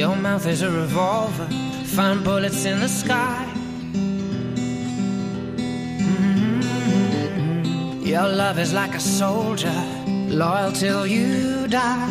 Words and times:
Your 0.00 0.16
mouth 0.16 0.46
is 0.46 0.62
a 0.62 0.70
revolver, 0.70 1.46
find 1.84 2.24
bullets 2.24 2.64
in 2.64 2.80
the 2.80 2.88
sky. 2.88 3.46
Mm-hmm. 6.40 8.06
Your 8.06 8.26
love 8.26 8.58
is 8.58 8.72
like 8.72 8.94
a 8.94 8.98
soldier, 8.98 9.84
loyal 10.06 10.72
till 10.72 11.06
you 11.06 11.68
die. 11.68 12.08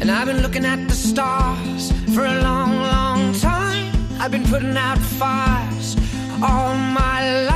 And 0.00 0.10
I've 0.10 0.26
been 0.26 0.42
looking 0.42 0.64
at 0.64 0.88
the 0.88 0.94
stars 0.94 1.92
for 2.12 2.24
a 2.24 2.42
long, 2.42 2.74
long 2.78 3.32
time. 3.34 3.94
I've 4.18 4.32
been 4.32 4.46
putting 4.46 4.76
out 4.76 4.98
fires 4.98 5.94
all 6.42 6.74
my 6.74 7.44
life. 7.44 7.55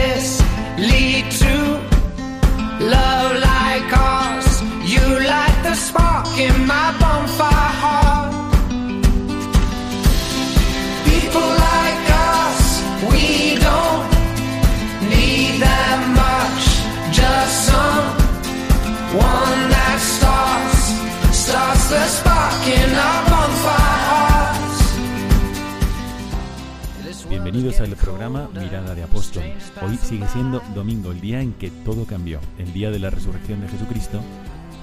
Bienvenidos 27.51 27.81
al 27.81 27.97
programa 27.97 28.49
Mirada 28.53 28.95
de 28.95 29.03
Apóstol. 29.03 29.43
Hoy 29.81 29.97
sigue 29.97 30.25
siendo 30.29 30.61
domingo, 30.73 31.11
el 31.11 31.19
día 31.19 31.41
en 31.41 31.51
que 31.51 31.69
todo 31.69 32.05
cambió, 32.05 32.39
el 32.57 32.71
día 32.71 32.91
de 32.91 32.99
la 32.99 33.09
resurrección 33.09 33.59
de 33.59 33.67
Jesucristo 33.67 34.21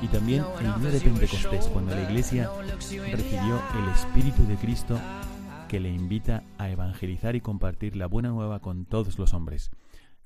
y 0.02 0.08
también 0.08 0.44
el 0.60 0.78
día 0.82 0.90
de 0.90 1.00
Pentecostés, 1.00 1.66
cuando 1.68 1.94
la 1.94 2.02
iglesia 2.02 2.50
recibió 3.10 3.62
el 3.74 3.88
Espíritu 3.94 4.46
de 4.46 4.56
Cristo 4.56 5.00
que 5.66 5.80
le 5.80 5.88
invita 5.88 6.44
a 6.58 6.68
evangelizar 6.68 7.36
y 7.36 7.40
compartir 7.40 7.96
la 7.96 8.06
buena 8.06 8.28
nueva 8.28 8.60
con 8.60 8.84
todos 8.84 9.18
los 9.18 9.32
hombres. 9.32 9.70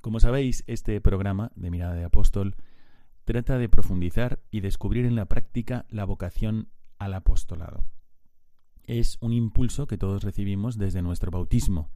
Como 0.00 0.18
sabéis, 0.18 0.64
este 0.66 1.00
programa 1.00 1.52
de 1.54 1.70
Mirada 1.70 1.94
de 1.94 2.04
Apóstol 2.04 2.56
trata 3.24 3.56
de 3.56 3.68
profundizar 3.68 4.40
y 4.50 4.62
descubrir 4.62 5.06
en 5.06 5.14
la 5.14 5.26
práctica 5.26 5.86
la 5.90 6.04
vocación 6.04 6.70
al 6.98 7.14
apostolado. 7.14 7.84
Es 8.82 9.18
un 9.20 9.32
impulso 9.32 9.86
que 9.86 9.96
todos 9.96 10.24
recibimos 10.24 10.76
desde 10.76 11.02
nuestro 11.02 11.30
bautismo, 11.30 11.88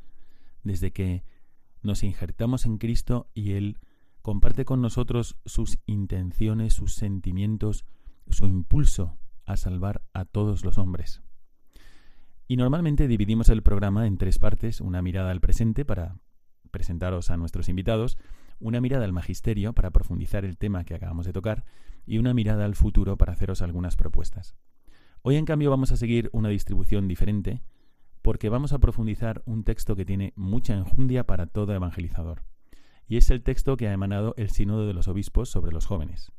desde 0.67 0.93
que 0.93 1.25
nos 1.83 2.03
injertamos 2.03 2.67
en 2.67 2.79
Cristo 2.79 3.29
y 3.35 3.53
Él 3.53 3.79
comparte 4.23 4.65
con 4.65 4.83
nosotros 4.83 5.37
sus 5.45 5.79
intenciones, 5.87 6.75
sus 6.75 6.95
sentimientos, 6.95 7.85
su 8.29 8.47
impulso 8.47 9.17
a 9.45 9.57
salvar 9.57 10.03
a 10.13 10.25
todos 10.25 10.65
los 10.65 10.79
hombres. 10.79 11.23
Y 12.49 12.57
normalmente 12.57 13.09
dividimos 13.09 13.49
el 13.49 13.63
programa 13.63 14.07
en 14.07 14.19
tres 14.19 14.39
partes, 14.39 14.81
una 14.81 15.03
mirada 15.03 15.31
al 15.31 15.41
presente 15.41 15.85
para 15.85 16.19
presentaros 16.71 17.31
a 17.31 17.37
nuestros 17.37 17.69
invitados, 17.69 18.19
una 18.59 18.81
mirada 18.81 19.05
al 19.05 19.13
magisterio 19.13 19.73
para 19.73 19.91
profundizar 19.91 20.45
el 20.45 20.57
tema 20.57 20.85
que 20.85 20.95
acabamos 20.95 21.27
de 21.27 21.33
tocar 21.33 21.65
y 22.05 22.19
una 22.19 22.35
mirada 22.35 22.65
al 22.65 22.75
futuro 22.75 23.17
para 23.17 23.33
haceros 23.33 23.63
algunas 23.63 23.97
propuestas. 23.97 24.57
Hoy 25.23 25.37
en 25.37 25.45
cambio 25.45 25.71
vamos 25.71 25.93
a 25.93 25.97
seguir 25.97 26.31
una 26.33 26.49
distribución 26.49 27.09
diferente 27.09 27.63
porque 28.27 28.49
vamos 28.49 28.73
a 28.73 28.81
profundizar 28.81 29.45
un 29.47 29.63
texto 29.63 29.95
que 29.95 30.05
tiene 30.05 30.33
mucha 30.35 30.75
enjundia 30.75 31.27
para 31.27 31.47
todo 31.47 31.73
evangelizador 31.73 32.43
y 33.07 33.19
es 33.19 33.31
el 33.31 33.45
texto 33.45 33.77
que 33.77 33.87
ha 33.87 33.93
emanado 33.93 34.35
el 34.37 34.51
Sínodo 34.51 34.85
de 34.85 34.95
los 34.95 35.07
Obispos 35.07 35.49
sobre 35.49 35.71
los 35.71 35.87
jóvenes. 35.87 36.33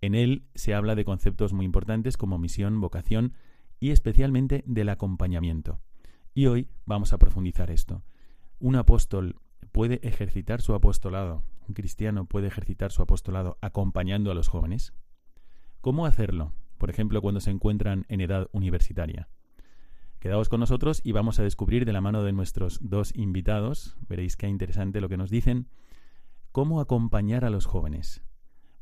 En 0.00 0.14
él 0.14 0.46
se 0.54 0.72
habla 0.72 0.94
de 0.94 1.04
conceptos 1.04 1.52
muy 1.52 1.66
importantes 1.66 2.16
como 2.16 2.38
misión, 2.38 2.80
vocación 2.80 3.34
y 3.78 3.90
especialmente 3.90 4.64
del 4.66 4.88
acompañamiento. 4.88 5.82
Y 6.32 6.46
hoy 6.46 6.70
vamos 6.86 7.12
a 7.12 7.18
profundizar 7.18 7.70
esto. 7.70 8.02
Un 8.58 8.74
apóstol 8.76 9.36
puede 9.72 10.00
ejercitar 10.02 10.62
su 10.62 10.72
apostolado, 10.72 11.44
un 11.68 11.74
cristiano 11.74 12.24
puede 12.24 12.46
ejercitar 12.46 12.90
su 12.90 13.02
apostolado 13.02 13.58
acompañando 13.60 14.30
a 14.30 14.34
los 14.34 14.48
jóvenes. 14.48 14.94
¿Cómo 15.82 16.06
hacerlo? 16.06 16.54
Por 16.78 16.88
ejemplo, 16.88 17.20
cuando 17.20 17.40
se 17.40 17.50
encuentran 17.50 18.06
en 18.08 18.22
edad 18.22 18.48
universitaria. 18.52 19.28
Quedaos 20.20 20.50
con 20.50 20.60
nosotros 20.60 21.00
y 21.02 21.12
vamos 21.12 21.40
a 21.40 21.42
descubrir 21.42 21.86
de 21.86 21.94
la 21.94 22.02
mano 22.02 22.22
de 22.22 22.32
nuestros 22.32 22.78
dos 22.82 23.16
invitados, 23.16 23.96
veréis 24.06 24.36
qué 24.36 24.48
interesante 24.48 25.00
lo 25.00 25.08
que 25.08 25.16
nos 25.16 25.30
dicen, 25.30 25.66
cómo 26.52 26.82
acompañar 26.82 27.46
a 27.46 27.50
los 27.50 27.64
jóvenes, 27.64 28.22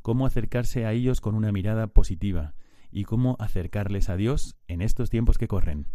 cómo 0.03 0.27
acercarse 0.27 0.85
a 0.85 0.93
ellos 0.93 1.21
con 1.21 1.37
una 1.37 1.53
mirada 1.53 1.87
positiva 1.87 2.55
y 2.91 3.05
cómo 3.05 3.37
acercarles 3.39 4.09
a 4.09 4.17
Dios 4.17 4.57
en 4.67 4.83
estos 4.83 5.11
tiempos 5.11 5.39
que 5.39 5.47
corren. 5.47 5.87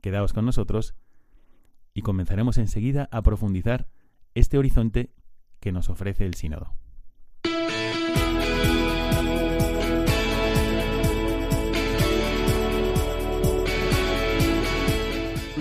Quedaos 0.00 0.32
con 0.32 0.46
nosotros 0.46 0.94
y 1.92 2.00
comenzaremos 2.00 2.56
enseguida 2.56 3.06
a 3.12 3.20
profundizar 3.20 3.90
este 4.34 4.56
horizonte 4.56 5.12
que 5.60 5.72
nos 5.72 5.90
ofrece 5.90 6.24
el 6.24 6.32
sínodo. 6.34 6.81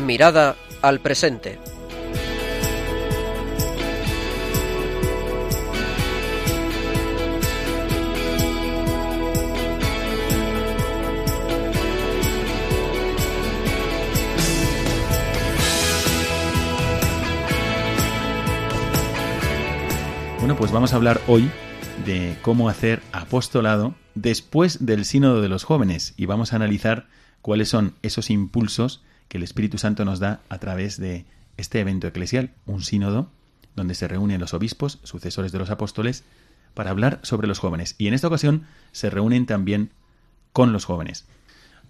Mirada 0.01 0.55
al 0.81 0.99
presente. 0.99 1.59
Bueno, 20.39 20.55
pues 20.55 20.71
vamos 20.71 20.93
a 20.93 20.95
hablar 20.95 21.21
hoy 21.27 21.49
de 22.05 22.35
cómo 22.41 22.67
hacer 22.67 23.01
apostolado 23.11 23.93
después 24.15 24.83
del 24.85 25.05
sínodo 25.05 25.41
de 25.41 25.49
los 25.49 25.63
jóvenes 25.63 26.15
y 26.17 26.25
vamos 26.25 26.51
a 26.51 26.55
analizar 26.55 27.07
cuáles 27.41 27.69
son 27.69 27.93
esos 28.01 28.31
impulsos 28.31 29.03
que 29.31 29.37
el 29.37 29.43
Espíritu 29.43 29.77
Santo 29.77 30.03
nos 30.03 30.19
da 30.19 30.41
a 30.49 30.57
través 30.57 30.97
de 30.99 31.23
este 31.55 31.79
evento 31.79 32.05
eclesial, 32.05 32.51
un 32.65 32.83
sínodo, 32.83 33.29
donde 33.77 33.95
se 33.95 34.09
reúnen 34.09 34.41
los 34.41 34.53
obispos, 34.53 34.99
sucesores 35.03 35.53
de 35.53 35.57
los 35.59 35.69
apóstoles, 35.69 36.25
para 36.73 36.89
hablar 36.89 37.21
sobre 37.23 37.47
los 37.47 37.57
jóvenes. 37.57 37.95
Y 37.97 38.07
en 38.07 38.13
esta 38.13 38.27
ocasión 38.27 38.63
se 38.91 39.09
reúnen 39.09 39.45
también 39.45 39.91
con 40.51 40.73
los 40.73 40.83
jóvenes. 40.83 41.23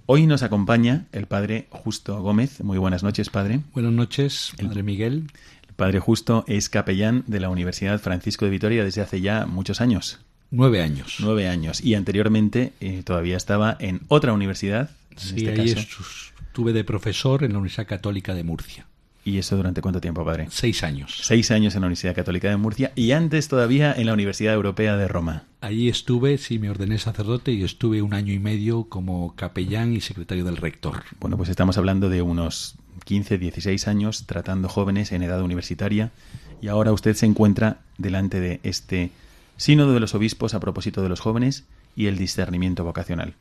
Hoy 0.05 0.27
nos 0.27 0.43
acompaña 0.43 1.07
el 1.13 1.25
padre 1.25 1.65
Justo 1.71 2.21
Gómez. 2.21 2.61
Muy 2.63 2.77
buenas 2.77 3.01
noches, 3.01 3.31
padre. 3.31 3.61
Buenas 3.73 3.91
noches, 3.93 4.51
El- 4.59 4.67
padre 4.67 4.83
Miguel. 4.83 5.31
El 5.67 5.73
padre 5.73 5.99
Justo 5.99 6.43
es 6.47 6.69
capellán 6.69 7.23
de 7.25 7.39
la 7.39 7.49
Universidad 7.49 7.99
Francisco 7.99 8.45
de 8.45 8.51
Vitoria 8.51 8.83
desde 8.83 9.01
hace 9.01 9.19
ya 9.19 9.47
muchos 9.47 9.81
años, 9.81 10.19
Nueve 10.51 10.83
años. 10.83 11.15
nueve 11.21 11.47
años. 11.47 11.81
Y 11.81 11.95
anteriormente 11.95 12.73
eh, 12.81 13.01
todavía 13.03 13.35
estaba 13.35 13.77
en 13.79 14.01
otra 14.09 14.31
universidad, 14.33 14.91
en 15.09 15.17
Sí, 15.17 15.47
este 15.47 15.59
ahí 15.59 15.73
caso. 15.73 16.03
Estuve 16.51 16.73
de 16.73 16.83
profesor 16.83 17.45
en 17.45 17.53
la 17.53 17.59
Universidad 17.59 17.87
Católica 17.87 18.33
de 18.33 18.43
Murcia. 18.43 18.85
¿Y 19.23 19.37
eso 19.37 19.55
durante 19.55 19.81
cuánto 19.81 20.01
tiempo, 20.01 20.25
padre? 20.25 20.47
Seis 20.49 20.83
años. 20.83 21.21
Seis 21.23 21.49
años 21.49 21.75
en 21.75 21.81
la 21.81 21.87
Universidad 21.87 22.13
Católica 22.13 22.49
de 22.49 22.57
Murcia 22.57 22.91
y 22.93 23.13
antes 23.13 23.47
todavía 23.47 23.93
en 23.93 24.05
la 24.05 24.11
Universidad 24.11 24.53
Europea 24.53 24.97
de 24.97 25.07
Roma. 25.07 25.45
Allí 25.61 25.87
estuve, 25.87 26.37
sí, 26.37 26.59
me 26.59 26.69
ordené 26.69 26.97
sacerdote 26.97 27.53
y 27.53 27.63
estuve 27.63 28.01
un 28.01 28.13
año 28.13 28.33
y 28.33 28.39
medio 28.39 28.83
como 28.89 29.33
capellán 29.37 29.93
y 29.93 30.01
secretario 30.01 30.43
del 30.43 30.57
rector. 30.57 31.03
Bueno, 31.21 31.37
pues 31.37 31.47
estamos 31.47 31.77
hablando 31.77 32.09
de 32.09 32.21
unos 32.21 32.75
15, 33.05 33.37
16 33.37 33.87
años 33.87 34.25
tratando 34.25 34.67
jóvenes 34.67 35.13
en 35.13 35.23
edad 35.23 35.41
universitaria 35.41 36.11
y 36.61 36.67
ahora 36.67 36.91
usted 36.91 37.15
se 37.15 37.27
encuentra 37.27 37.79
delante 37.97 38.41
de 38.41 38.59
este 38.63 39.11
sínodo 39.55 39.93
de 39.93 40.01
los 40.01 40.15
obispos 40.15 40.53
a 40.53 40.59
propósito 40.59 41.01
de 41.01 41.07
los 41.07 41.21
jóvenes 41.21 41.63
y 41.95 42.07
el 42.07 42.17
discernimiento 42.17 42.83
vocacional. 42.83 43.35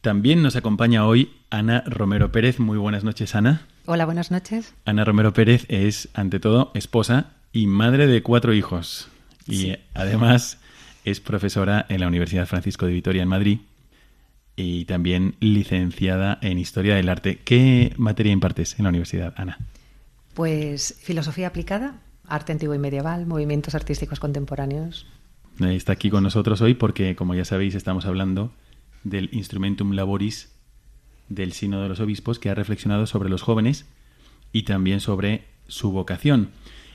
También 0.00 0.42
nos 0.42 0.56
acompaña 0.56 1.06
hoy 1.06 1.32
Ana 1.50 1.82
Romero 1.86 2.30
Pérez. 2.30 2.60
Muy 2.60 2.78
buenas 2.78 3.04
noches, 3.04 3.34
Ana. 3.34 3.62
Hola, 3.86 4.04
buenas 4.04 4.30
noches. 4.30 4.74
Ana 4.84 5.04
Romero 5.04 5.32
Pérez 5.32 5.64
es, 5.68 6.08
ante 6.14 6.38
todo, 6.40 6.70
esposa 6.74 7.32
y 7.52 7.66
madre 7.66 8.06
de 8.06 8.22
cuatro 8.22 8.54
hijos. 8.54 9.08
Y 9.46 9.56
Sí. 9.56 9.76
además 9.94 10.58
es 11.04 11.20
profesora 11.20 11.84
en 11.88 12.00
la 12.00 12.06
Universidad 12.08 12.46
Francisco 12.46 12.86
de 12.86 12.92
Vitoria 12.92 13.22
en 13.22 13.28
Madrid 13.28 13.58
y 14.56 14.84
también 14.84 15.34
licenciada 15.40 16.38
en 16.42 16.58
Historia 16.58 16.94
del 16.96 17.08
Arte. 17.08 17.38
¿Qué 17.44 17.92
materia 17.96 18.32
impartes 18.32 18.78
en 18.78 18.84
la 18.84 18.90
universidad, 18.90 19.32
Ana? 19.36 19.58
Pues 20.34 20.96
filosofía 21.02 21.48
aplicada, 21.48 21.94
arte 22.26 22.52
antiguo 22.52 22.74
y 22.74 22.78
medieval, 22.78 23.26
movimientos 23.26 23.74
artísticos 23.74 24.20
contemporáneos. 24.20 25.06
está 25.60 25.92
aquí 25.92 26.08
con 26.10 26.22
nosotros 26.22 26.60
hoy 26.60 26.74
porque, 26.74 27.16
como 27.16 27.34
ya 27.34 27.44
sabéis, 27.44 27.74
estamos 27.74 28.04
hablando 28.06 28.52
del 29.04 29.28
Instrumentum 29.32 29.92
Laboris 29.92 30.54
del 31.28 31.52
Sino 31.52 31.82
de 31.82 31.88
los 31.88 32.00
Obispos, 32.00 32.38
que 32.38 32.50
ha 32.50 32.54
reflexionado 32.54 33.06
sobre 33.06 33.28
los 33.28 33.42
jóvenes 33.42 33.86
y 34.52 34.62
también 34.62 35.00
sobre 35.00 35.44
su 35.66 35.92
vocación. 35.92 36.50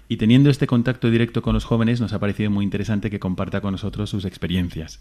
Y 0.10 0.18
teniendo 0.18 0.50
este 0.50 0.68
contacto 0.68 1.10
directo 1.10 1.42
con 1.42 1.54
los 1.54 1.66
jóvenes, 1.66 2.02
nos 2.02 2.14
ha 2.14 2.20
parecido 2.20 2.52
muy 2.52 2.64
interesante 2.64 3.10
que 3.10 3.20
comparta 3.20 3.62
con 3.62 3.72
nosotros 3.72 4.10
sus 4.10 4.26
experiencias. 4.26 5.00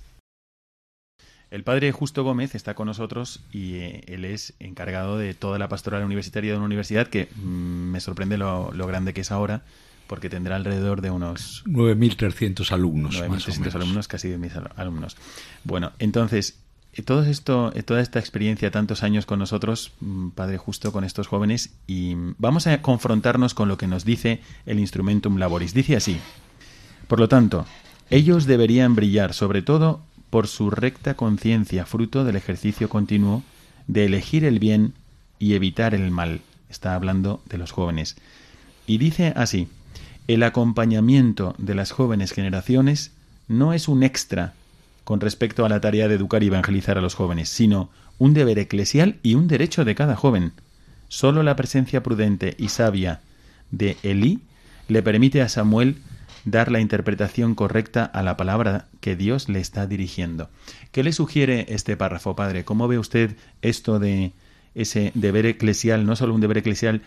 El 1.51 1.65
padre 1.65 1.93
Justo 1.93 2.25
Gómez 2.25 2.55
está 2.55 2.75
con 2.75 2.87
nosotros 2.87 3.45
y 3.53 3.75
eh, 3.75 4.05
él 4.07 4.25
es 4.25 4.55
encargado 4.59 5.19
de 5.19 5.35
toda 5.35 5.59
la 5.59 5.69
pastoral 5.69 6.03
universitaria 6.03 6.53
de 6.53 6.57
una 6.57 6.65
universidad 6.65 7.09
que 7.09 7.29
mm, 7.35 7.91
me 7.91 8.01
sorprende 8.01 8.39
lo, 8.39 8.71
grande 8.87 9.13
que 9.13 9.21
es 9.21 9.31
ahora, 9.31 9.63
porque 10.07 10.31
tendrá 10.31 10.57
alrededor 10.57 11.03
de 11.03 11.11
unos 11.11 11.63
9.300 11.67 12.73
alumnos. 12.73 13.21
9.300 13.21 13.75
alumnos, 13.75 14.09
casi 14.09 14.29
10.000 14.29 14.71
alumnos. 14.77 15.19
Bueno, 15.65 15.93
entonces, 15.99 16.62
todo 17.01 17.25
esto, 17.25 17.73
eh, 17.75 17.83
toda 17.83 18.03
esta 18.03 18.19
experiencia, 18.19 18.71
tantos 18.71 19.03
años 19.03 19.25
con 19.25 19.39
nosotros, 19.39 19.93
mm, 20.01 20.29
Padre 20.31 20.59
Justo, 20.59 20.93
con 20.93 21.05
estos 21.05 21.27
jóvenes, 21.27 21.73
y 21.87 22.15
vamos 22.37 22.67
a 22.67 22.83
confrontarnos 22.83 23.55
con 23.55 23.69
lo 23.69 23.79
que 23.79 23.87
nos 23.87 24.05
dice 24.05 24.43
el 24.67 24.79
Instrumentum 24.79 25.39
Laboris. 25.39 25.73
Dice 25.73 25.97
así, 25.97 26.19
por 27.09 27.19
lo 27.19 27.29
tanto, 27.29 27.65
ellos 28.11 28.45
deberían 28.45 28.95
brillar 28.95 29.33
sobre 29.33 29.63
todo 29.63 30.03
por 30.29 30.49
su 30.49 30.71
recta 30.71 31.15
conciencia, 31.15 31.87
fruto 31.87 32.25
del 32.25 32.37
ejercicio 32.37 32.91
continuo 32.91 33.43
de 33.87 34.05
elegir 34.05 34.45
el 34.45 34.59
bien 34.59 34.93
y 35.39 35.55
evitar 35.55 35.95
el 35.95 36.11
mal. 36.11 36.43
Está 36.69 36.95
hablando 36.95 37.43
de 37.49 37.59
los 37.59 37.73
jóvenes. 37.73 38.17
Y 38.87 38.99
dice 38.99 39.33
así, 39.37 39.69
el 40.29 40.43
acompañamiento 40.43 41.55
de 41.59 41.75
las 41.75 41.91
jóvenes 41.91 42.33
generaciones 42.33 43.13
no 43.49 43.73
es 43.73 43.89
un 43.89 44.03
extra 44.03 44.55
con 45.05 45.21
respecto 45.21 45.65
a 45.65 45.69
la 45.69 45.81
tarea 45.81 46.09
de 46.09 46.15
educar 46.15 46.43
y 46.43 46.47
evangelizar 46.47 46.99
a 46.99 47.01
los 47.01 47.15
jóvenes, 47.15 47.49
sino 47.49 47.91
un 48.19 48.35
deber 48.35 48.59
eclesial 48.59 49.19
y 49.23 49.35
un 49.35 49.49
derecho 49.49 49.85
de 49.85 49.95
cada 49.95 50.17
joven. 50.17 50.53
Solo 51.09 51.43
la 51.43 51.57
presencia 51.57 52.03
prudente 52.03 52.55
y 52.59 52.69
sabia 52.69 53.21
de 53.71 53.97
Elí 54.03 54.41
le 54.89 55.03
permite 55.03 55.43
a 55.43 55.49
Samuel 55.49 55.97
dar 56.45 56.71
la 56.71 56.81
interpretación 56.81 57.55
correcta 57.55 58.05
a 58.05 58.23
la 58.23 58.37
palabra 58.37 58.87
que 59.01 59.17
Dios 59.17 59.49
le 59.49 59.61
está 59.61 59.87
dirigiendo. 59.87 60.51
¿Qué 60.91 61.03
le 61.03 61.13
sugiere 61.13 61.67
este 61.69 61.97
párrafo, 61.97 62.37
padre? 62.37 62.65
¿Cómo 62.65 62.89
ve 62.89 62.99
usted 62.99 63.37
esto 63.63 63.99
de 63.99 64.33
ese 64.75 65.13
deber 65.15 65.47
eclesial, 65.47 66.07
no 66.07 66.17
solo 66.17 66.35
un 66.35 66.41
deber 66.41 66.59
eclesial, 66.59 67.03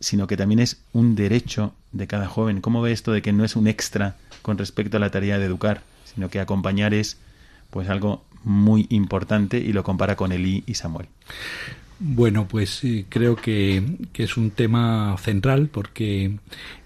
sino 0.00 0.26
que 0.26 0.36
también 0.36 0.60
es 0.60 0.82
un 0.92 1.14
derecho 1.16 1.74
de 1.92 2.06
cada 2.06 2.28
joven? 2.28 2.60
¿Cómo 2.60 2.82
ve 2.82 2.92
esto 2.92 3.12
de 3.12 3.22
que 3.22 3.32
no 3.32 3.44
es 3.44 3.56
un 3.56 3.66
extra 3.66 4.16
con 4.42 4.58
respecto 4.58 4.96
a 4.96 5.00
la 5.00 5.10
tarea 5.10 5.38
de 5.38 5.46
educar, 5.46 5.82
sino 6.04 6.30
que 6.30 6.40
acompañar 6.40 6.94
es 6.94 7.18
pues 7.70 7.88
algo 7.88 8.24
muy 8.44 8.86
importante 8.90 9.58
y 9.58 9.72
lo 9.72 9.82
compara 9.82 10.16
con 10.16 10.32
Elí 10.32 10.64
y 10.66 10.74
Samuel? 10.74 11.08
Bueno, 12.00 12.46
pues 12.46 12.84
eh, 12.84 13.06
creo 13.08 13.34
que, 13.34 13.82
es 14.14 14.36
un 14.36 14.50
tema 14.50 15.16
central 15.18 15.68
porque 15.68 16.38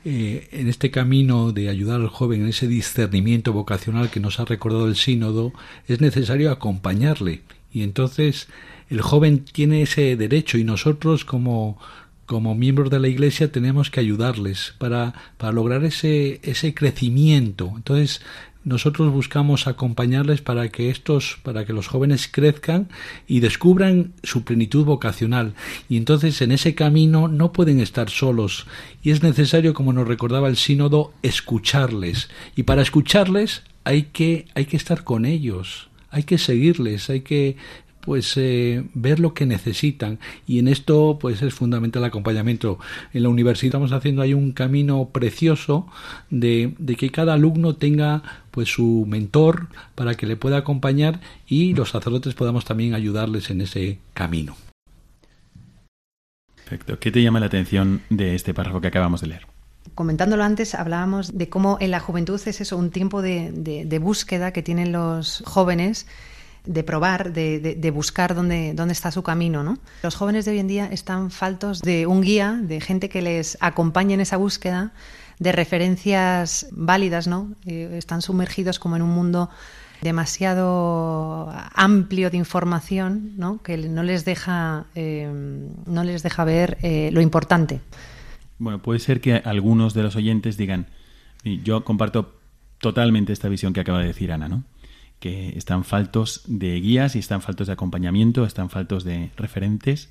eh, 0.06 0.48
en 0.52 0.68
este 0.68 0.90
camino 0.90 1.52
de 1.52 1.68
ayudar 1.68 2.00
al 2.00 2.08
joven 2.08 2.42
en 2.42 2.48
ese 2.48 2.66
discernimiento 2.66 3.52
vocacional 3.52 4.10
que 4.10 4.20
nos 4.20 4.40
ha 4.40 4.46
recordado 4.46 4.86
el 4.86 4.96
sínodo 4.96 5.52
es 5.86 6.00
necesario 6.00 6.50
acompañarle 6.50 7.42
y 7.72 7.82
entonces 7.82 8.48
el 8.88 9.02
joven 9.02 9.44
tiene 9.44 9.82
ese 9.82 10.16
derecho 10.16 10.56
y 10.56 10.64
nosotros 10.64 11.26
como 11.26 11.78
como 12.24 12.54
miembros 12.54 12.88
de 12.88 13.00
la 13.00 13.08
iglesia 13.08 13.52
tenemos 13.52 13.90
que 13.90 14.00
ayudarles 14.00 14.74
para, 14.78 15.12
para 15.36 15.52
lograr 15.52 15.84
ese, 15.84 16.40
ese 16.42 16.72
crecimiento. 16.72 17.72
Entonces, 17.76 18.22
nosotros 18.64 19.12
buscamos 19.12 19.66
acompañarles 19.66 20.40
para 20.40 20.68
que 20.68 20.90
estos, 20.90 21.38
para 21.42 21.64
que 21.64 21.72
los 21.72 21.88
jóvenes 21.88 22.28
crezcan 22.30 22.88
y 23.26 23.40
descubran 23.40 24.12
su 24.22 24.44
plenitud 24.44 24.84
vocacional. 24.84 25.54
Y 25.88 25.96
entonces 25.96 26.40
en 26.42 26.52
ese 26.52 26.74
camino 26.74 27.28
no 27.28 27.52
pueden 27.52 27.80
estar 27.80 28.10
solos. 28.10 28.66
Y 29.02 29.10
es 29.10 29.22
necesario, 29.22 29.74
como 29.74 29.92
nos 29.92 30.08
recordaba 30.08 30.48
el 30.48 30.56
sínodo, 30.56 31.12
escucharles. 31.22 32.30
Y 32.56 32.62
para 32.64 32.82
escucharles 32.82 33.62
hay 33.84 34.04
que, 34.04 34.46
hay 34.54 34.66
que 34.66 34.76
estar 34.76 35.04
con 35.04 35.24
ellos 35.24 35.88
hay 36.12 36.24
que 36.24 36.38
seguirles, 36.38 37.08
hay 37.08 37.22
que 37.22 37.56
pues 38.02 38.36
eh, 38.36 38.84
ver 38.94 39.20
lo 39.20 39.32
que 39.32 39.46
necesitan 39.46 40.18
y 40.46 40.58
en 40.58 40.68
esto 40.68 41.18
pues 41.20 41.40
es 41.40 41.54
fundamental 41.54 42.02
el 42.02 42.08
acompañamiento 42.08 42.78
en 43.12 43.22
la 43.22 43.28
universidad 43.28 43.68
estamos 43.68 43.92
haciendo 43.92 44.22
ahí 44.22 44.34
un 44.34 44.52
camino 44.52 45.08
precioso 45.12 45.86
de, 46.28 46.74
de, 46.78 46.96
que 46.96 47.10
cada 47.10 47.34
alumno 47.34 47.76
tenga 47.76 48.22
pues 48.50 48.68
su 48.68 49.06
mentor 49.08 49.68
para 49.94 50.14
que 50.16 50.26
le 50.26 50.36
pueda 50.36 50.58
acompañar 50.58 51.20
y 51.46 51.74
los 51.74 51.90
sacerdotes 51.90 52.34
podamos 52.34 52.64
también 52.64 52.94
ayudarles 52.94 53.50
en 53.50 53.62
ese 53.62 53.98
camino 54.14 54.56
Perfecto. 56.56 56.98
¿Qué 56.98 57.10
te 57.10 57.22
llama 57.22 57.38
la 57.38 57.46
atención 57.46 58.00
de 58.08 58.34
este 58.34 58.54
párrafo 58.54 58.80
que 58.80 58.88
acabamos 58.88 59.20
de 59.20 59.26
leer? 59.26 59.46
Comentándolo 59.94 60.42
antes, 60.42 60.74
hablábamos 60.74 61.36
de 61.36 61.50
cómo 61.50 61.76
en 61.80 61.90
la 61.90 62.00
juventud 62.00 62.40
es 62.46 62.60
eso, 62.60 62.78
un 62.78 62.90
tiempo 62.90 63.20
de, 63.20 63.52
de 63.52 63.98
búsqueda 63.98 64.52
que 64.52 64.62
tienen 64.62 64.90
los 64.90 65.42
jóvenes 65.44 66.06
de 66.64 66.84
probar, 66.84 67.32
de, 67.32 67.58
de, 67.60 67.90
buscar 67.90 68.34
dónde, 68.34 68.72
dónde 68.74 68.92
está 68.92 69.10
su 69.10 69.22
camino. 69.22 69.62
¿no? 69.62 69.78
Los 70.02 70.14
jóvenes 70.14 70.44
de 70.44 70.52
hoy 70.52 70.58
en 70.58 70.68
día 70.68 70.86
están 70.86 71.30
faltos 71.30 71.80
de 71.80 72.06
un 72.06 72.22
guía, 72.22 72.58
de 72.62 72.80
gente 72.80 73.08
que 73.08 73.22
les 73.22 73.58
acompañe 73.60 74.14
en 74.14 74.20
esa 74.20 74.36
búsqueda, 74.36 74.92
de 75.38 75.52
referencias 75.52 76.68
válidas, 76.70 77.26
¿no? 77.26 77.54
Eh, 77.66 77.94
están 77.98 78.22
sumergidos 78.22 78.78
como 78.78 78.96
en 78.96 79.02
un 79.02 79.10
mundo 79.10 79.50
demasiado 80.00 81.52
amplio 81.74 82.30
de 82.30 82.36
información, 82.36 83.32
¿no? 83.36 83.62
Que 83.62 83.76
no 83.76 84.02
les 84.02 84.24
deja, 84.24 84.86
eh, 84.94 85.30
no 85.86 86.04
les 86.04 86.22
deja 86.22 86.44
ver 86.44 86.78
eh, 86.82 87.10
lo 87.12 87.20
importante. 87.20 87.80
Bueno, 88.58 88.80
puede 88.80 89.00
ser 89.00 89.20
que 89.20 89.36
algunos 89.36 89.94
de 89.94 90.02
los 90.02 90.14
oyentes 90.14 90.56
digan, 90.56 90.86
yo 91.44 91.84
comparto 91.84 92.34
totalmente 92.78 93.32
esta 93.32 93.48
visión 93.48 93.72
que 93.72 93.80
acaba 93.80 94.00
de 94.00 94.06
decir 94.06 94.32
Ana, 94.32 94.48
¿no? 94.48 94.64
Que 95.22 95.56
están 95.56 95.84
faltos 95.84 96.42
de 96.48 96.74
guías 96.80 97.14
y 97.14 97.20
están 97.20 97.42
faltos 97.42 97.68
de 97.68 97.74
acompañamiento, 97.74 98.44
están 98.44 98.70
faltos 98.70 99.04
de 99.04 99.30
referentes. 99.36 100.08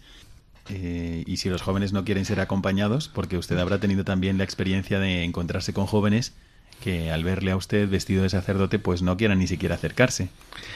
Eh, 0.70 1.26
y 1.28 1.36
si 1.36 1.50
los 1.50 1.62
jóvenes 1.62 1.92
no 1.92 2.06
quieren 2.06 2.24
ser 2.24 2.40
acompañados, 2.40 3.10
porque 3.10 3.38
usted 3.38 3.58
habrá 3.58 3.78
tenido 3.78 4.06
también 4.06 4.38
la 4.38 4.46
experiencia 4.46 5.00
de 5.00 5.26
encontrarse 5.26 5.74
con 5.74 5.86
jóvenes 5.86 6.32
que 6.82 7.12
al 7.12 7.26
verle 7.26 7.52
a 7.52 7.58
usted 7.58 7.90
vestido 7.90 8.24
de 8.24 8.30
sacerdote, 8.30 8.80
pues 8.80 9.02
no 9.02 9.18
quieran 9.18 9.40
ni 9.40 9.48
siquiera 9.48 9.76
acercarse. 9.76 10.30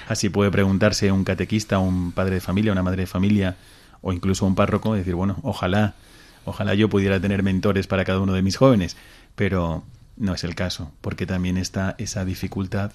Así 0.09 0.27
puede 0.27 0.51
preguntarse 0.51 1.13
un 1.13 1.23
catequista, 1.23 1.79
un 1.79 2.11
padre 2.11 2.35
de 2.35 2.41
familia, 2.41 2.73
una 2.73 2.83
madre 2.83 3.03
de 3.03 3.07
familia, 3.07 3.55
o 4.01 4.11
incluso 4.11 4.45
un 4.45 4.55
párroco, 4.55 4.95
decir, 4.95 5.15
bueno, 5.15 5.37
ojalá, 5.43 5.95
ojalá 6.43 6.73
yo 6.73 6.89
pudiera 6.89 7.21
tener 7.21 7.41
mentores 7.41 7.87
para 7.87 8.03
cada 8.03 8.19
uno 8.19 8.33
de 8.33 8.41
mis 8.41 8.57
jóvenes, 8.57 8.97
pero 9.35 9.85
no 10.17 10.33
es 10.33 10.43
el 10.43 10.55
caso, 10.55 10.91
porque 10.99 11.25
también 11.25 11.55
está 11.57 11.95
esa 11.97 12.25
dificultad 12.25 12.91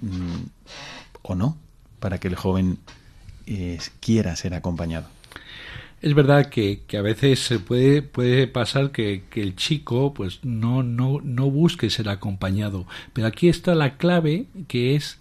Mm, 0.00 0.46
o 1.22 1.34
no 1.34 1.56
para 1.98 2.18
que 2.18 2.28
el 2.28 2.36
joven 2.36 2.78
eh, 3.46 3.78
quiera 4.00 4.36
ser 4.36 4.54
acompañado. 4.54 5.08
Es 6.00 6.14
verdad 6.14 6.46
que, 6.46 6.82
que, 6.86 6.96
a 6.96 7.02
veces 7.02 7.52
puede, 7.66 8.02
puede 8.02 8.46
pasar 8.46 8.92
que, 8.92 9.24
que, 9.30 9.42
el 9.42 9.56
chico 9.56 10.14
pues 10.14 10.38
no, 10.44 10.84
no, 10.84 11.20
no 11.24 11.50
busque 11.50 11.90
ser 11.90 12.08
acompañado, 12.08 12.86
pero 13.12 13.26
aquí 13.26 13.48
está 13.48 13.74
la 13.74 13.96
clave 13.96 14.46
que 14.68 14.94
es 14.94 15.18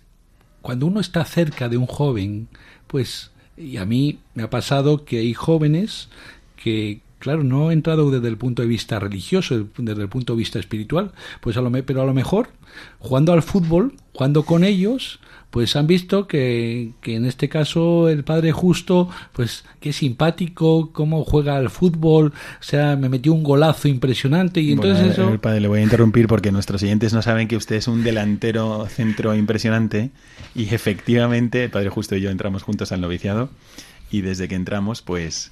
cuando 0.62 0.86
uno 0.86 1.00
está 1.00 1.26
cerca 1.26 1.68
de 1.68 1.78
un 1.78 1.88
joven, 1.88 2.48
pues 2.86 3.32
y 3.58 3.78
a 3.78 3.86
mí 3.86 4.20
me 4.36 4.44
ha 4.44 4.50
pasado 4.52 5.04
que 5.04 5.18
hay 5.18 5.34
jóvenes 5.34 6.10
que, 6.56 7.02
claro, 7.20 7.44
no 7.44 7.72
he 7.72 7.74
entrado 7.74 8.12
desde 8.12 8.28
el 8.28 8.38
punto 8.38 8.62
de 8.62 8.68
vista 8.68 9.00
religioso, 9.00 9.68
desde 9.78 10.02
el 10.02 10.10
punto 10.10 10.34
de 10.34 10.40
vista 10.40 10.60
espiritual, 10.60 11.12
pues 11.42 11.58
a 11.58 11.62
lo, 11.62 11.72
pero 11.72 12.02
a 12.02 12.06
lo 12.06 12.14
mejor 12.14 12.50
jugando 13.00 13.34
al 13.34 13.42
fútbol, 13.42 13.94
jugando 14.14 14.44
con 14.44 14.64
ellos, 14.64 15.20
pues 15.50 15.76
han 15.76 15.88
visto 15.88 16.28
que, 16.28 16.92
que, 17.02 17.16
en 17.16 17.26
este 17.26 17.50
caso 17.50 18.10
el 18.10 18.24
padre 18.24 18.52
justo, 18.52 19.10
pues 19.34 19.64
qué 19.80 19.94
simpático, 19.94 20.92
cómo 20.92 21.24
juega 21.24 21.56
al 21.56 21.70
fútbol, 21.70 22.34
o 22.60 22.64
sea, 22.64 22.96
me 22.96 23.10
metió 23.10 23.34
un 23.34 23.44
golazo 23.44 23.88
impresionante 23.88 24.60
y 24.60 24.74
entonces 24.74 25.14
eso... 25.14 25.30
El 25.30 25.40
padre, 25.40 25.62
le 25.62 25.68
voy 25.68 25.80
a 25.80 25.84
interrumpir 25.84 26.28
porque 26.28 26.52
nuestros 26.52 26.84
oyentes 26.84 27.14
no 27.14 27.22
saben 27.22 27.48
que 27.48 27.56
usted 27.56 27.78
es 27.78 27.88
un 27.88 28.04
delantero 28.04 28.86
centro 28.88 29.36
impresionante 29.36 30.12
y 30.54 30.74
efectivamente 30.74 31.64
el 31.64 31.72
padre 31.72 31.90
justo 31.90 32.16
y 32.16 32.22
yo 32.22 32.30
entramos 32.30 32.64
juntos 32.64 32.92
al 32.92 33.02
noviciado 33.02 33.50
y 34.12 34.22
desde 34.22 34.48
que 34.48 34.56
entramos 34.56 35.02
pues 35.02 35.52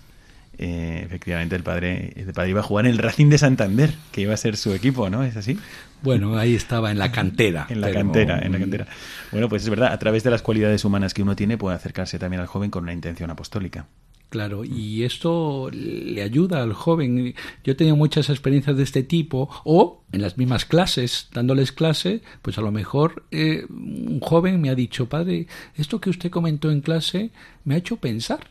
eh, 0.57 1.01
efectivamente 1.05 1.55
el 1.55 1.63
padre, 1.63 2.13
el 2.15 2.33
padre 2.33 2.51
iba 2.51 2.59
a 2.61 2.63
jugar 2.63 2.85
en 2.85 2.91
el 2.91 2.97
Racing 2.97 3.29
de 3.29 3.37
Santander, 3.37 3.93
que 4.11 4.21
iba 4.21 4.33
a 4.33 4.37
ser 4.37 4.57
su 4.57 4.73
equipo, 4.73 5.09
¿no? 5.09 5.23
¿Es 5.23 5.37
así? 5.37 5.57
Bueno, 6.01 6.37
ahí 6.37 6.55
estaba 6.55 6.91
en 6.91 6.99
la 6.99 7.11
cantera. 7.13 7.67
en 7.69 7.81
la 7.81 7.91
cantera, 7.91 8.39
en 8.39 8.51
la 8.51 8.59
cantera. 8.59 8.87
Bueno, 9.31 9.49
pues 9.49 9.63
es 9.63 9.69
verdad, 9.69 9.91
a 9.91 9.99
través 9.99 10.23
de 10.23 10.31
las 10.31 10.41
cualidades 10.41 10.85
humanas 10.85 11.13
que 11.13 11.21
uno 11.21 11.35
tiene 11.35 11.57
puede 11.57 11.75
acercarse 11.75 12.19
también 12.19 12.41
al 12.41 12.47
joven 12.47 12.69
con 12.69 12.83
una 12.83 12.93
intención 12.93 13.29
apostólica. 13.29 13.87
Claro, 14.29 14.65
y 14.65 15.03
esto 15.03 15.69
le 15.71 16.21
ayuda 16.21 16.61
al 16.61 16.73
joven. 16.73 17.35
Yo 17.63 17.71
he 17.71 17.75
tenido 17.75 17.95
muchas 17.95 18.29
experiencias 18.29 18.75
de 18.75 18.83
este 18.83 19.03
tipo, 19.03 19.49
o 19.63 20.03
en 20.11 20.21
las 20.21 20.37
mismas 20.37 20.65
clases, 20.65 21.29
dándoles 21.31 21.71
clase, 21.71 22.21
pues 22.41 22.57
a 22.57 22.61
lo 22.61 22.71
mejor 22.71 23.23
eh, 23.31 23.65
un 23.69 24.19
joven 24.19 24.59
me 24.59 24.69
ha 24.69 24.75
dicho, 24.75 25.07
padre, 25.07 25.47
esto 25.75 26.01
que 26.01 26.09
usted 26.09 26.31
comentó 26.31 26.69
en 26.69 26.81
clase 26.81 27.31
me 27.63 27.75
ha 27.75 27.77
hecho 27.77 27.97
pensar. 27.97 28.49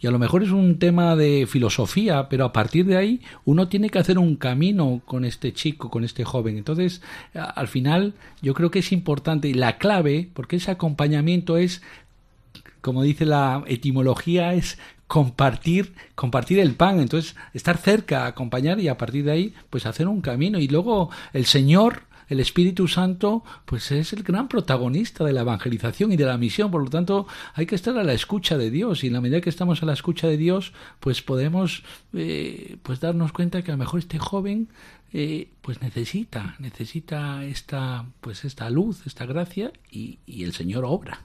Y 0.00 0.06
a 0.06 0.10
lo 0.10 0.18
mejor 0.18 0.42
es 0.42 0.50
un 0.50 0.78
tema 0.78 1.14
de 1.14 1.46
filosofía, 1.46 2.28
pero 2.28 2.44
a 2.46 2.52
partir 2.52 2.86
de 2.86 2.96
ahí 2.96 3.20
uno 3.44 3.68
tiene 3.68 3.90
que 3.90 3.98
hacer 3.98 4.18
un 4.18 4.36
camino 4.36 5.02
con 5.04 5.24
este 5.24 5.52
chico, 5.52 5.90
con 5.90 6.04
este 6.04 6.24
joven. 6.24 6.56
Entonces, 6.56 7.02
al 7.34 7.68
final, 7.68 8.14
yo 8.40 8.54
creo 8.54 8.70
que 8.70 8.78
es 8.78 8.92
importante 8.92 9.48
y 9.48 9.54
la 9.54 9.76
clave, 9.76 10.30
porque 10.32 10.56
ese 10.56 10.70
acompañamiento 10.70 11.58
es 11.58 11.82
como 12.80 13.02
dice 13.02 13.26
la 13.26 13.62
etimología, 13.66 14.54
es 14.54 14.78
compartir, 15.06 15.92
compartir 16.14 16.60
el 16.60 16.74
pan, 16.74 17.00
entonces 17.00 17.34
estar 17.52 17.76
cerca, 17.76 18.26
acompañar 18.26 18.78
y 18.80 18.88
a 18.88 18.96
partir 18.96 19.24
de 19.24 19.32
ahí, 19.32 19.54
pues 19.68 19.86
hacer 19.86 20.08
un 20.08 20.20
camino. 20.20 20.58
Y 20.58 20.68
luego 20.68 21.10
el 21.32 21.46
Señor, 21.46 22.04
el 22.30 22.40
Espíritu 22.40 22.88
Santo, 22.88 23.44
pues 23.66 23.90
es 23.90 24.14
el 24.14 24.22
gran 24.22 24.48
protagonista 24.48 25.24
de 25.24 25.32
la 25.32 25.42
evangelización 25.42 26.12
y 26.12 26.16
de 26.16 26.24
la 26.24 26.38
misión. 26.38 26.70
Por 26.70 26.82
lo 26.82 26.88
tanto, 26.88 27.26
hay 27.54 27.66
que 27.66 27.74
estar 27.74 27.98
a 27.98 28.04
la 28.04 28.14
escucha 28.14 28.56
de 28.56 28.70
Dios. 28.70 29.04
Y 29.04 29.08
en 29.08 29.12
la 29.12 29.20
medida 29.20 29.40
que 29.40 29.50
estamos 29.50 29.82
a 29.82 29.86
la 29.86 29.92
escucha 29.92 30.28
de 30.28 30.36
Dios, 30.36 30.72
pues 31.00 31.20
podemos 31.20 31.82
eh, 32.14 32.78
pues 32.82 33.00
darnos 33.00 33.32
cuenta 33.32 33.62
que 33.62 33.72
a 33.72 33.74
lo 33.74 33.78
mejor 33.78 33.98
este 33.98 34.18
joven 34.18 34.68
eh, 35.12 35.50
pues 35.60 35.82
necesita, 35.82 36.54
necesita 36.60 37.44
esta, 37.44 38.06
pues 38.20 38.44
esta 38.44 38.70
luz, 38.70 39.06
esta 39.06 39.26
gracia, 39.26 39.72
y, 39.90 40.20
y 40.24 40.44
el 40.44 40.52
Señor 40.52 40.84
obra. 40.86 41.24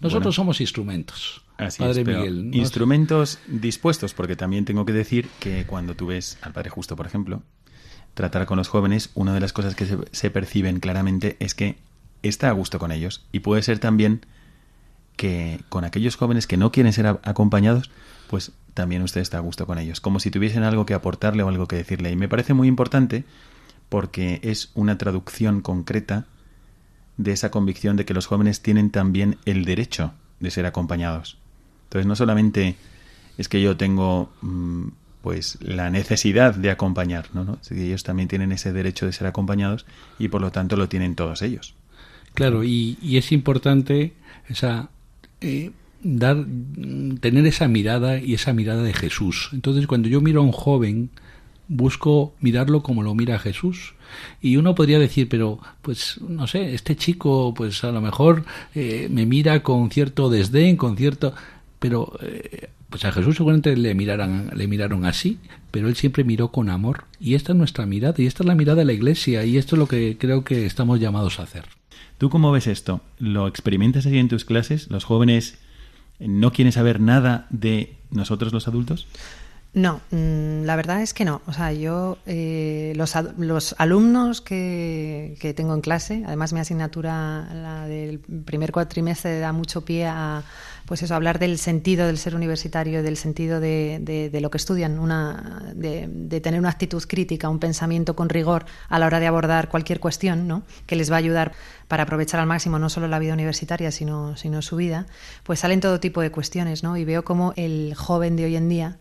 Nosotros 0.00 0.36
somos 0.36 0.60
instrumentos. 0.60 1.42
Así 1.56 1.82
Padre 1.82 2.04
Miguel. 2.04 2.50
Instrumentos 2.54 3.40
dispuestos, 3.48 4.14
porque 4.14 4.36
también 4.36 4.64
tengo 4.64 4.84
que 4.84 4.92
decir 4.92 5.28
que 5.40 5.66
cuando 5.66 5.96
tú 5.96 6.06
ves 6.06 6.38
al 6.42 6.52
Padre 6.52 6.70
Justo, 6.70 6.94
por 6.94 7.06
ejemplo, 7.06 7.42
tratar 8.16 8.46
con 8.46 8.56
los 8.56 8.68
jóvenes, 8.68 9.10
una 9.14 9.34
de 9.34 9.40
las 9.40 9.52
cosas 9.52 9.74
que 9.74 9.86
se, 10.10 10.30
perciben 10.30 10.80
claramente 10.80 11.36
es 11.38 11.54
que 11.54 11.76
está 12.22 12.48
a 12.48 12.52
gusto 12.52 12.78
con 12.78 12.90
ellos. 12.90 13.26
Y 13.30 13.40
puede 13.40 13.62
ser 13.62 13.78
también 13.78 14.24
que 15.16 15.60
con 15.68 15.84
aquellos 15.84 16.16
jóvenes 16.16 16.46
que 16.46 16.56
no 16.56 16.72
quieren 16.72 16.94
ser 16.94 17.06
acompañados, 17.06 17.90
pues 18.28 18.52
también 18.72 19.02
usted 19.02 19.20
está 19.20 19.36
a 19.36 19.40
gusto 19.40 19.66
con 19.66 19.78
ellos, 19.78 20.00
como 20.00 20.18
si 20.18 20.30
tuviesen 20.30 20.62
algo 20.62 20.86
que 20.86 20.94
aportarle 20.94 21.42
o 21.42 21.48
algo 21.48 21.68
que 21.68 21.76
decirle. 21.76 22.10
Y 22.10 22.16
me 22.16 22.26
parece 22.26 22.54
muy 22.54 22.68
importante 22.68 23.24
porque 23.90 24.40
es 24.42 24.70
una 24.72 24.96
traducción 24.96 25.60
concreta 25.60 26.24
de 27.18 27.32
esa 27.32 27.50
convicción 27.50 27.98
de 27.98 28.06
que 28.06 28.14
los 28.14 28.26
jóvenes 28.26 28.62
tienen 28.62 28.88
también 28.88 29.36
el 29.44 29.66
derecho 29.66 30.14
de 30.40 30.50
ser 30.50 30.64
acompañados. 30.64 31.36
Entonces 31.84 32.06
no 32.06 32.16
solamente 32.16 32.76
es 33.36 33.50
que 33.50 33.60
yo 33.60 33.76
tengo 33.76 34.32
mm, 34.40 34.88
pues 35.26 35.58
la 35.60 35.90
necesidad 35.90 36.54
de 36.54 36.70
acompañar, 36.70 37.30
¿no? 37.34 37.58
ellos 37.72 38.04
también 38.04 38.28
tienen 38.28 38.52
ese 38.52 38.72
derecho 38.72 39.06
de 39.06 39.12
ser 39.12 39.26
acompañados 39.26 39.84
y 40.20 40.28
por 40.28 40.40
lo 40.40 40.52
tanto 40.52 40.76
lo 40.76 40.88
tienen 40.88 41.16
todos 41.16 41.42
ellos. 41.42 41.74
Claro, 42.34 42.62
y, 42.62 42.96
es 43.02 43.32
importante 43.32 44.12
esa 44.48 44.88
eh, 45.40 45.72
dar 46.00 46.46
tener 47.18 47.44
esa 47.44 47.66
mirada 47.66 48.20
y 48.20 48.34
esa 48.34 48.52
mirada 48.52 48.84
de 48.84 48.94
Jesús. 48.94 49.50
Entonces 49.52 49.88
cuando 49.88 50.06
yo 50.06 50.20
miro 50.20 50.42
a 50.42 50.44
un 50.44 50.52
joven 50.52 51.10
busco 51.66 52.32
mirarlo 52.38 52.84
como 52.84 53.02
lo 53.02 53.12
mira 53.16 53.40
Jesús. 53.40 53.96
Y 54.40 54.58
uno 54.58 54.76
podría 54.76 55.00
decir, 55.00 55.28
pero 55.28 55.58
pues 55.82 56.20
no 56.20 56.46
sé, 56.46 56.72
este 56.72 56.94
chico 56.94 57.52
pues 57.52 57.82
a 57.82 57.90
lo 57.90 58.00
mejor 58.00 58.44
eh, 58.76 59.08
me 59.10 59.26
mira 59.26 59.60
con 59.64 59.90
cierto 59.90 60.30
desdén, 60.30 60.76
con 60.76 60.96
cierto... 60.96 61.34
Pero 61.80 62.16
eh, 62.22 62.70
pues 62.96 63.04
a 63.04 63.12
Jesús 63.12 63.36
seguramente 63.36 63.76
le, 63.76 63.94
miraran, 63.94 64.50
le 64.54 64.66
miraron 64.66 65.04
así, 65.04 65.38
pero 65.70 65.88
él 65.88 65.96
siempre 65.96 66.24
miró 66.24 66.50
con 66.50 66.70
amor. 66.70 67.04
Y 67.20 67.34
esta 67.34 67.52
es 67.52 67.58
nuestra 67.58 67.84
mirada, 67.84 68.14
y 68.16 68.24
esta 68.24 68.42
es 68.42 68.46
la 68.46 68.54
mirada 68.54 68.78
de 68.78 68.84
la 68.86 68.94
iglesia, 68.94 69.44
y 69.44 69.58
esto 69.58 69.74
es 69.74 69.80
lo 69.80 69.86
que 69.86 70.16
creo 70.18 70.44
que 70.44 70.64
estamos 70.64 70.98
llamados 70.98 71.38
a 71.38 71.42
hacer. 71.42 71.66
¿Tú 72.16 72.30
cómo 72.30 72.52
ves 72.52 72.66
esto? 72.66 73.02
¿Lo 73.18 73.48
experimentas 73.48 74.06
así 74.06 74.16
en 74.16 74.28
tus 74.28 74.46
clases? 74.46 74.90
¿Los 74.90 75.04
jóvenes 75.04 75.58
no 76.20 76.52
quieren 76.52 76.72
saber 76.72 76.98
nada 76.98 77.46
de 77.50 77.98
nosotros 78.10 78.54
los 78.54 78.66
adultos? 78.66 79.06
No, 79.74 80.00
mm, 80.10 80.62
la 80.62 80.74
verdad 80.74 81.02
es 81.02 81.12
que 81.12 81.26
no. 81.26 81.42
O 81.46 81.52
sea, 81.52 81.74
yo, 81.74 82.16
eh, 82.24 82.94
los, 82.96 83.12
los, 83.36 83.74
alumnos 83.76 84.40
que, 84.40 85.36
que, 85.38 85.52
tengo 85.52 85.74
en 85.74 85.82
clase, 85.82 86.22
además 86.26 86.54
mi 86.54 86.60
asignatura, 86.60 87.46
la 87.52 87.86
del 87.86 88.20
primer 88.20 88.72
cuatrimestre, 88.72 89.38
da 89.38 89.52
mucho 89.52 89.84
pie 89.84 90.06
a 90.06 90.44
pues 90.86 91.02
eso, 91.02 91.14
hablar 91.14 91.38
del 91.38 91.58
sentido 91.58 92.06
del 92.06 92.16
ser 92.16 92.34
universitario, 92.34 93.02
del 93.02 93.16
sentido 93.16 93.60
de, 93.60 93.98
de, 94.00 94.40
lo 94.40 94.50
que 94.50 94.58
estudian, 94.58 94.98
una, 94.98 95.72
de, 95.74 96.08
de, 96.08 96.40
tener 96.40 96.60
una 96.60 96.70
actitud 96.70 97.02
crítica, 97.06 97.48
un 97.48 97.58
pensamiento 97.58 98.14
con 98.14 98.28
rigor 98.28 98.66
a 98.88 98.98
la 98.98 99.06
hora 99.06 99.20
de 99.20 99.26
abordar 99.26 99.68
cualquier 99.68 100.00
cuestión, 100.00 100.46
¿no? 100.46 100.62
que 100.86 100.96
les 100.96 101.10
va 101.10 101.16
a 101.16 101.18
ayudar 101.18 101.52
para 101.88 102.04
aprovechar 102.04 102.40
al 102.40 102.46
máximo 102.46 102.78
no 102.78 102.88
solo 102.88 103.08
la 103.08 103.18
vida 103.18 103.34
universitaria, 103.34 103.90
sino, 103.90 104.36
sino 104.36 104.62
su 104.62 104.76
vida, 104.76 105.06
pues 105.42 105.60
salen 105.60 105.80
todo 105.80 106.00
tipo 106.00 106.20
de 106.20 106.30
cuestiones, 106.30 106.82
¿no? 106.82 106.96
Y 106.96 107.04
veo 107.04 107.24
como 107.24 107.52
el 107.56 107.94
joven 107.96 108.36
de 108.36 108.44
hoy 108.44 108.56
en 108.56 108.68
día 108.68 108.96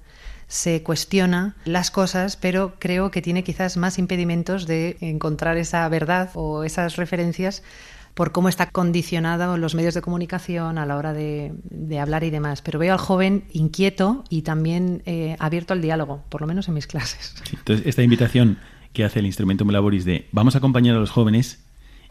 se 0.47 0.83
cuestiona 0.83 1.55
las 1.65 1.91
cosas, 1.91 2.35
pero 2.37 2.75
creo 2.79 3.09
que 3.11 3.21
tiene 3.21 3.43
quizás 3.43 3.77
más 3.77 3.97
impedimentos 3.97 4.67
de 4.67 4.97
encontrar 5.01 5.57
esa 5.57 5.87
verdad 5.89 6.29
o 6.35 6.63
esas 6.63 6.97
referencias 6.97 7.63
por 8.15 8.31
cómo 8.31 8.49
está 8.49 8.71
condicionado 8.71 9.57
los 9.57 9.75
medios 9.75 9.93
de 9.93 10.01
comunicación 10.01 10.77
a 10.77 10.85
la 10.85 10.95
hora 10.95 11.13
de, 11.13 11.53
hablar 11.99 12.23
y 12.23 12.29
demás. 12.29 12.61
Pero 12.61 12.79
veo 12.79 12.93
al 12.93 12.99
joven 12.99 13.43
inquieto 13.51 14.23
y 14.29 14.41
también 14.41 15.03
eh, 15.05 15.35
abierto 15.37 15.73
al 15.73 15.81
diálogo, 15.81 16.23
por 16.29 16.41
lo 16.41 16.47
menos 16.47 16.67
en 16.67 16.73
mis 16.73 16.87
clases. 16.87 17.35
entonces, 17.51 17.85
esta 17.85 18.01
invitación 18.01 18.57
que 18.93 19.03
hace 19.03 19.19
el 19.19 19.25
Instrumento 19.25 19.65
Laboris 19.65 20.05
de 20.05 20.27
vamos 20.31 20.55
a 20.55 20.59
acompañar 20.59 20.95
a 20.95 20.99
los 20.99 21.11
jóvenes 21.11 21.65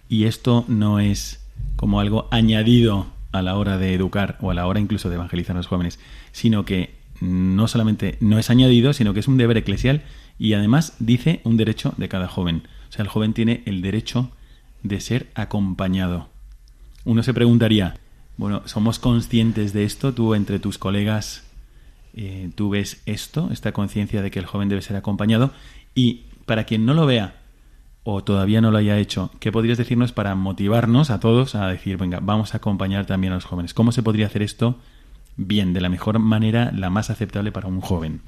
y 0.09 0.25
esto 0.25 0.67
no 0.69 1.01
es 1.01 1.45
como 1.77 2.01
algo 2.01 2.29
añadido 2.31 3.07
a 3.33 3.41
la 3.41 3.57
hora 3.57 3.79
de 3.79 3.95
educar 3.95 4.37
o 4.43 4.51
a 4.51 4.55
la 4.55 4.67
hora 4.67 4.81
incluso 4.81 5.09
de 5.09 5.15
evangelizar 5.15 5.57
a 5.57 5.61
los 5.61 5.67
jóvenes, 5.67 5.99
sino 6.33 6.67
que 6.67 6.95
no 7.21 7.67
solamente 7.67 8.19
no 8.21 8.39
es 8.39 8.51
añadido, 8.51 8.93
sino 8.93 9.15
que 9.15 9.21
es 9.21 9.29
un 9.29 9.39
deber 9.39 9.57
eclesial 9.57 10.03
y 10.39 10.53
además 10.53 10.97
dice 10.99 11.41
un 11.45 11.57
derecho 11.57 11.95
de 11.97 12.09
cada 12.09 12.29
joven. 12.29 12.69
O 12.91 12.93
sea, 12.93 13.03
el 13.03 13.09
joven 13.09 13.33
tiene 13.33 13.63
el 13.65 13.81
derecho 13.81 14.33
de 14.85 15.01
ser 15.01 15.31
acompañado. 15.35 16.29
Uno 17.05 17.25
se 17.25 17.35
preguntaría, 17.35 17.97
bueno, 18.37 18.63
¿somos 18.67 19.01
conscientes 19.01 19.73
de 19.73 19.85
esto? 19.85 20.15
Tú 20.15 20.35
entre 20.35 20.61
tus 20.61 20.79
colegas, 20.79 21.45
eh, 22.15 22.51
tú 22.55 22.71
ves 22.71 23.03
esto, 23.07 23.49
esta 23.51 23.73
conciencia 23.73 24.23
de 24.23 24.31
que 24.31 24.39
el 24.39 24.47
joven 24.47 24.69
debe 24.69 24.83
ser 24.83 24.97
acompañado. 24.97 25.51
Y 25.95 26.27
para 26.47 26.65
quien 26.65 26.87
no 26.87 26.95
lo 26.95 27.07
vea 27.07 27.41
o 28.05 28.23
todavía 28.23 28.61
no 28.61 28.71
lo 28.71 28.79
haya 28.79 28.99
hecho, 28.99 29.31
¿qué 29.41 29.51
podrías 29.51 29.79
decirnos 29.79 30.13
para 30.13 30.35
motivarnos 30.35 31.11
a 31.11 31.19
todos 31.19 31.55
a 31.55 31.67
decir, 31.69 31.97
venga, 31.97 32.21
vamos 32.21 32.55
a 32.55 32.59
acompañar 32.59 33.07
también 33.07 33.33
a 33.33 33.37
los 33.37 33.47
jóvenes? 33.47 33.73
¿Cómo 33.73 33.93
se 33.93 34.03
podría 34.03 34.27
hacer 34.27 34.43
esto 34.43 34.79
bien, 35.37 35.73
de 35.73 35.81
la 35.81 35.89
mejor 35.89 36.19
manera, 36.19 36.71
la 36.73 36.91
más 36.91 37.09
aceptable 37.09 37.53
para 37.53 37.69
un 37.69 37.81
joven? 37.81 38.21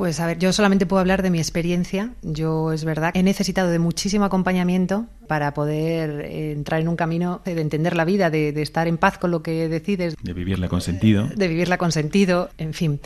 Pues 0.00 0.18
a 0.18 0.26
ver, 0.26 0.38
yo 0.38 0.50
solamente 0.54 0.86
puedo 0.86 0.98
hablar 0.98 1.22
de 1.22 1.28
mi 1.28 1.40
experiencia. 1.40 2.14
Yo 2.22 2.72
es 2.72 2.86
verdad, 2.86 3.10
he 3.12 3.22
necesitado 3.22 3.68
de 3.68 3.78
muchísimo 3.78 4.24
acompañamiento 4.24 5.04
para 5.26 5.52
poder 5.52 6.22
eh, 6.22 6.52
entrar 6.52 6.80
en 6.80 6.88
un 6.88 6.96
camino 6.96 7.42
de 7.44 7.60
entender 7.60 7.94
la 7.94 8.06
vida, 8.06 8.30
de, 8.30 8.48
estar 8.62 8.88
en 8.88 8.96
paz 8.96 9.18
con 9.18 9.30
lo 9.30 9.42
que 9.42 9.68
decides. 9.68 10.16
De 10.22 10.32
vivirla 10.32 10.70
con 10.70 10.80
sentido. 10.80 11.28
De 11.36 11.48
vivirla 11.48 11.76
con 11.76 11.92
sentido, 11.92 12.48
en 12.56 12.72
fin. 12.72 12.98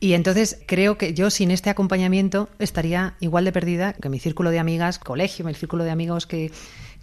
Y 0.00 0.14
entonces 0.14 0.58
creo 0.64 0.96
que 0.96 1.12
yo 1.12 1.28
sin 1.28 1.50
este 1.50 1.68
acompañamiento 1.68 2.48
estaría 2.58 3.12
igual 3.20 3.44
de 3.44 3.52
perdida 3.52 3.92
que 3.92 4.08
mi 4.08 4.18
círculo 4.18 4.48
de 4.48 4.58
amigas, 4.58 4.98
colegio, 4.98 5.44
mi 5.44 5.52
círculo 5.52 5.84
de 5.84 5.90
amigos 5.90 6.26
que, 6.26 6.50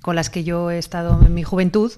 con 0.01 0.15
las 0.15 0.31
que 0.31 0.43
yo 0.43 0.71
he 0.71 0.79
estado 0.79 1.23
en 1.23 1.35
mi 1.35 1.43
juventud, 1.43 1.91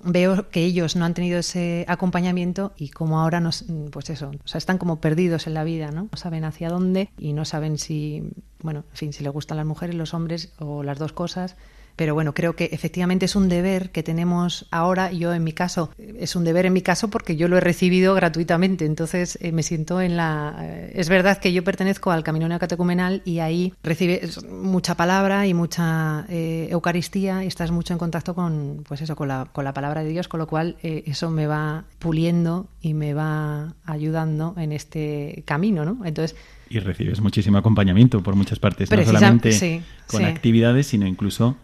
veo 0.00 0.48
que 0.50 0.64
ellos 0.64 0.96
no 0.96 1.04
han 1.04 1.14
tenido 1.14 1.38
ese 1.38 1.84
acompañamiento 1.88 2.72
y 2.76 2.90
como 2.90 3.20
ahora 3.20 3.40
nos, 3.40 3.64
pues 3.90 4.10
eso, 4.10 4.30
o 4.44 4.48
sea, 4.48 4.58
están 4.58 4.78
como 4.78 5.00
perdidos 5.00 5.46
en 5.46 5.54
la 5.54 5.64
vida, 5.64 5.90
¿no? 5.90 6.08
No 6.10 6.16
saben 6.18 6.44
hacia 6.44 6.68
dónde 6.68 7.10
y 7.18 7.32
no 7.32 7.44
saben 7.44 7.78
si, 7.78 8.22
bueno, 8.62 8.84
en 8.90 8.96
fin, 8.96 9.12
si 9.12 9.24
les 9.24 9.32
gustan 9.32 9.56
las 9.56 9.66
mujeres, 9.66 9.96
los 9.96 10.14
hombres 10.14 10.52
o 10.58 10.82
las 10.82 10.98
dos 10.98 11.12
cosas 11.12 11.56
pero 11.98 12.14
bueno, 12.14 12.32
creo 12.32 12.54
que 12.54 12.70
efectivamente 12.70 13.24
es 13.24 13.34
un 13.34 13.48
deber 13.48 13.90
que 13.90 14.04
tenemos 14.04 14.66
ahora. 14.70 15.10
Yo 15.10 15.34
en 15.34 15.42
mi 15.42 15.52
caso, 15.52 15.90
es 15.98 16.36
un 16.36 16.44
deber 16.44 16.64
en 16.64 16.72
mi 16.72 16.80
caso 16.80 17.10
porque 17.10 17.34
yo 17.34 17.48
lo 17.48 17.56
he 17.56 17.60
recibido 17.60 18.14
gratuitamente. 18.14 18.86
Entonces 18.86 19.36
eh, 19.42 19.50
me 19.50 19.64
siento 19.64 20.00
en 20.00 20.16
la... 20.16 20.56
Eh, 20.60 20.92
es 20.94 21.08
verdad 21.08 21.38
que 21.38 21.52
yo 21.52 21.64
pertenezco 21.64 22.12
al 22.12 22.22
Camino 22.22 22.46
Neocatecumenal 22.46 23.20
y 23.24 23.40
ahí 23.40 23.74
recibes 23.82 24.44
mucha 24.44 24.96
palabra 24.96 25.48
y 25.48 25.54
mucha 25.54 26.24
eh, 26.28 26.68
Eucaristía 26.70 27.42
y 27.42 27.48
estás 27.48 27.72
mucho 27.72 27.94
en 27.94 27.98
contacto 27.98 28.32
con, 28.32 28.84
pues 28.86 29.00
eso, 29.00 29.16
con 29.16 29.26
la, 29.26 29.48
con 29.52 29.64
la 29.64 29.74
palabra 29.74 30.04
de 30.04 30.10
Dios, 30.10 30.28
con 30.28 30.38
lo 30.38 30.46
cual 30.46 30.76
eso 30.82 31.32
me 31.32 31.48
va 31.48 31.82
puliendo 31.98 32.68
y 32.80 32.94
me 32.94 33.12
va 33.12 33.74
ayudando 33.84 34.54
en 34.56 34.70
este 34.70 35.42
camino, 35.44 35.84
¿no? 35.84 36.04
Entonces 36.04 36.36
y 36.70 36.78
recibes 36.78 37.20
muchísimo 37.20 37.58
acompañamiento 37.58 38.22
por 38.22 38.36
muchas 38.36 38.58
partes, 38.58 38.90
no 38.90 39.04
solamente 39.04 39.82
con 40.06 40.24
actividades, 40.24 40.86
sino 40.86 41.06
incluso 41.06 41.56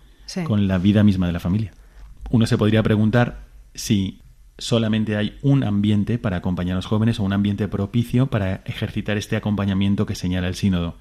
con 0.42 0.66
la 0.66 0.78
vida 0.78 1.04
misma 1.04 1.26
de 1.26 1.32
la 1.32 1.40
familia. 1.40 1.72
Uno 2.30 2.46
se 2.46 2.58
podría 2.58 2.82
preguntar 2.82 3.44
si 3.74 4.20
solamente 4.58 5.16
hay 5.16 5.38
un 5.42 5.64
ambiente 5.64 6.18
para 6.18 6.38
acompañar 6.38 6.74
a 6.74 6.76
los 6.76 6.86
jóvenes 6.86 7.20
o 7.20 7.22
un 7.22 7.32
ambiente 7.32 7.68
propicio 7.68 8.26
para 8.26 8.62
ejercitar 8.64 9.16
este 9.16 9.36
acompañamiento 9.36 10.06
que 10.06 10.14
señala 10.14 10.48
el 10.48 10.54
sínodo. 10.54 10.96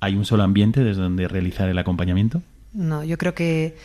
¿Hay 0.00 0.14
un 0.14 0.24
solo 0.24 0.42
ambiente 0.42 0.82
desde 0.82 1.02
donde 1.02 1.28
realizar 1.28 1.68
el 1.68 1.78
acompañamiento? 1.78 2.42
No, 2.72 3.02
yo 3.02 3.18
creo 3.18 3.34
que 3.34 3.76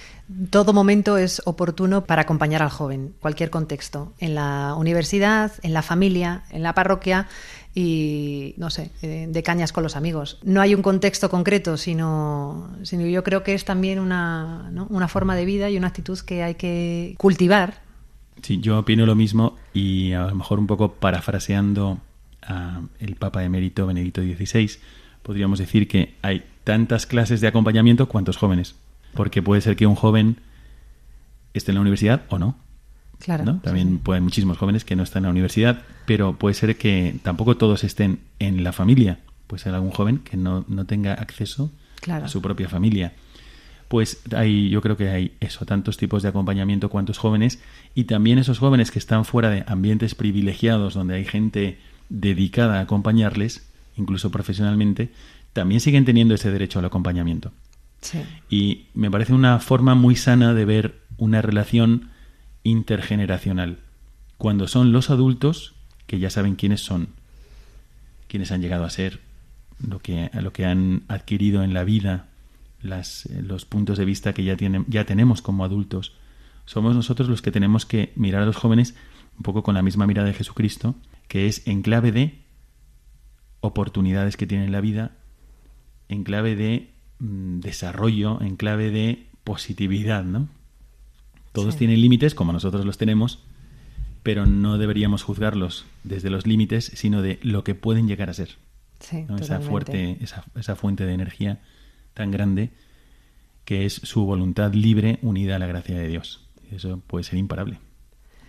todo 0.51 0.71
momento 0.71 1.17
es 1.17 1.41
oportuno 1.45 2.05
para 2.05 2.21
acompañar 2.21 2.61
al 2.61 2.69
joven, 2.69 3.15
cualquier 3.19 3.49
contexto, 3.49 4.13
en 4.19 4.35
la 4.35 4.75
universidad, 4.77 5.51
en 5.63 5.73
la 5.73 5.81
familia, 5.81 6.43
en 6.51 6.61
la 6.61 6.73
parroquia 6.73 7.27
y, 7.77 8.55
no 8.57 8.69
sé, 8.69 8.91
eh, 9.01 9.27
de 9.29 9.43
cañas 9.43 9.73
con 9.73 9.83
los 9.83 9.97
amigos. 9.97 10.39
No 10.43 10.61
hay 10.61 10.73
un 10.73 10.81
contexto 10.81 11.29
concreto, 11.29 11.75
sino, 11.75 12.69
sino 12.83 13.05
yo 13.05 13.23
creo 13.23 13.43
que 13.43 13.53
es 13.53 13.65
también 13.65 13.99
una, 13.99 14.71
una 14.89 15.07
forma 15.09 15.35
de 15.35 15.43
vida 15.43 15.69
y 15.69 15.77
una 15.77 15.87
actitud 15.87 16.17
que 16.19 16.41
hay 16.41 16.55
que 16.55 17.15
cultivar. 17.17 17.81
Sí, 18.41 18.61
yo 18.61 18.79
opino 18.79 19.05
lo 19.05 19.15
mismo 19.15 19.57
y 19.73 20.13
a 20.13 20.27
lo 20.27 20.35
mejor 20.35 20.57
un 20.57 20.67
poco 20.67 20.93
parafraseando 20.93 21.99
al 22.41 23.15
Papa 23.19 23.43
emérito 23.43 23.87
Benedicto 23.87 24.21
XVI, 24.21 24.69
podríamos 25.23 25.59
decir 25.59 25.87
que 25.87 26.13
hay 26.21 26.43
tantas 26.63 27.05
clases 27.05 27.41
de 27.41 27.47
acompañamiento 27.47 28.07
cuantos 28.07 28.37
jóvenes. 28.37 28.75
Porque 29.13 29.41
puede 29.41 29.61
ser 29.61 29.75
que 29.75 29.87
un 29.87 29.95
joven 29.95 30.37
esté 31.53 31.71
en 31.71 31.75
la 31.75 31.81
universidad 31.81 32.23
o 32.29 32.37
no. 32.37 32.57
Claro. 33.25 33.59
También 33.63 33.97
pueden 33.97 34.23
muchísimos 34.23 34.59
jóvenes 34.59 34.85
que 34.85 34.95
no 34.95 35.01
están 35.01 35.21
en 35.21 35.25
la 35.25 35.31
universidad, 35.31 35.81
pero 36.05 36.37
puede 36.37 36.53
ser 36.53 36.77
que 36.77 37.15
tampoco 37.23 37.57
todos 37.57 37.83
estén 37.83 38.19
en 38.37 38.63
la 38.63 38.71
familia. 38.71 39.17
Puede 39.47 39.63
ser 39.63 39.73
algún 39.73 39.89
joven 39.89 40.19
que 40.19 40.37
no, 40.37 40.63
tenga 40.85 41.15
acceso 41.15 41.71
a 42.07 42.27
su 42.27 42.43
propia 42.43 42.69
familia. 42.69 43.13
Pues 43.87 44.21
hay, 44.35 44.69
yo 44.69 44.79
creo 44.79 44.95
que 44.95 45.09
hay 45.09 45.31
eso, 45.39 45.65
tantos 45.65 45.97
tipos 45.97 46.21
de 46.21 46.29
acompañamiento 46.29 46.89
cuantos 46.89 47.17
jóvenes, 47.17 47.59
y 47.95 48.03
también 48.03 48.37
esos 48.37 48.59
jóvenes 48.59 48.91
que 48.91 48.99
están 48.99 49.25
fuera 49.25 49.49
de 49.49 49.63
ambientes 49.65 50.13
privilegiados 50.13 50.93
donde 50.93 51.15
hay 51.15 51.25
gente 51.25 51.79
dedicada 52.09 52.77
a 52.77 52.81
acompañarles, 52.81 53.67
incluso 53.97 54.29
profesionalmente, 54.29 55.11
también 55.51 55.81
siguen 55.81 56.05
teniendo 56.05 56.35
ese 56.35 56.51
derecho 56.51 56.77
al 56.77 56.85
acompañamiento. 56.85 57.51
Y 58.51 58.85
me 58.93 59.09
parece 59.09 59.33
una 59.33 59.57
forma 59.57 59.95
muy 59.95 60.15
sana 60.15 60.53
de 60.53 60.65
ver 60.65 61.01
una 61.17 61.41
relación 61.41 62.11
intergeneracional. 62.65 63.79
Cuando 64.37 64.67
son 64.67 64.91
los 64.91 65.09
adultos 65.09 65.75
que 66.07 66.19
ya 66.19 66.29
saben 66.29 66.55
quiénes 66.55 66.81
son, 66.81 67.07
quiénes 68.27 68.51
han 68.51 68.61
llegado 68.61 68.83
a 68.83 68.89
ser, 68.89 69.21
lo 69.79 69.99
que, 69.99 70.29
lo 70.33 70.51
que 70.51 70.65
han 70.65 71.03
adquirido 71.07 71.63
en 71.63 71.73
la 71.73 71.85
vida, 71.85 72.27
los 72.81 73.65
puntos 73.65 73.97
de 73.97 74.05
vista 74.05 74.33
que 74.33 74.43
ya, 74.43 74.57
tienen, 74.57 74.85
ya 74.89 75.05
tenemos 75.05 75.41
como 75.41 75.63
adultos. 75.63 76.13
Somos 76.65 76.95
nosotros 76.95 77.29
los 77.29 77.41
que 77.41 77.51
tenemos 77.51 77.85
que 77.85 78.11
mirar 78.15 78.41
a 78.41 78.45
los 78.45 78.57
jóvenes 78.57 78.95
un 79.37 79.43
poco 79.43 79.63
con 79.63 79.75
la 79.75 79.81
misma 79.81 80.07
mirada 80.07 80.27
de 80.27 80.33
Jesucristo, 80.33 80.95
que 81.27 81.47
es 81.47 81.65
en 81.67 81.81
clave 81.81 82.11
de 82.11 82.39
oportunidades 83.61 84.37
que 84.37 84.47
tienen 84.47 84.67
en 84.67 84.71
la 84.71 84.81
vida 84.81 85.11
en 86.07 86.23
clave 86.23 86.55
de 86.55 86.93
mm, 87.19 87.59
desarrollo, 87.59 88.41
en 88.41 88.55
clave 88.55 88.91
de 88.91 89.27
positividad, 89.43 90.23
¿no? 90.23 90.49
Todos 91.55 91.77
tienen 91.77 92.01
límites, 92.01 92.35
como 92.35 92.53
nosotros 92.53 92.85
los 92.85 92.97
tenemos, 92.97 93.39
pero 94.23 94.45
no 94.45 94.77
deberíamos 94.77 95.23
juzgarlos 95.23 95.85
desde 96.03 96.29
los 96.29 96.45
límites, 96.45 96.91
sino 96.93 97.21
de 97.21 97.39
lo 97.41 97.63
que 97.63 97.75
pueden 97.75 98.07
llegar 98.07 98.29
a 98.29 98.33
ser. 98.33 98.57
esa, 99.39 99.59
fuerte, 99.61 100.17
esa, 100.21 100.43
esa 100.55 100.75
fuente 100.75 101.05
de 101.05 101.13
energía 101.13 101.59
tan 102.13 102.31
grande 102.31 102.69
que 103.65 103.85
es 103.85 103.93
su 103.93 104.25
voluntad 104.25 104.73
libre 104.73 105.19
unida 105.21 105.55
a 105.55 105.59
la 105.59 105.65
gracia 105.65 105.97
de 105.97 106.07
Dios. 106.07 106.45
Eso 106.71 107.01
puede 107.07 107.23
ser 107.23 107.37
imparable. 107.39 107.79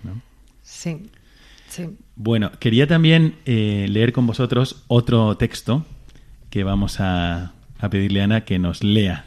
¿no? 0.05 0.21
Sí, 0.63 1.11
sí. 1.69 1.97
Bueno, 2.15 2.53
quería 2.61 2.87
también 2.87 3.37
eh, 3.47 3.87
leer 3.89 4.13
con 4.13 4.27
vosotros 4.27 4.85
otro 4.89 5.37
texto 5.37 5.85
que 6.51 6.65
vamos 6.65 7.01
a, 7.01 7.53
pedirle 7.91 8.21
a 8.21 8.25
Ana 8.25 8.45
que 8.45 8.59
nos 8.59 8.85
lea. 8.85 9.27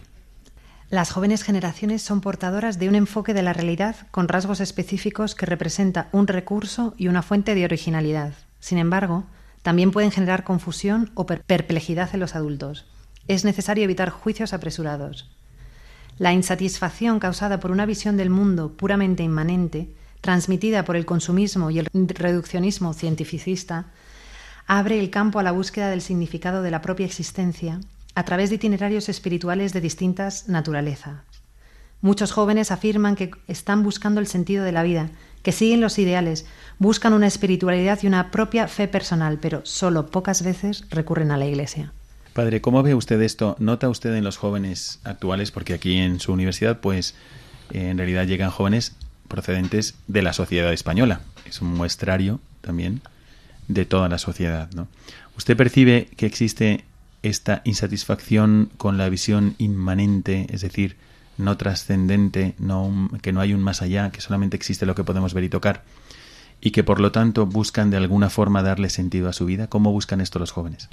Las 0.89 1.11
jóvenes 1.11 1.43
generaciones 1.43 2.01
son 2.01 2.19
portadoras 2.19 2.79
de 2.79 2.89
un 2.89 2.95
enfoque 2.95 3.35
de 3.35 3.43
la 3.43 3.53
realidad 3.53 3.95
con 4.09 4.27
rasgos 4.27 4.59
específicos 4.59 5.35
que 5.35 5.45
representa 5.45 6.09
un 6.11 6.25
recurso 6.25 6.95
y 6.97 7.09
una 7.09 7.21
fuente 7.21 7.53
de 7.53 7.63
originalidad. 7.63 8.33
Sin 8.59 8.79
embargo, 8.79 9.25
también 9.61 9.91
pueden 9.91 10.09
generar 10.09 10.43
confusión 10.43 11.11
o 11.13 11.27
perplejidad 11.27 12.09
en 12.13 12.19
los 12.19 12.35
adultos. 12.35 12.87
Es 13.27 13.45
necesario 13.45 13.83
evitar 13.83 14.09
juicios 14.09 14.51
apresurados. 14.51 15.29
La 16.17 16.33
insatisfacción 16.33 17.19
causada 17.19 17.59
por 17.59 17.69
una 17.69 17.85
visión 17.85 18.17
del 18.17 18.31
mundo 18.31 18.73
puramente 18.75 19.21
inmanente, 19.21 19.93
transmitida 20.21 20.85
por 20.85 20.95
el 20.95 21.05
consumismo 21.05 21.69
y 21.69 21.77
el 21.77 21.87
reduccionismo 21.93 22.95
cientificista, 22.95 23.85
abre 24.65 24.99
el 24.99 25.11
campo 25.11 25.37
a 25.37 25.43
la 25.43 25.51
búsqueda 25.51 25.91
del 25.91 26.01
significado 26.01 26.63
de 26.63 26.71
la 26.71 26.81
propia 26.81 27.05
existencia 27.05 27.79
a 28.19 28.25
través 28.25 28.49
de 28.49 28.57
itinerarios 28.57 29.07
espirituales 29.07 29.71
de 29.71 29.79
distintas 29.79 30.49
naturalezas. 30.49 31.21
Muchos 32.01 32.33
jóvenes 32.33 32.69
afirman 32.69 33.15
que 33.15 33.31
están 33.47 33.81
buscando 33.81 34.19
el 34.19 34.27
sentido 34.27 34.65
de 34.65 34.73
la 34.73 34.83
vida, 34.83 35.09
que 35.41 35.53
siguen 35.53 35.79
los 35.79 35.97
ideales, 35.99 36.45
buscan 36.79 37.13
una 37.13 37.27
espiritualidad 37.27 37.97
y 38.03 38.07
una 38.07 38.29
propia 38.29 38.67
fe 38.67 38.89
personal, 38.89 39.39
pero 39.41 39.61
solo 39.63 40.07
pocas 40.07 40.43
veces 40.43 40.83
recurren 40.89 41.31
a 41.31 41.37
la 41.37 41.45
Iglesia. 41.45 41.93
Padre, 42.33 42.59
¿cómo 42.59 42.83
ve 42.83 42.93
usted 42.93 43.21
esto? 43.21 43.55
¿Nota 43.57 43.87
usted 43.87 44.13
en 44.13 44.25
los 44.25 44.35
jóvenes 44.35 44.99
actuales? 45.05 45.51
Porque 45.51 45.73
aquí 45.73 45.95
en 45.95 46.19
su 46.19 46.33
universidad, 46.33 46.81
pues, 46.81 47.15
en 47.71 47.97
realidad 47.97 48.27
llegan 48.27 48.51
jóvenes 48.51 48.97
procedentes 49.29 49.95
de 50.07 50.23
la 50.23 50.33
sociedad 50.33 50.73
española. 50.73 51.21
Es 51.45 51.61
un 51.61 51.73
muestrario 51.73 52.41
también 52.59 52.99
de 53.69 53.85
toda 53.85 54.09
la 54.09 54.17
sociedad. 54.17 54.69
¿no? 54.73 54.89
¿Usted 55.37 55.55
percibe 55.55 56.09
que 56.17 56.25
existe 56.25 56.83
esta 57.23 57.61
insatisfacción 57.65 58.69
con 58.77 58.97
la 58.97 59.09
visión 59.09 59.55
inmanente, 59.57 60.47
es 60.49 60.61
decir, 60.61 60.95
no 61.37 61.57
trascendente, 61.57 62.55
no, 62.59 63.09
que 63.21 63.31
no 63.31 63.41
hay 63.41 63.53
un 63.53 63.61
más 63.61 63.81
allá, 63.81 64.11
que 64.11 64.21
solamente 64.21 64.57
existe 64.57 64.85
lo 64.85 64.95
que 64.95 65.03
podemos 65.03 65.33
ver 65.33 65.43
y 65.43 65.49
tocar, 65.49 65.83
y 66.61 66.71
que 66.71 66.83
por 66.83 66.99
lo 66.99 67.11
tanto 67.11 67.45
buscan 67.45 67.89
de 67.89 67.97
alguna 67.97 68.29
forma 68.29 68.61
darle 68.63 68.89
sentido 68.89 69.29
a 69.29 69.33
su 69.33 69.45
vida? 69.45 69.67
¿Cómo 69.67 69.91
buscan 69.91 70.21
esto 70.21 70.39
los 70.39 70.51
jóvenes? 70.51 70.89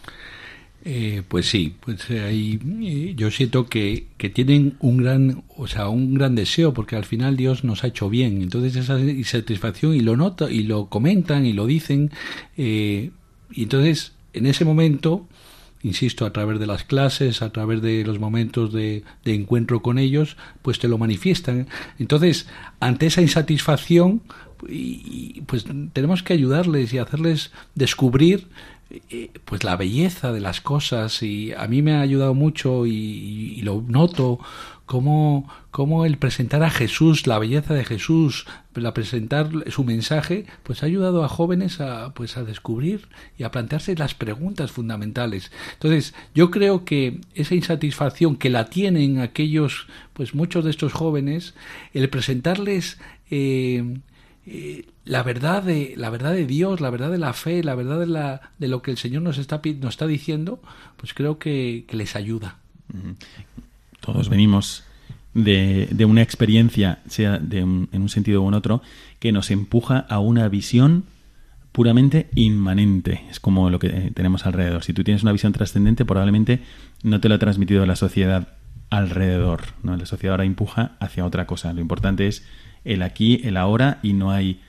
Eh, 0.85 1.25
pues 1.27 1.49
sí, 1.49 1.75
pues 1.81 2.09
eh, 2.11 2.21
ahí 2.21 2.61
eh, 2.81 3.15
yo 3.17 3.33
siento 3.33 3.67
que, 3.67 4.07
que, 4.19 4.31
tienen 4.31 4.77
un 4.79 4.99
gran, 4.99 5.43
o 5.57 5.67
sea, 5.67 5.89
un 5.89 6.15
gran 6.15 6.37
deseo, 6.37 6.73
porque 6.73 6.95
al 6.95 7.05
final 7.05 7.37
Dios 7.37 7.65
nos 7.65 7.83
ha 7.83 7.89
hecho 7.89 8.09
bien. 8.09 8.41
Entonces 8.41 8.77
esa 8.77 8.97
satisfacción 9.25 9.97
y 9.97 10.01
lo 10.01 10.17
nota 10.17 10.49
y 10.49 10.63
lo 10.63 10.87
comentan 10.87 11.45
y 11.45 11.53
lo 11.53 11.67
dicen. 11.67 12.13
y 12.57 13.11
entonces 13.57 14.13
en 14.33 14.47
ese 14.47 14.65
momento, 14.65 15.27
insisto, 15.87 16.27
a 16.27 16.33
través 16.33 16.59
de 16.59 16.67
las 16.67 16.85
clases, 16.85 17.43
a 17.43 17.51
través 17.51 17.81
de 17.81 18.05
los 18.05 18.19
momentos 18.19 18.73
de, 18.73 19.05
de 19.25 19.35
encuentro 19.35 19.81
con 19.83 19.99
ellos, 19.99 20.37
pues 20.63 20.79
te 20.79 20.89
lo 20.89 20.99
manifiestan. 20.99 21.69
Entonces, 21.99 22.49
ante 22.81 23.07
esa 23.07 23.23
insatisfacción, 23.23 24.23
pues 25.47 25.65
tenemos 25.93 26.23
que 26.23 26.33
ayudarles 26.33 26.93
y 26.93 26.99
hacerles 26.99 27.53
descubrir 27.75 28.49
eh, 29.11 29.31
pues 29.45 29.65
la 29.65 29.77
belleza 29.77 30.33
de 30.33 30.41
las 30.41 30.61
cosas 30.61 31.21
y 31.23 31.53
a 31.53 31.67
mí 31.67 31.83
me 31.83 31.95
ha 31.95 32.01
ayudado 32.01 32.35
mucho 32.35 32.87
y, 32.87 33.61
lo 33.63 33.83
noto 33.87 34.39
como, 34.87 35.49
como, 35.71 36.07
el 36.07 36.17
presentar 36.17 36.63
a 36.63 36.71
Jesús, 36.71 37.27
la 37.27 37.39
belleza 37.39 37.75
de 37.75 37.85
Jesús, 37.85 38.47
la 38.75 38.95
presentar 38.95 39.51
su 39.71 39.85
mensaje, 39.85 40.47
pues 40.63 40.83
ha 40.83 40.87
ayudado 40.87 41.25
a 41.25 41.29
jóvenes 41.29 41.81
a, 41.81 42.15
pues 42.15 42.37
a 42.37 42.45
descubrir 42.45 43.09
y 43.37 43.43
a 43.43 43.51
plantearse 43.51 43.97
las 43.97 44.15
preguntas 44.15 44.71
fundamentales. 44.73 45.51
Entonces, 45.75 46.15
yo 46.35 46.51
creo 46.51 46.85
que 46.85 47.21
esa 47.35 47.55
insatisfacción 47.55 48.37
que 48.37 48.49
la 48.49 48.67
tienen 48.67 49.19
aquellos, 49.19 49.89
pues 50.13 50.35
muchos 50.35 50.65
de 50.65 50.71
estos 50.71 50.93
jóvenes, 50.93 51.55
el 51.93 52.09
presentarles 52.09 52.99
eh, 53.31 53.99
eh, 54.47 54.87
la 55.05 55.25
verdad 55.25 55.63
de 55.65 55.95
la 55.97 56.11
verdad 56.11 56.33
de 56.33 56.47
Dios, 56.47 56.81
la 56.81 56.91
verdad 56.91 57.11
de 57.11 57.19
la 57.19 57.33
fe, 57.33 57.65
la 57.65 57.75
verdad 57.75 57.99
de, 57.99 58.07
la, 58.07 58.53
de 58.59 58.69
lo 58.69 58.81
que 58.81 58.93
el 58.93 58.97
Señor 58.97 59.23
nos 59.23 59.39
está 59.39 59.61
nos 59.81 59.95
está 59.95 60.07
diciendo, 60.07 60.61
pues 60.97 61.15
creo 61.15 61.39
que, 61.39 61.85
les 61.91 62.15
ayuda. 62.15 62.59
Todos 64.07 64.31
venimos 64.31 64.85
de, 65.35 65.89
de 65.91 66.05
una 66.07 66.23
experiencia, 66.23 67.01
sea 67.09 67.39
de 67.39 67.59
en 67.59 67.89
un 67.93 68.09
sentido 68.09 68.43
u 68.43 68.49
en 68.49 68.55
otro, 68.55 68.81
que 69.19 69.33
nos 69.33 69.51
empuja 69.51 69.99
a 69.99 70.19
una 70.21 70.49
visión 70.49 71.05
puramente 71.77 72.31
inmanente. 72.35 73.27
Es 73.31 73.39
como 73.39 73.69
lo 73.69 73.79
que 73.79 74.11
tenemos 74.15 74.47
alrededor. 74.47 74.83
Si 74.83 74.95
tú 74.95 75.05
tienes 75.05 75.23
una 75.23 75.33
visión 75.33 75.53
trascendente, 75.53 76.07
probablemente 76.07 76.63
no 77.03 77.21
te 77.21 77.29
lo 77.29 77.35
ha 77.35 77.39
transmitido 77.39 77.85
la 77.85 77.97
sociedad 77.97 78.49
alrededor. 78.89 79.63
¿no? 79.83 79.95
La 79.95 80.07
sociedad 80.07 80.33
ahora 80.33 80.45
empuja 80.45 80.93
hacia 81.01 81.27
otra 81.27 81.47
cosa. 81.47 81.75
Lo 81.75 81.83
importante 81.83 82.29
es 82.29 82.47
el 82.87 83.03
aquí, 83.03 83.43
el 83.45 83.59
ahora 83.59 83.99
y 84.03 84.15
no 84.15 84.31
hay 84.31 84.61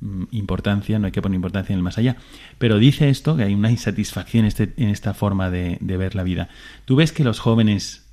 mm, 0.00 0.24
importancia, 0.32 0.98
no 0.98 1.06
hay 1.06 1.12
que 1.12 1.22
poner 1.22 1.36
importancia 1.36 1.72
en 1.72 1.78
el 1.78 1.84
más 1.84 1.98
allá. 1.98 2.16
Pero 2.58 2.78
dice 2.78 3.10
esto, 3.10 3.36
que 3.36 3.44
hay 3.44 3.54
una 3.54 3.70
insatisfacción 3.70 4.44
este, 4.44 4.72
en 4.76 4.88
esta 4.88 5.14
forma 5.14 5.50
de, 5.50 5.78
ver 5.80 6.16
la 6.16 6.24
vida. 6.24 6.48
¿Tú 6.84 6.96
ves 6.96 7.12
que 7.12 7.22
los 7.22 7.38
jóvenes 7.38 8.09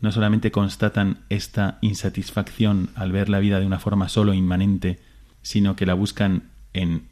no 0.00 0.12
solamente 0.12 0.52
constatan 0.52 1.24
esta 1.28 1.78
insatisfacción 1.80 2.90
al 2.94 3.12
ver 3.12 3.28
la 3.28 3.40
vida 3.40 3.58
de 3.60 3.66
una 3.66 3.80
forma 3.80 4.08
solo 4.08 4.32
inmanente, 4.32 5.00
sino 5.42 5.76
que 5.76 5.86
la 5.86 5.94
buscan 5.94 6.50
en 6.72 7.08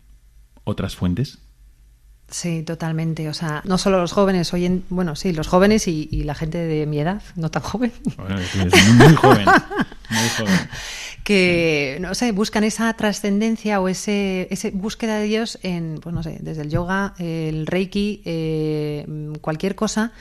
otras 0.64 0.94
fuentes. 0.96 1.38
Sí, 2.29 2.62
totalmente. 2.62 3.29
O 3.29 3.35
sea, 3.35 3.62
no 3.64 3.79
solo 3.79 4.01
los 4.01 4.12
jóvenes, 4.12 4.53
hoy 4.53 4.66
en, 4.66 4.85
bueno, 4.88 5.14
sí, 5.14 5.33
los 5.33 5.46
jóvenes 5.46 5.87
y, 5.87 6.07
la 6.25 6.35
gente 6.35 6.59
de 6.59 6.87
mi 6.87 6.99
edad, 6.99 7.22
no 7.37 7.51
tan 7.51 7.62
joven. 7.62 7.92
Bueno, 8.16 8.38
es 8.38 8.55
muy 8.57 9.14
joven, 9.14 9.46
muy 10.11 10.29
joven. 10.37 10.68
Que, 11.22 11.99
no 12.01 12.14
sé, 12.14 12.33
buscan 12.33 12.64
esa 12.64 12.92
trascendencia 12.94 13.81
o 13.81 13.88
ese, 13.88 14.49
ese 14.51 14.70
búsqueda 14.70 15.18
de 15.18 15.25
Dios 15.25 15.59
en, 15.62 15.99
pues 16.01 16.14
no 16.14 16.22
sé, 16.22 16.38
desde 16.40 16.62
el 16.62 16.70
yoga, 16.70 17.14
el 17.18 17.66
reiki, 17.66 18.22
eh, 18.25 19.07
cualquier 19.40 19.75
cosa 19.75 20.12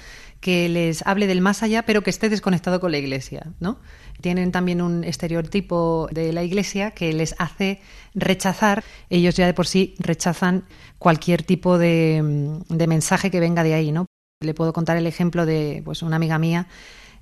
que 0.45 0.69
les 0.69 1.03
hable 1.07 1.25
del 1.25 1.41
más 1.41 1.63
allá, 1.63 1.87
pero 1.87 2.03
que 2.03 2.11
esté 2.11 2.29
desconectado 2.29 2.79
con 2.79 2.91
la 2.91 2.99
iglesia, 2.99 3.47
¿no? 3.59 3.79
Tienen 4.21 4.51
también 4.51 4.79
un 4.79 5.03
estereotipo 5.03 6.07
de 6.11 6.33
la 6.33 6.43
iglesia 6.43 6.91
que 6.91 7.13
les 7.13 7.33
hace 7.39 7.81
rechazar, 8.13 8.83
ellos 9.09 9.33
ya 9.33 9.47
de 9.47 9.55
por 9.55 9.65
sí 9.65 9.95
rechazan 9.97 10.65
cualquier 10.99 11.41
tipo 11.41 11.79
de, 11.79 12.21
mensaje 12.69 13.31
que 13.31 13.39
venga 13.39 13.63
de 13.63 13.73
ahí, 13.73 13.91
¿no? 13.91 14.05
Le 14.39 14.53
puedo 14.53 14.71
contar 14.71 14.97
el 14.97 15.07
ejemplo 15.07 15.47
de 15.47 15.81
pues, 15.83 16.03
una 16.03 16.17
amiga 16.17 16.37
mía 16.37 16.67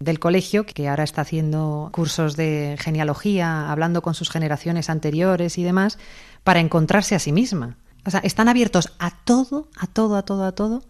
del 0.02 0.20
colegio 0.20 0.66
que 0.66 0.90
ahora 0.90 1.06
está 1.06 1.22
haciendo 1.22 1.92
cursos 1.94 2.36
de 2.36 2.76
genealogía, 2.78 3.72
hablando 3.72 4.02
con 4.02 4.16
sus 4.16 4.32
generaciones 4.32 4.90
anteriores 4.90 5.58
y 5.58 5.64
demás, 5.64 5.98
para 6.44 6.60
encontrarse 6.60 7.16
a 7.16 7.20
sí 7.20 7.32
misma. 7.32 7.78
O 8.06 8.12
sea, 8.12 8.20
están 8.20 8.50
abiertos 8.50 8.92
a 9.00 9.12
todo, 9.24 9.70
a 9.78 9.88
todo, 9.88 10.18
a 10.18 10.24
todo, 10.24 10.44
a 10.44 10.52
todo, 10.52 10.84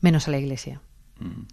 menos 0.00 0.26
a 0.26 0.32
la 0.32 0.38
iglesia. 0.38 0.80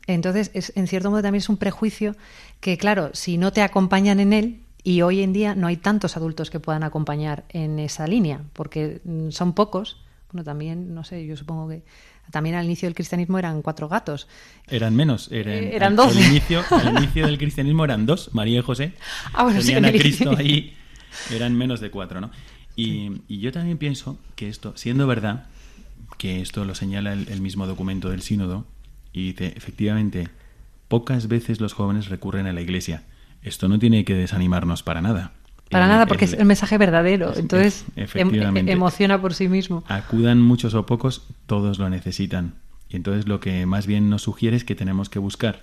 Entonces, 0.07 0.51
es, 0.53 0.71
en 0.75 0.87
cierto 0.87 1.09
modo 1.09 1.21
también 1.21 1.39
es 1.39 1.49
un 1.49 1.57
prejuicio 1.57 2.15
que, 2.59 2.77
claro, 2.77 3.09
si 3.13 3.37
no 3.37 3.51
te 3.51 3.61
acompañan 3.61 4.19
en 4.19 4.33
él, 4.33 4.59
y 4.85 5.01
hoy 5.01 5.23
en 5.23 5.33
día 5.33 5.55
no 5.55 5.65
hay 5.65 5.77
tantos 5.77 6.15
adultos 6.15 6.51
que 6.51 6.59
puedan 6.59 6.83
acompañar 6.83 7.43
en 7.49 7.79
esa 7.79 8.05
línea, 8.05 8.41
porque 8.53 9.01
mm, 9.03 9.31
son 9.31 9.53
pocos. 9.53 9.97
Bueno, 10.31 10.43
también, 10.43 10.93
no 10.93 11.03
sé, 11.03 11.25
yo 11.25 11.35
supongo 11.35 11.67
que 11.69 11.81
también 12.29 12.55
al 12.55 12.65
inicio 12.65 12.87
del 12.87 12.93
cristianismo 12.93 13.39
eran 13.39 13.63
cuatro 13.63 13.89
gatos. 13.89 14.27
Eran 14.67 14.95
menos, 14.95 15.31
eran, 15.31 15.53
eh, 15.55 15.75
eran 15.75 15.95
dos. 15.95 16.15
Al 16.15 16.23
inicio, 16.23 16.63
al 16.69 16.97
inicio 16.97 17.25
del 17.25 17.39
cristianismo 17.39 17.83
eran 17.83 18.05
dos, 18.05 18.29
María 18.33 18.59
y 18.59 18.61
José. 18.61 18.93
Ah, 19.33 19.51
Tenían 19.51 19.85
a 19.85 19.91
Cristo 19.91 20.35
ahí, 20.37 20.75
eran 21.31 21.55
menos 21.57 21.79
de 21.79 21.89
cuatro, 21.89 22.21
¿no? 22.21 22.29
Y, 22.75 23.21
yo 23.27 23.51
también 23.51 23.79
pienso 23.79 24.19
que 24.35 24.49
esto, 24.49 24.73
siendo 24.75 25.07
verdad, 25.07 25.47
que 26.19 26.41
esto 26.41 26.63
lo 26.63 26.75
señala 26.75 27.13
el 27.13 27.41
mismo 27.41 27.65
documento 27.65 28.09
del 28.09 28.21
sínodo, 28.21 28.67
y 29.15 29.27
dice, 29.27 29.53
efectivamente, 29.55 30.27
pocas 30.89 31.29
veces 31.29 31.61
los 31.61 31.71
jóvenes 31.73 32.09
recurren 32.09 32.47
a 32.47 32.53
la 32.53 32.59
iglesia. 32.59 33.03
Esto 33.41 33.69
no 33.69 33.79
tiene 33.79 34.03
que 34.03 34.13
desanimarnos 34.13 34.83
para 34.83 35.01
nada. 35.01 35.31
Para 35.69 35.87
nada, 35.87 36.05
porque 36.05 36.25
es 36.25 36.33
el 36.33 36.45
mensaje 36.45 36.77
verdadero. 36.77 37.33
Entonces, 37.35 37.85
em, 37.95 38.67
emociona 38.67 39.19
por 39.21 39.33
sí 39.33 39.47
mismo. 39.47 39.83
Acudan 39.87 40.41
muchos 40.41 40.73
o 40.73 40.85
pocos, 40.85 41.27
todos 41.45 41.79
lo 41.79 41.89
necesitan. 41.89 42.55
Y 42.89 42.97
entonces 42.97 43.25
lo 43.27 43.39
que 43.39 43.65
más 43.65 43.87
bien 43.87 44.09
nos 44.09 44.23
sugiere 44.23 44.57
es 44.57 44.65
que 44.65 44.75
tenemos 44.75 45.09
que 45.09 45.19
buscar 45.19 45.61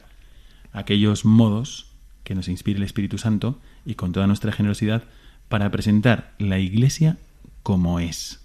aquellos 0.73 1.27
modos 1.27 1.93
que 2.25 2.35
nos 2.35 2.49
inspire 2.49 2.79
el 2.79 2.85
Espíritu 2.85 3.19
Santo 3.19 3.61
y 3.85 3.95
con 3.97 4.13
toda 4.13 4.27
nuestra 4.27 4.51
generosidad 4.53 5.05
para 5.49 5.71
presentar 5.71 6.33
la 6.39 6.59
iglesia 6.59 7.19
como 7.63 8.01
es. 8.01 8.41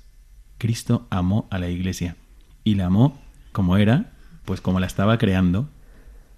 Cristo 0.57 1.07
amó 1.09 1.47
a 1.49 1.59
la 1.59 1.69
iglesia 1.69 2.17
y 2.65 2.75
la 2.75 2.87
amó 2.87 3.19
como 3.53 3.77
era 3.77 4.11
pues 4.47 4.61
como 4.61 4.79
la 4.79 4.87
estaba 4.87 5.17
creando 5.17 5.69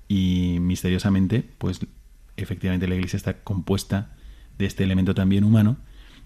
y 0.08 0.58
misteriosamente, 0.62 1.48
pues 1.60 1.80
efectivamente 2.38 2.88
la 2.88 2.95
iglesia 2.95 3.17
está 3.17 3.43
compuesta 3.43 4.15
de 4.58 4.65
este 4.65 4.84
elemento 4.84 5.13
también 5.13 5.43
humano 5.43 5.78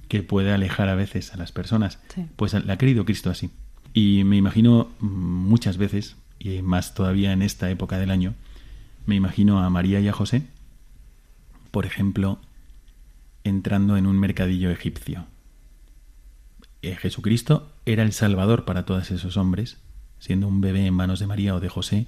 que 0.08 0.24
puede 0.24 0.54
alejar 0.54 0.88
a 0.88 0.96
veces 0.96 1.34
a 1.34 1.38
las 1.38 1.52
personas. 1.52 2.00
Pues 2.38 2.54
la 2.54 2.74
ha 2.74 2.78
querido 2.78 3.04
Cristo 3.04 3.30
así. 3.30 3.52
Y 3.94 4.24
me 4.24 4.38
imagino 4.38 4.92
muchas 5.02 5.76
veces, 5.76 6.16
y 6.40 6.62
más 6.62 6.94
todavía 6.94 7.34
en 7.34 7.42
esta 7.42 7.70
época 7.70 7.98
del 7.98 8.12
año, 8.12 8.34
me 9.06 9.16
imagino 9.16 9.62
a 9.62 9.70
María 9.70 10.00
y 10.00 10.08
a 10.08 10.14
José, 10.14 10.44
por 11.72 11.86
ejemplo, 11.86 12.40
entrando 13.44 13.98
en 13.98 14.08
un 14.08 14.18
mercadillo 14.18 14.72
egipcio. 14.72 15.26
Eh, 16.82 16.96
Jesucristo 16.96 17.74
era 17.86 18.04
el 18.04 18.14
Salvador 18.14 18.64
para 18.64 18.86
todos 18.86 19.12
esos 19.12 19.36
hombres, 19.36 19.83
siendo 20.24 20.48
un 20.48 20.62
bebé 20.62 20.86
en 20.86 20.94
manos 20.94 21.20
de 21.20 21.28
María 21.28 21.54
o 21.54 21.60
de 21.60 21.68
José, 21.68 22.08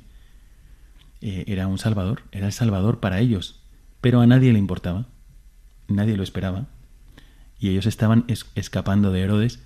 eh, 1.19 1.43
era 1.47 1.67
un 1.67 1.77
salvador, 1.77 2.21
era 2.31 2.45
el 2.45 2.53
salvador 2.53 3.01
para 3.01 3.19
ellos, 3.19 3.61
pero 3.99 4.21
a 4.21 4.25
nadie 4.25 4.53
le 4.53 4.57
importaba, 4.57 5.07
nadie 5.89 6.15
lo 6.15 6.23
esperaba, 6.23 6.67
y 7.59 7.67
ellos 7.67 7.85
estaban 7.87 8.23
escapando 8.55 9.11
de 9.11 9.19
Herodes, 9.19 9.59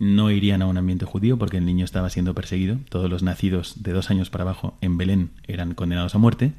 no 0.00 0.32
irían 0.32 0.62
a 0.62 0.66
un 0.66 0.78
ambiente 0.78 1.04
judío 1.04 1.38
porque 1.38 1.58
el 1.58 1.64
niño 1.64 1.84
estaba 1.84 2.10
siendo 2.10 2.34
perseguido, 2.34 2.80
todos 2.88 3.08
los 3.08 3.22
nacidos 3.22 3.84
de 3.84 3.92
dos 3.92 4.10
años 4.10 4.30
para 4.30 4.42
abajo 4.42 4.76
en 4.80 4.98
Belén 4.98 5.30
eran 5.44 5.74
condenados 5.74 6.16
a 6.16 6.18
muerte, 6.18 6.54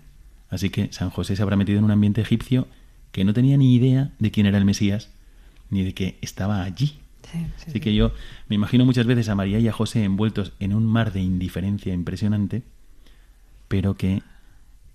así 0.49 0.69
que 0.69 0.93
San 0.93 1.09
José 1.09 1.35
se 1.35 1.43
habrá 1.43 1.57
metido 1.57 1.79
en 1.79 1.83
un 1.83 1.91
ambiente 1.91 2.21
egipcio 2.21 2.69
que 3.11 3.25
no 3.25 3.33
tenía 3.33 3.57
ni 3.57 3.75
idea 3.75 4.13
de 4.19 4.31
quién 4.31 4.45
era 4.45 4.57
el 4.57 4.63
Mesías, 4.63 5.09
ni 5.69 5.83
de 5.83 5.93
que 5.93 6.17
estaba 6.21 6.63
allí, 6.63 6.99
Así 7.67 7.79
que 7.79 7.93
yo 7.93 8.11
me 8.47 8.55
imagino 8.55 8.85
muchas 8.85 9.05
veces 9.05 9.29
a 9.29 9.35
María 9.35 9.59
y 9.59 9.67
a 9.67 9.73
José 9.73 10.03
envueltos 10.03 10.53
en 10.59 10.73
un 10.73 10.85
mar 10.85 11.13
de 11.13 11.21
indiferencia 11.21 11.93
impresionante, 11.93 12.63
pero 13.67 13.95
que 13.95 14.21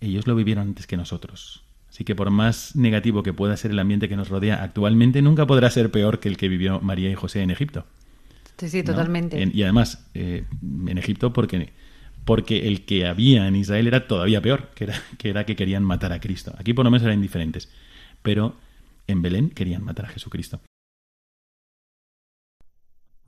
ellos 0.01 0.27
lo 0.27 0.35
vivieron 0.35 0.69
antes 0.69 0.87
que 0.87 0.97
nosotros. 0.97 1.65
Así 1.89 2.05
que 2.05 2.15
por 2.15 2.31
más 2.31 2.77
negativo 2.77 3.23
que 3.23 3.33
pueda 3.33 3.57
ser 3.57 3.73
el 3.73 3.79
ambiente 3.79 4.09
que 4.09 4.17
nos 4.17 4.29
rodea 4.29 4.63
actualmente, 4.63 5.23
nunca 5.23 5.47
podrá 5.47 5.71
ser 5.71 5.91
peor 5.91 6.21
que 6.21 6.29
el 6.29 6.37
que 6.37 6.49
vivió 6.49 6.81
María 6.81 7.11
y 7.11 7.15
José 7.15 7.43
en 7.43 7.51
Egipto. 7.51 7.85
Sí, 8.59 8.69
sí, 8.69 8.83
totalmente. 8.83 9.51
y 9.53 9.63
además, 9.63 10.07
eh, 10.15 10.45
en 10.87 10.99
Egipto, 10.99 11.33
porque, 11.33 11.73
porque 12.25 12.69
el 12.69 12.85
que 12.85 13.07
había 13.07 13.49
en 13.49 13.57
Israel 13.57 13.87
era 13.87 14.07
todavía 14.07 14.41
peor, 14.41 14.71
que 14.75 14.85
era, 14.85 15.03
que 15.19 15.31
era 15.31 15.45
que 15.45 15.57
querían 15.57 15.83
matar 15.83 16.13
a 16.13 16.21
Cristo. 16.21 16.55
Aquí 16.59 16.75
por 16.75 16.85
lo 16.85 16.91
menos 16.91 17.03
eran 17.03 17.17
indiferentes, 17.17 17.71
pero 18.23 18.57
en 19.07 19.23
Belén 19.23 19.51
querían 19.51 19.83
matar 19.83 20.07
a 20.07 20.09
Jesucristo. 20.09 20.61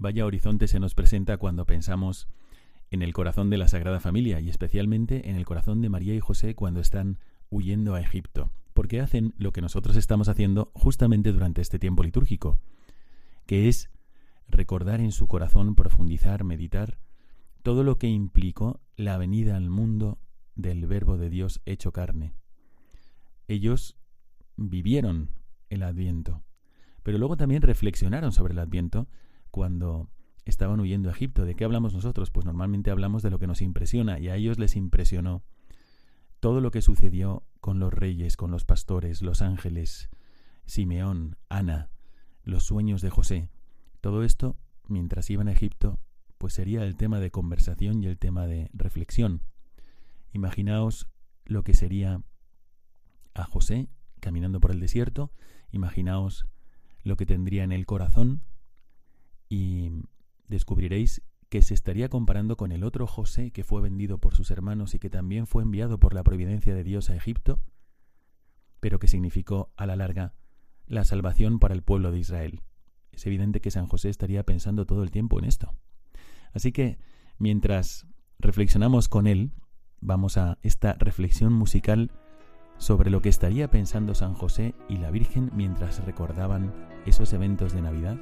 Vaya 0.02 0.26
horizonte 0.26 0.66
se 0.66 0.80
nos 0.80 0.96
presenta 0.96 1.36
cuando 1.36 1.64
pensamos 1.64 2.26
en 2.90 3.02
el 3.02 3.12
corazón 3.12 3.50
de 3.50 3.56
la 3.56 3.68
Sagrada 3.68 4.00
Familia 4.00 4.40
y 4.40 4.50
especialmente 4.50 5.30
en 5.30 5.36
el 5.36 5.44
corazón 5.44 5.80
de 5.80 5.90
María 5.90 6.12
y 6.12 6.18
José 6.18 6.56
cuando 6.56 6.80
están 6.80 7.20
huyendo 7.50 7.94
a 7.94 8.00
Egipto, 8.00 8.50
porque 8.74 9.00
hacen 9.00 9.32
lo 9.38 9.52
que 9.52 9.60
nosotros 9.60 9.96
estamos 9.96 10.28
haciendo 10.28 10.72
justamente 10.74 11.30
durante 11.30 11.60
este 11.62 11.78
tiempo 11.78 12.02
litúrgico, 12.02 12.58
que 13.46 13.68
es 13.68 13.90
recordar 14.48 15.00
en 15.00 15.12
su 15.12 15.28
corazón, 15.28 15.76
profundizar, 15.76 16.42
meditar 16.42 16.98
todo 17.62 17.84
lo 17.84 17.96
que 17.96 18.08
implicó 18.08 18.80
la 18.96 19.18
venida 19.18 19.56
al 19.56 19.70
mundo 19.70 20.18
del 20.56 20.84
Verbo 20.86 21.16
de 21.16 21.30
Dios 21.30 21.62
hecho 21.64 21.92
carne. 21.92 22.34
Ellos 23.46 23.96
vivieron 24.56 25.30
el 25.70 25.84
Adviento, 25.84 26.42
pero 27.04 27.18
luego 27.18 27.36
también 27.36 27.62
reflexionaron 27.62 28.32
sobre 28.32 28.52
el 28.52 28.58
Adviento 28.58 29.06
cuando 29.52 30.08
estaban 30.44 30.80
huyendo 30.80 31.08
a 31.08 31.12
Egipto. 31.12 31.44
¿De 31.44 31.54
qué 31.54 31.64
hablamos 31.64 31.94
nosotros? 31.94 32.32
Pues 32.32 32.44
normalmente 32.44 32.90
hablamos 32.90 33.22
de 33.22 33.30
lo 33.30 33.38
que 33.38 33.46
nos 33.46 33.62
impresiona 33.62 34.18
y 34.18 34.28
a 34.28 34.34
ellos 34.34 34.58
les 34.58 34.74
impresionó 34.74 35.44
todo 36.40 36.60
lo 36.60 36.72
que 36.72 36.82
sucedió 36.82 37.44
con 37.60 37.78
los 37.78 37.92
reyes, 37.92 38.36
con 38.36 38.50
los 38.50 38.64
pastores, 38.64 39.22
los 39.22 39.42
ángeles, 39.42 40.10
Simeón, 40.66 41.36
Ana, 41.48 41.90
los 42.42 42.64
sueños 42.64 43.02
de 43.02 43.10
José. 43.10 43.48
Todo 44.00 44.24
esto, 44.24 44.56
mientras 44.88 45.30
iban 45.30 45.46
a 45.46 45.52
Egipto, 45.52 46.00
pues 46.38 46.54
sería 46.54 46.82
el 46.82 46.96
tema 46.96 47.20
de 47.20 47.30
conversación 47.30 48.02
y 48.02 48.06
el 48.06 48.18
tema 48.18 48.48
de 48.48 48.68
reflexión. 48.72 49.42
Imaginaos 50.32 51.06
lo 51.44 51.62
que 51.62 51.74
sería 51.74 52.22
a 53.34 53.44
José 53.44 53.88
caminando 54.18 54.60
por 54.60 54.70
el 54.70 54.80
desierto, 54.80 55.30
imaginaos 55.70 56.46
lo 57.04 57.16
que 57.16 57.26
tendría 57.26 57.64
en 57.64 57.72
el 57.72 57.86
corazón 57.86 58.42
y 59.52 59.90
descubriréis 60.48 61.20
que 61.50 61.60
se 61.60 61.74
estaría 61.74 62.08
comparando 62.08 62.56
con 62.56 62.72
el 62.72 62.82
otro 62.84 63.06
José 63.06 63.50
que 63.50 63.64
fue 63.64 63.82
vendido 63.82 64.16
por 64.16 64.34
sus 64.34 64.50
hermanos 64.50 64.94
y 64.94 64.98
que 64.98 65.10
también 65.10 65.46
fue 65.46 65.62
enviado 65.62 66.00
por 66.00 66.14
la 66.14 66.24
providencia 66.24 66.74
de 66.74 66.82
Dios 66.82 67.10
a 67.10 67.16
Egipto, 67.16 67.60
pero 68.80 68.98
que 68.98 69.08
significó 69.08 69.70
a 69.76 69.84
la 69.84 69.94
larga 69.94 70.32
la 70.86 71.04
salvación 71.04 71.58
para 71.58 71.74
el 71.74 71.82
pueblo 71.82 72.12
de 72.12 72.20
Israel. 72.20 72.62
Es 73.12 73.26
evidente 73.26 73.60
que 73.60 73.70
San 73.70 73.86
José 73.88 74.08
estaría 74.08 74.42
pensando 74.42 74.86
todo 74.86 75.02
el 75.02 75.10
tiempo 75.10 75.38
en 75.38 75.44
esto. 75.44 75.74
Así 76.54 76.72
que, 76.72 76.98
mientras 77.36 78.06
reflexionamos 78.38 79.10
con 79.10 79.26
él, 79.26 79.52
vamos 80.00 80.38
a 80.38 80.58
esta 80.62 80.94
reflexión 80.94 81.52
musical 81.52 82.10
sobre 82.78 83.10
lo 83.10 83.20
que 83.20 83.28
estaría 83.28 83.70
pensando 83.70 84.14
San 84.14 84.32
José 84.32 84.74
y 84.88 84.96
la 84.96 85.10
Virgen 85.10 85.50
mientras 85.54 86.02
recordaban 86.06 86.72
esos 87.04 87.34
eventos 87.34 87.74
de 87.74 87.82
Navidad 87.82 88.18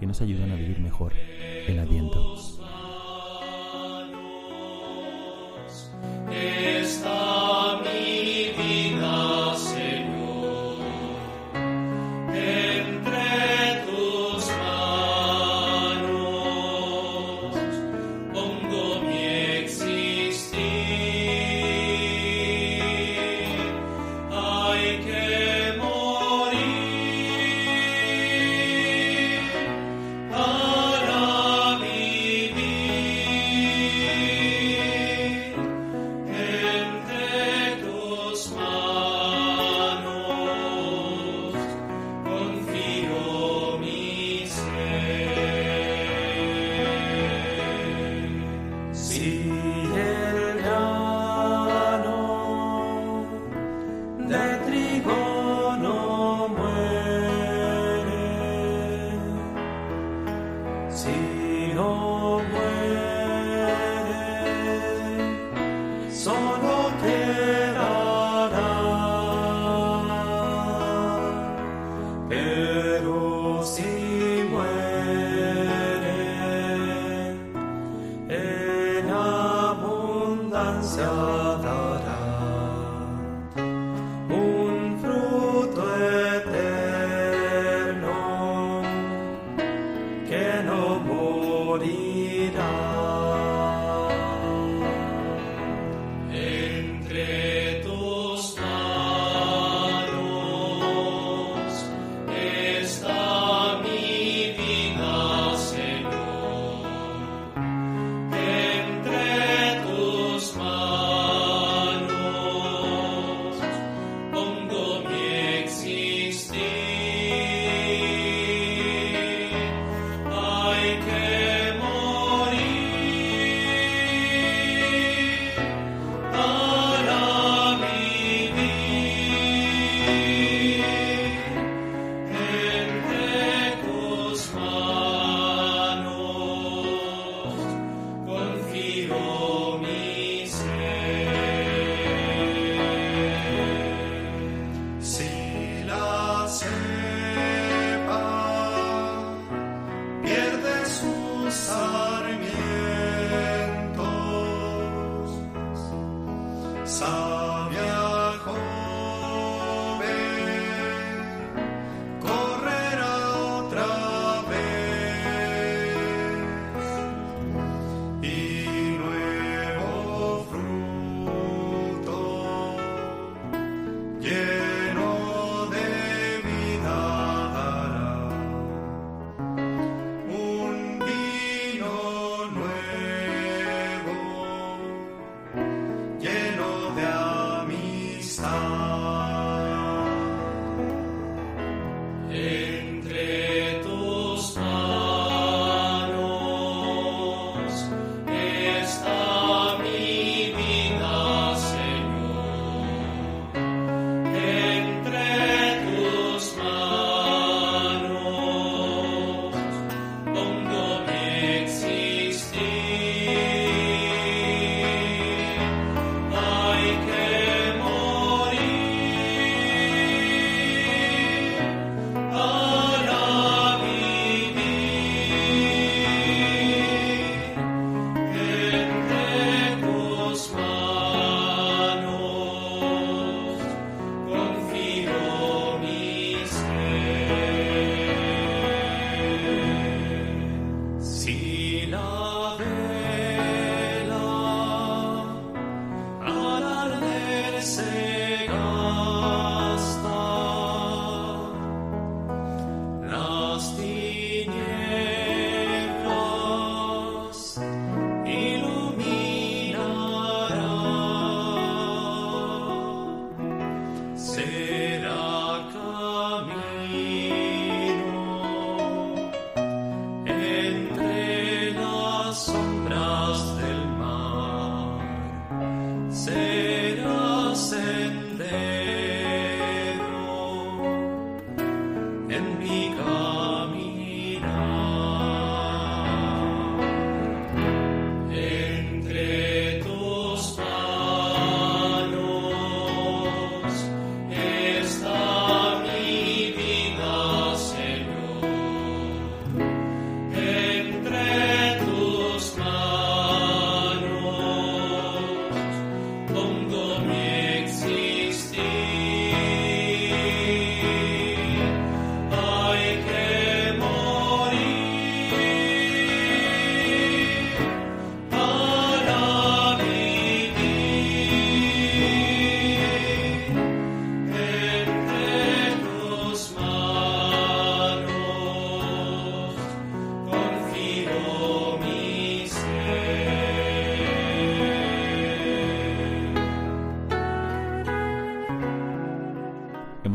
que 0.00 0.06
nos 0.06 0.22
ayudan 0.22 0.50
a 0.50 0.56
vivir 0.56 0.78
mejor 0.80 1.12
el 1.68 1.78
Adviento. 1.78 2.34
see. 49.20 49.49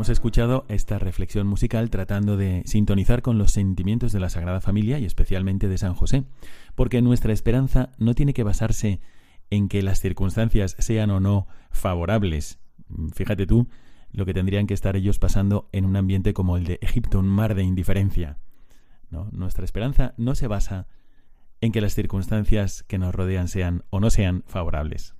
Escuchado 0.08 0.64
esta 0.68 0.98
reflexión 0.98 1.46
musical 1.46 1.90
tratando 1.90 2.36
de 2.36 2.62
sintonizar 2.66 3.22
con 3.22 3.38
los 3.38 3.52
sentimientos 3.52 4.12
de 4.12 4.20
la 4.20 4.30
Sagrada 4.30 4.60
Familia 4.60 4.98
y 4.98 5.04
especialmente 5.04 5.68
de 5.68 5.78
San 5.78 5.94
José, 5.94 6.24
porque 6.74 7.02
nuestra 7.02 7.32
esperanza 7.32 7.90
no 7.98 8.14
tiene 8.14 8.34
que 8.34 8.42
basarse 8.42 9.00
en 9.50 9.68
que 9.68 9.82
las 9.82 10.00
circunstancias 10.00 10.76
sean 10.78 11.10
o 11.10 11.20
no 11.20 11.46
favorables. 11.70 12.58
Fíjate 13.14 13.46
tú 13.46 13.68
lo 14.10 14.24
que 14.24 14.34
tendrían 14.34 14.66
que 14.66 14.74
estar 14.74 14.96
ellos 14.96 15.18
pasando 15.18 15.68
en 15.72 15.84
un 15.84 15.96
ambiente 15.96 16.34
como 16.34 16.56
el 16.56 16.64
de 16.64 16.78
Egipto, 16.82 17.18
un 17.18 17.28
mar 17.28 17.54
de 17.54 17.62
indiferencia. 17.62 18.38
Nuestra 19.32 19.64
esperanza 19.64 20.14
no 20.16 20.34
se 20.34 20.46
basa 20.46 20.88
en 21.60 21.72
que 21.72 21.80
las 21.80 21.94
circunstancias 21.94 22.82
que 22.82 22.98
nos 22.98 23.14
rodean 23.14 23.48
sean 23.48 23.84
o 23.90 24.00
no 24.00 24.10
sean 24.10 24.44
favorables. 24.46 25.14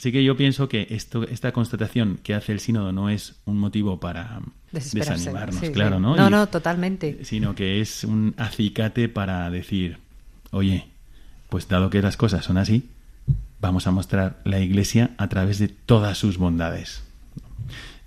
Así 0.00 0.12
que 0.12 0.24
yo 0.24 0.34
pienso 0.34 0.66
que 0.66 0.86
esto, 0.88 1.24
esta 1.24 1.52
constatación 1.52 2.18
que 2.22 2.32
hace 2.32 2.52
el 2.52 2.60
sínodo 2.60 2.90
no 2.90 3.10
es 3.10 3.34
un 3.44 3.58
motivo 3.58 4.00
para 4.00 4.40
desanimarnos, 4.72 5.60
claro, 5.74 6.00
¿no? 6.00 6.16
No, 6.16 6.30
no, 6.30 6.46
totalmente. 6.46 7.22
Sino 7.22 7.54
que 7.54 7.82
es 7.82 8.04
un 8.04 8.32
acicate 8.38 9.10
para 9.10 9.50
decir, 9.50 9.98
oye, 10.52 10.86
pues 11.50 11.68
dado 11.68 11.90
que 11.90 12.00
las 12.00 12.16
cosas 12.16 12.46
son 12.46 12.56
así, 12.56 12.88
vamos 13.60 13.86
a 13.86 13.90
mostrar 13.90 14.40
la 14.44 14.60
Iglesia 14.60 15.10
a 15.18 15.28
través 15.28 15.58
de 15.58 15.68
todas 15.68 16.16
sus 16.16 16.38
bondades. 16.38 17.02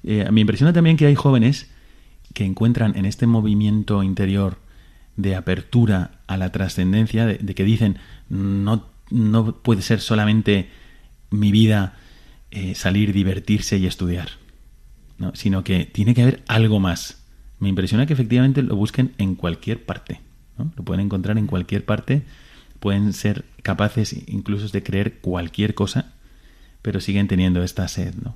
Eh, 0.04 0.28
me 0.32 0.42
impresiona 0.42 0.74
también 0.74 0.98
que 0.98 1.06
hay 1.06 1.14
jóvenes 1.14 1.70
que 2.34 2.44
encuentran 2.44 2.98
en 2.98 3.06
este 3.06 3.28
movimiento 3.28 4.02
interior 4.02 4.58
de 5.16 5.36
apertura 5.36 6.10
a 6.26 6.38
la 6.38 6.52
trascendencia, 6.52 7.28
de, 7.28 7.36
de, 7.38 7.54
que 7.54 7.64
dicen, 7.64 8.00
no, 8.30 8.84
no 9.12 9.58
puede 9.58 9.84
ser 9.84 10.02
solamente 10.02 10.70
mi 11.34 11.52
vida 11.52 11.96
eh, 12.52 12.76
salir, 12.76 13.14
divertirse 13.14 13.78
y 13.78 13.88
estudiar, 13.88 14.30
¿no? 15.18 15.36
sino 15.36 15.64
que 15.64 15.86
tiene 15.86 16.14
que 16.14 16.22
haber 16.22 16.44
algo 16.48 16.80
más. 16.80 17.24
Me 17.60 17.70
impresiona 17.70 18.06
que 18.06 18.14
efectivamente 18.14 18.62
lo 18.62 18.76
busquen 18.76 19.14
en 19.18 19.36
cualquier 19.36 19.84
parte. 19.84 20.22
¿no? 20.58 20.72
Lo 20.76 20.84
pueden 20.84 21.06
encontrar 21.06 21.38
en 21.38 21.48
cualquier 21.48 21.86
parte, 21.86 22.24
pueden 22.80 23.14
ser 23.14 23.46
capaces 23.64 24.16
incluso 24.28 24.68
de 24.68 24.84
creer 24.84 25.20
cualquier 25.20 25.74
cosa, 25.74 26.14
pero 26.82 27.02
siguen 27.02 27.28
teniendo 27.28 27.64
esta 27.64 27.88
sed. 27.88 28.14
¿no? 28.22 28.36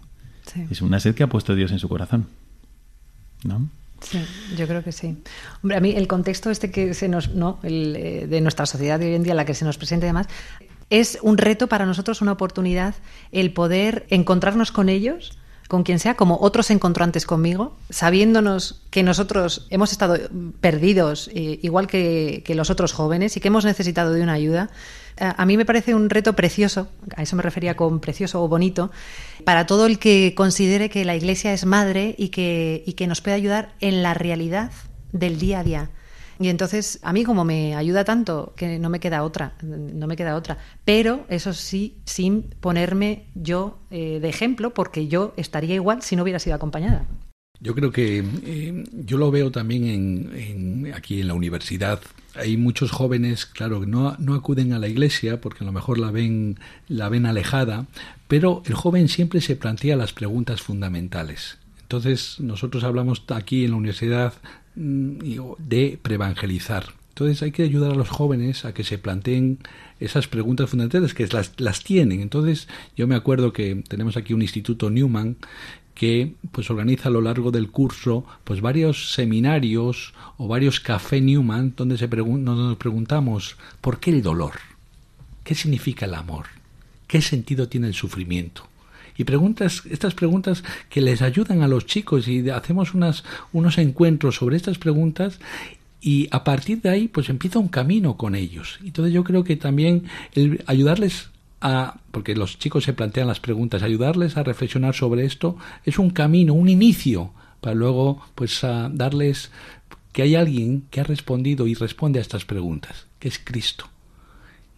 Es 0.71 0.81
una 0.81 0.99
sed 0.99 1.13
que 1.13 1.23
ha 1.23 1.29
puesto 1.29 1.53
Dios 1.55 1.71
en 1.71 1.79
su 1.79 1.88
corazón. 1.88 2.27
¿no? 3.43 3.69
Sí, 4.01 4.19
yo 4.55 4.67
creo 4.67 4.83
que 4.83 4.91
sí. 4.91 5.17
Hombre, 5.63 5.77
a 5.77 5.81
mí 5.81 5.91
el 5.91 6.07
contexto 6.07 6.49
este 6.49 6.71
que 6.71 6.93
se 6.93 7.07
nos, 7.07 7.29
¿no? 7.29 7.60
El, 7.63 7.95
eh, 7.95 8.27
de 8.27 8.41
nuestra 8.41 8.65
sociedad 8.65 8.99
de 8.99 9.07
hoy 9.07 9.15
en 9.15 9.23
día, 9.23 9.33
la 9.33 9.45
que 9.45 9.55
se 9.55 9.65
nos 9.65 9.77
presenta 9.77 10.05
y 10.05 10.10
demás, 10.10 10.27
es 10.89 11.19
un 11.21 11.38
reto 11.38 11.67
para 11.67 11.86
nosotros, 11.86 12.21
una 12.21 12.32
oportunidad, 12.34 12.95
el 13.32 13.52
poder 13.52 14.06
encontrarnos 14.10 14.71
con 14.71 14.89
ellos, 14.89 15.38
con 15.67 15.84
quien 15.84 16.00
sea, 16.00 16.15
como 16.15 16.38
otros 16.39 16.71
encontró 16.71 17.04
antes 17.04 17.26
conmigo, 17.26 17.76
sabiéndonos 17.89 18.82
que 18.89 19.04
nosotros 19.04 19.67
hemos 19.69 19.91
estado 19.91 20.17
perdidos, 20.62 21.30
eh, 21.34 21.60
igual 21.62 21.88
que, 21.88 22.41
que, 22.45 22.56
los 22.56 22.69
otros 22.69 22.93
jóvenes, 22.93 23.36
y 23.36 23.41
que 23.41 23.50
hemos 23.50 23.65
necesitado 23.65 24.13
de 24.13 24.21
una 24.21 24.34
ayuda. 24.34 24.69
A 25.19 25.45
mí 25.45 25.58
me 25.58 25.65
parece 25.65 25.95
un 25.95 26.10
reto 26.10 26.34
precioso, 26.34 26.88
a 27.15 27.23
eso 27.23 27.36
me 27.36 27.41
refería 27.41 27.76
con 27.76 28.00
precioso 28.00 28.41
o 28.41 28.47
bonito, 28.47 28.91
para 29.43 29.65
todo 29.65 29.88
el 29.88 30.00
que 30.00 30.34
considere 30.36 30.89
que 30.89 31.04
la 31.06 31.15
Iglesia 31.15 31.54
es 31.54 31.65
madre 31.65 32.15
y 32.17 32.30
que, 32.30 32.84
y 32.86 32.93
que 32.93 33.08
nos 33.08 33.21
puede 33.21 33.36
ayudar 33.36 33.73
en 33.82 34.04
la 34.04 34.13
realidad 34.13 34.71
del 35.12 35.39
día 35.39 35.60
a 35.60 35.63
día. 35.63 35.89
Y 36.39 36.50
entonces, 36.50 37.00
a 37.02 37.13
mí 37.13 37.23
como 37.23 37.43
me 37.45 37.76
ayuda 37.76 38.04
tanto, 38.04 38.54
que 38.56 38.80
no 38.80 38.89
me 38.89 39.00
queda 39.00 39.23
otra, 39.23 39.54
no 39.62 40.08
me 40.08 40.15
queda 40.15 40.36
otra. 40.36 40.58
Pero 40.86 41.26
eso 41.30 41.54
sí, 41.54 41.97
sin 42.06 42.43
ponerme 42.43 43.26
yo 43.34 43.80
eh, 43.89 44.19
de 44.21 44.30
ejemplo, 44.30 44.73
porque 44.73 45.08
yo 45.08 45.34
estaría 45.38 45.76
igual 45.76 46.02
si 46.02 46.15
no 46.15 46.23
hubiera 46.23 46.39
sido 46.39 46.56
acompañada. 46.56 47.06
Yo 47.60 47.73
creo 47.73 47.91
que 47.91 48.23
eh, 48.45 48.84
yo 48.91 49.17
lo 49.17 49.32
veo 49.32 49.52
también 49.52 49.86
en, 49.88 50.93
aquí 50.93 51.21
en 51.21 51.28
la 51.28 51.34
universidad. 51.34 52.00
Hay 52.36 52.56
muchos 52.56 52.91
jóvenes, 52.91 53.47
claro, 53.47 53.82
que 53.82 53.88
no, 53.88 54.15
no 54.19 54.36
acuden 54.36 54.73
a 54.73 54.80
la 54.80 54.88
iglesia 54.88 55.41
porque 55.41 55.63
a 55.63 55.65
lo 55.65 55.71
mejor 55.71 55.97
la 55.97 56.12
ven, 56.12 56.60
la 56.88 57.10
ven 57.10 57.26
alejada, 57.26 57.88
pero 58.28 58.62
el 58.65 58.76
joven 58.76 59.08
siempre 59.08 59.41
se 59.41 59.56
plantea 59.56 59.95
las 59.95 60.13
preguntas 60.13 60.62
fundamentales. 60.62 61.58
Entonces, 61.82 62.39
nosotros 62.39 62.84
hablamos 62.84 63.23
aquí 63.30 63.65
en 63.65 63.71
la 63.71 63.78
universidad 63.78 64.34
de 64.77 65.99
preevangelizar. 66.01 66.93
Entonces 67.09 67.41
hay 67.41 67.51
que 67.51 67.63
ayudar 67.63 67.93
a 67.93 67.95
los 67.95 68.09
jóvenes 68.09 68.63
a 68.63 68.75
que 68.75 68.83
se 68.83 68.99
planteen 68.99 69.57
esas 69.99 70.27
preguntas 70.27 70.69
fundamentales 70.69 71.15
que 71.15 71.25
las, 71.27 71.51
las 71.57 71.83
tienen. 71.83 72.21
Entonces 72.21 72.67
yo 72.95 73.07
me 73.07 73.15
acuerdo 73.15 73.53
que 73.53 73.83
tenemos 73.87 74.17
aquí 74.17 74.33
un 74.33 74.43
instituto 74.43 74.91
Newman 74.91 75.35
que 75.95 76.35
pues 76.51 76.69
organiza 76.69 77.09
a 77.09 77.11
lo 77.11 77.21
largo 77.21 77.49
del 77.49 77.71
curso 77.71 78.23
pues 78.43 78.61
varios 78.61 79.13
seminarios 79.13 80.13
o 80.37 80.47
varios 80.47 80.79
café 80.79 81.19
Newman 81.21 81.73
donde 81.75 81.97
se 81.97 82.07
nos 82.07 82.77
preguntamos 82.77 83.57
¿por 83.81 83.99
qué 83.99 84.11
el 84.11 84.21
dolor? 84.21 84.53
¿Qué 85.43 85.55
significa 85.55 86.05
el 86.05 86.13
amor? 86.13 86.45
¿Qué 87.07 87.23
sentido 87.23 87.67
tiene 87.67 87.87
el 87.87 87.95
sufrimiento? 87.95 88.67
Y 89.17 89.23
preguntas, 89.23 89.84
estas 89.89 90.13
preguntas 90.13 90.63
que 90.89 91.01
les 91.01 91.21
ayudan 91.21 91.62
a 91.63 91.67
los 91.67 91.86
chicos 91.86 92.27
y 92.27 92.49
hacemos 92.49 92.93
unas, 92.93 93.23
unos 93.51 93.77
encuentros 93.77 94.36
sobre 94.36 94.58
estas 94.58 94.77
preguntas 94.77 95.39
y 95.99 96.27
a 96.32 96.43
partir 96.43 96.82
de 96.82 96.89
ahí 96.89 97.08
pues 97.08 97.30
empieza 97.30 97.60
un 97.60 97.67
camino 97.67 98.15
con 98.17 98.36
ellos. 98.36 98.80
Entonces 98.84 99.13
yo 99.13 99.23
creo 99.23 99.43
que 99.43 99.56
también 99.56 100.03
ayudarles 100.67 101.30
a, 101.60 101.97
porque 102.12 102.36
los 102.36 102.60
chicos 102.60 102.84
se 102.84 102.93
plantean 102.93 103.27
las 103.27 103.39
preguntas, 103.39 103.82
ayudarles 103.82 104.38
a 104.38 104.43
reflexionar 104.43 104.93
sobre 104.93 105.25
esto 105.25 105.58
es 105.84 105.97
un 105.97 106.12
camino, 106.12 106.53
un 106.53 106.69
inicio 106.69 107.32
para 107.62 107.75
luego 107.75 108.21
pues 108.36 108.63
a 108.63 108.89
darles 108.89 109.51
que 110.13 110.21
hay 110.21 110.36
alguien 110.36 110.84
que 110.91 111.01
ha 111.01 111.03
respondido 111.03 111.67
y 111.67 111.73
responde 111.73 112.19
a 112.19 112.21
estas 112.21 112.45
preguntas, 112.45 113.08
que 113.19 113.27
es 113.27 113.39
Cristo. 113.39 113.89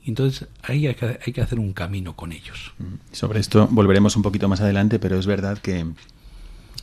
Entonces 0.05 0.47
ahí 0.63 0.87
hay 0.87 0.95
que, 0.95 1.19
hay 1.25 1.33
que 1.33 1.41
hacer 1.41 1.59
un 1.59 1.73
camino 1.73 2.15
con 2.15 2.31
ellos. 2.31 2.73
Mm. 2.79 3.13
Sobre 3.13 3.39
esto 3.39 3.67
volveremos 3.71 4.15
un 4.15 4.23
poquito 4.23 4.47
más 4.47 4.61
adelante, 4.61 4.99
pero 4.99 5.19
es 5.19 5.25
verdad 5.25 5.57
que 5.57 5.85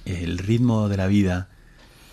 el 0.05 0.39
ritmo 0.39 0.89
de 0.89 0.97
la 0.97 1.07
vida, 1.07 1.49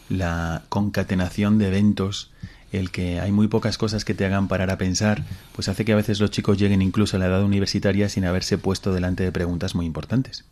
la 0.09 0.63
concatenación 0.69 1.57
de 1.57 1.67
eventos, 1.67 2.31
el 2.71 2.89
que 2.89 3.19
hay 3.19 3.31
muy 3.31 3.47
pocas 3.47 3.77
cosas 3.77 4.03
que 4.03 4.13
te 4.13 4.25
hagan 4.25 4.47
parar 4.47 4.71
a 4.71 4.77
pensar, 4.77 5.23
pues 5.53 5.69
hace 5.69 5.85
que 5.85 5.93
a 5.93 5.95
veces 5.95 6.19
los 6.19 6.31
chicos 6.31 6.57
lleguen 6.57 6.81
incluso 6.81 7.17
a 7.17 7.19
la 7.19 7.27
edad 7.27 7.43
universitaria 7.43 8.09
sin 8.09 8.25
haberse 8.25 8.57
puesto 8.57 8.93
delante 8.93 9.23
de 9.23 9.31
preguntas 9.31 9.75
muy 9.75 9.85
importantes. 9.85 10.45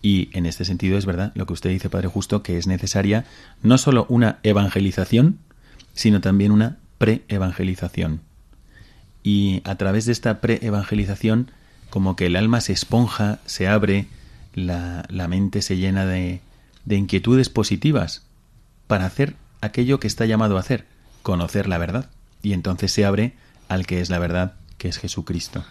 Y 0.00 0.30
en 0.32 0.46
este 0.46 0.64
sentido 0.64 0.96
es 0.96 1.04
verdad 1.04 1.32
lo 1.34 1.46
que 1.46 1.52
usted 1.52 1.70
dice, 1.70 1.90
Padre 1.90 2.08
Justo, 2.08 2.42
que 2.42 2.58
es 2.58 2.66
necesaria 2.66 3.26
no 3.62 3.76
solo 3.76 4.06
una 4.08 4.38
evangelización, 4.42 5.38
sino 5.94 6.20
también 6.20 6.52
una 6.52 6.78
pre-evangelización 6.98 8.20
y 9.26 9.60
a 9.64 9.74
través 9.74 10.06
de 10.06 10.12
esta 10.12 10.40
pre-evangelización 10.40 11.50
como 11.90 12.14
que 12.14 12.26
el 12.26 12.36
alma 12.36 12.60
se 12.60 12.72
esponja, 12.72 13.40
se 13.44 13.66
abre, 13.66 14.06
la, 14.54 15.04
la 15.08 15.26
mente 15.26 15.62
se 15.62 15.76
llena 15.76 16.06
de, 16.06 16.40
de 16.84 16.94
inquietudes 16.94 17.48
positivas 17.48 18.22
para 18.86 19.04
hacer 19.04 19.34
aquello 19.60 19.98
que 19.98 20.06
está 20.06 20.26
llamado 20.26 20.56
a 20.56 20.60
hacer, 20.60 20.86
conocer 21.24 21.66
la 21.66 21.76
verdad. 21.76 22.08
Y 22.40 22.52
entonces 22.52 22.92
se 22.92 23.04
abre 23.04 23.32
al 23.66 23.84
que 23.84 24.00
es 24.00 24.10
la 24.10 24.20
verdad, 24.20 24.54
que 24.78 24.86
es 24.86 24.98
Jesucristo. 24.98 25.64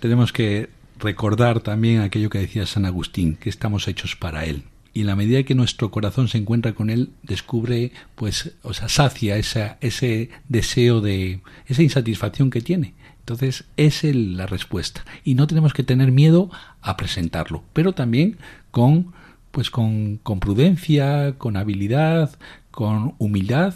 Tenemos 0.00 0.32
que 0.32 0.70
recordar 0.98 1.60
también 1.60 2.00
aquello 2.00 2.30
que 2.30 2.38
decía 2.38 2.64
San 2.64 2.86
Agustín, 2.86 3.36
que 3.36 3.50
estamos 3.50 3.88
hechos 3.88 4.16
para 4.16 4.46
Él 4.46 4.64
y 4.96 5.02
en 5.02 5.08
la 5.08 5.14
medida 5.14 5.42
que 5.42 5.54
nuestro 5.54 5.90
corazón 5.90 6.26
se 6.26 6.38
encuentra 6.38 6.72
con 6.72 6.88
él, 6.88 7.10
descubre, 7.22 7.92
pues, 8.14 8.54
o 8.62 8.72
sea, 8.72 8.88
sacia 8.88 9.36
esa, 9.36 9.76
ese 9.82 10.30
deseo 10.48 11.02
de, 11.02 11.40
esa 11.66 11.82
insatisfacción 11.82 12.48
que 12.48 12.62
tiene. 12.62 12.94
Entonces, 13.18 13.64
es 13.76 14.02
la 14.04 14.46
respuesta. 14.46 15.04
Y 15.22 15.34
no 15.34 15.46
tenemos 15.46 15.74
que 15.74 15.82
tener 15.82 16.12
miedo 16.12 16.50
a 16.80 16.96
presentarlo, 16.96 17.62
pero 17.74 17.92
también 17.92 18.38
con, 18.70 19.12
pues, 19.50 19.70
con, 19.70 20.16
con 20.16 20.40
prudencia, 20.40 21.34
con 21.36 21.58
habilidad, 21.58 22.34
con 22.70 23.16
humildad 23.18 23.74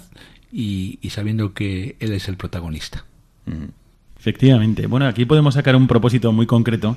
y, 0.51 0.99
y, 1.03 1.11
sabiendo 1.11 1.53
que 1.53 1.97
él 2.01 2.13
es 2.13 2.29
el 2.29 2.39
protagonista. 2.39 3.05
Mm. 3.45 3.73
Efectivamente. 4.19 4.87
Bueno, 4.87 5.05
aquí 5.05 5.27
podemos 5.27 5.53
sacar 5.53 5.77
un 5.77 5.87
propósito 5.87 6.33
muy 6.33 6.47
concreto 6.47 6.97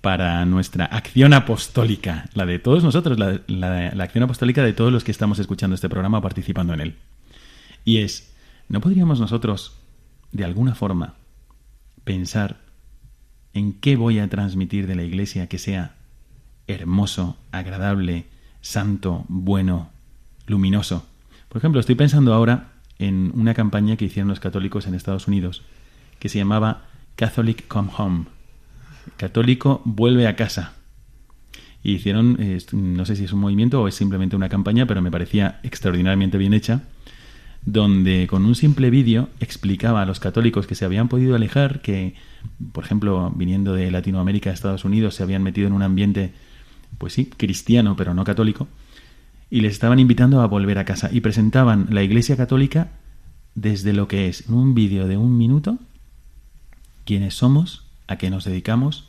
para 0.00 0.44
nuestra 0.46 0.86
acción 0.86 1.34
apostólica, 1.34 2.28
la 2.34 2.46
de 2.46 2.58
todos 2.58 2.82
nosotros, 2.82 3.18
la, 3.18 3.40
la, 3.48 4.04
acción 4.04 4.24
apostólica 4.24 4.62
de 4.62 4.72
todos 4.72 4.92
los 4.92 5.04
que 5.04 5.10
estamos 5.10 5.38
escuchando 5.38 5.74
este 5.74 5.90
programa 5.90 6.22
participando 6.22 6.72
en 6.72 6.80
él. 6.80 6.96
Y 7.84 7.98
es, 7.98 8.32
¿no 8.68 8.80
podríamos 8.80 9.20
nosotros, 9.20 9.76
de 10.32 10.44
alguna 10.44 10.74
forma, 10.74 11.14
pensar 12.04 12.60
en 13.52 13.74
qué 13.74 13.96
voy 13.96 14.18
a 14.20 14.28
transmitir 14.28 14.86
de 14.86 14.94
la 14.94 15.02
Iglesia 15.02 15.48
que 15.48 15.58
sea 15.58 15.96
hermoso, 16.66 17.36
agradable, 17.52 18.26
santo, 18.62 19.26
bueno, 19.28 19.90
luminoso? 20.46 21.06
Por 21.50 21.58
ejemplo, 21.58 21.80
estoy 21.80 21.94
pensando 21.94 22.32
ahora 22.32 22.72
en 22.98 23.32
una 23.34 23.52
campaña 23.52 23.96
que 23.96 24.06
hicieron 24.06 24.28
los 24.28 24.40
católicos 24.40 24.86
en 24.86 24.94
Estados 24.94 25.28
Unidos, 25.28 25.62
que 26.18 26.30
se 26.30 26.38
llamaba 26.38 26.84
Catholic 27.16 27.66
Come 27.68 27.90
Home 27.98 28.39
católico 29.16 29.82
vuelve 29.84 30.26
a 30.26 30.36
casa. 30.36 30.74
Y 31.82 31.92
hicieron, 31.92 32.36
eh, 32.40 32.58
no 32.72 33.04
sé 33.06 33.16
si 33.16 33.24
es 33.24 33.32
un 33.32 33.40
movimiento 33.40 33.80
o 33.80 33.88
es 33.88 33.94
simplemente 33.94 34.36
una 34.36 34.48
campaña, 34.48 34.86
pero 34.86 35.00
me 35.00 35.10
parecía 35.10 35.60
extraordinariamente 35.62 36.36
bien 36.36 36.52
hecha, 36.52 36.82
donde 37.64 38.26
con 38.28 38.44
un 38.44 38.54
simple 38.54 38.90
vídeo 38.90 39.28
explicaba 39.40 40.02
a 40.02 40.06
los 40.06 40.20
católicos 40.20 40.66
que 40.66 40.74
se 40.74 40.84
habían 40.84 41.08
podido 41.08 41.34
alejar, 41.34 41.82
que, 41.82 42.14
por 42.72 42.84
ejemplo, 42.84 43.32
viniendo 43.34 43.74
de 43.74 43.90
Latinoamérica 43.90 44.50
a 44.50 44.52
Estados 44.52 44.84
Unidos, 44.84 45.14
se 45.14 45.22
habían 45.22 45.42
metido 45.42 45.66
en 45.66 45.72
un 45.72 45.82
ambiente, 45.82 46.32
pues 46.98 47.12
sí, 47.12 47.26
cristiano, 47.26 47.96
pero 47.96 48.14
no 48.14 48.24
católico, 48.24 48.68
y 49.50 49.60
les 49.60 49.72
estaban 49.72 49.98
invitando 49.98 50.40
a 50.40 50.46
volver 50.46 50.78
a 50.78 50.84
casa. 50.84 51.10
Y 51.12 51.20
presentaban 51.20 51.88
la 51.90 52.02
Iglesia 52.02 52.36
Católica 52.36 52.92
desde 53.54 53.92
lo 53.92 54.08
que 54.08 54.28
es, 54.28 54.48
en 54.48 54.54
un 54.54 54.74
vídeo 54.74 55.06
de 55.06 55.16
un 55.16 55.36
minuto, 55.36 55.78
quiénes 57.04 57.34
somos, 57.34 57.89
a 58.10 58.18
qué 58.18 58.28
nos 58.28 58.44
dedicamos, 58.44 59.04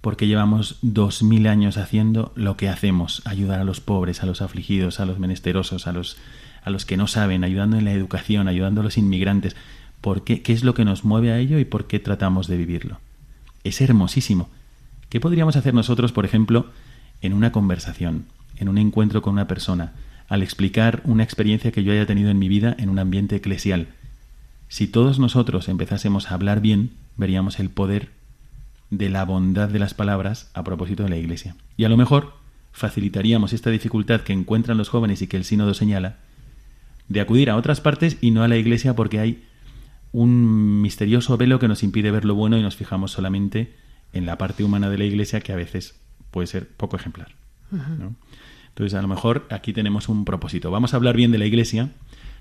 porque 0.00 0.26
llevamos 0.26 0.78
dos 0.80 1.22
mil 1.22 1.46
años 1.46 1.76
haciendo 1.76 2.32
lo 2.34 2.56
que 2.56 2.70
hacemos, 2.70 3.22
ayudar 3.26 3.60
a 3.60 3.64
los 3.64 3.80
pobres, 3.80 4.22
a 4.22 4.26
los 4.26 4.40
afligidos, 4.40 5.00
a 5.00 5.04
los 5.04 5.18
menesterosos, 5.18 5.86
a 5.86 5.92
los, 5.92 6.16
a 6.64 6.70
los 6.70 6.86
que 6.86 6.96
no 6.96 7.06
saben, 7.06 7.44
ayudando 7.44 7.76
en 7.76 7.84
la 7.84 7.92
educación, 7.92 8.48
ayudando 8.48 8.80
a 8.80 8.84
los 8.84 8.96
inmigrantes. 8.96 9.54
¿Por 10.00 10.24
qué? 10.24 10.40
¿Qué 10.40 10.54
es 10.54 10.64
lo 10.64 10.72
que 10.72 10.86
nos 10.86 11.04
mueve 11.04 11.30
a 11.30 11.38
ello 11.38 11.58
y 11.58 11.66
por 11.66 11.86
qué 11.86 12.00
tratamos 12.00 12.48
de 12.48 12.56
vivirlo? 12.56 13.00
Es 13.64 13.82
hermosísimo. 13.82 14.48
¿Qué 15.10 15.20
podríamos 15.20 15.56
hacer 15.56 15.74
nosotros, 15.74 16.10
por 16.10 16.24
ejemplo, 16.24 16.66
en 17.20 17.34
una 17.34 17.52
conversación, 17.52 18.24
en 18.56 18.70
un 18.70 18.78
encuentro 18.78 19.20
con 19.20 19.34
una 19.34 19.46
persona, 19.46 19.92
al 20.26 20.42
explicar 20.42 21.02
una 21.04 21.22
experiencia 21.22 21.70
que 21.70 21.84
yo 21.84 21.92
haya 21.92 22.06
tenido 22.06 22.30
en 22.30 22.38
mi 22.38 22.48
vida 22.48 22.74
en 22.78 22.88
un 22.88 22.98
ambiente 22.98 23.36
eclesial? 23.36 23.88
Si 24.68 24.86
todos 24.86 25.18
nosotros 25.18 25.68
empezásemos 25.68 26.30
a 26.30 26.34
hablar 26.34 26.62
bien, 26.62 26.92
veríamos 27.18 27.60
el 27.60 27.68
poder 27.68 28.21
de 28.92 29.08
la 29.08 29.24
bondad 29.24 29.70
de 29.70 29.78
las 29.78 29.94
palabras 29.94 30.50
a 30.52 30.62
propósito 30.64 31.02
de 31.02 31.08
la 31.08 31.16
Iglesia. 31.16 31.56
Y 31.78 31.84
a 31.84 31.88
lo 31.88 31.96
mejor 31.96 32.34
facilitaríamos 32.72 33.54
esta 33.54 33.70
dificultad 33.70 34.20
que 34.20 34.34
encuentran 34.34 34.76
los 34.76 34.90
jóvenes 34.90 35.22
y 35.22 35.26
que 35.28 35.38
el 35.38 35.44
sínodo 35.44 35.72
señala, 35.72 36.16
de 37.08 37.22
acudir 37.22 37.48
a 37.48 37.56
otras 37.56 37.80
partes 37.80 38.18
y 38.20 38.32
no 38.32 38.42
a 38.42 38.48
la 38.48 38.58
Iglesia 38.58 38.94
porque 38.94 39.18
hay 39.18 39.44
un 40.12 40.82
misterioso 40.82 41.38
velo 41.38 41.58
que 41.58 41.68
nos 41.68 41.82
impide 41.82 42.10
ver 42.10 42.26
lo 42.26 42.34
bueno 42.34 42.58
y 42.58 42.62
nos 42.62 42.76
fijamos 42.76 43.12
solamente 43.12 43.74
en 44.12 44.26
la 44.26 44.36
parte 44.36 44.62
humana 44.62 44.90
de 44.90 44.98
la 44.98 45.04
Iglesia 45.04 45.40
que 45.40 45.54
a 45.54 45.56
veces 45.56 45.98
puede 46.30 46.46
ser 46.46 46.68
poco 46.68 46.96
ejemplar. 46.96 47.28
Entonces, 48.68 48.92
a 48.92 49.00
lo 49.00 49.08
mejor 49.08 49.46
aquí 49.48 49.72
tenemos 49.72 50.10
un 50.10 50.26
propósito. 50.26 50.70
Vamos 50.70 50.92
a 50.92 50.98
hablar 50.98 51.16
bien 51.16 51.32
de 51.32 51.38
la 51.38 51.46
Iglesia, 51.46 51.88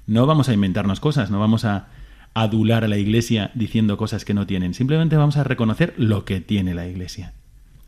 no 0.05 0.25
vamos 0.25 0.49
a 0.49 0.53
inventarnos 0.53 0.99
cosas, 0.99 1.31
no 1.31 1.39
vamos 1.39 1.63
a 1.63 1.87
adular 2.33 2.83
a 2.83 2.87
la 2.87 2.97
iglesia 2.97 3.51
diciendo 3.53 3.97
cosas 3.97 4.25
que 4.25 4.33
no 4.33 4.47
tienen. 4.47 4.73
Simplemente 4.73 5.17
vamos 5.17 5.37
a 5.37 5.43
reconocer 5.43 5.93
lo 5.97 6.25
que 6.25 6.41
tiene 6.41 6.73
la 6.73 6.87
iglesia, 6.87 7.33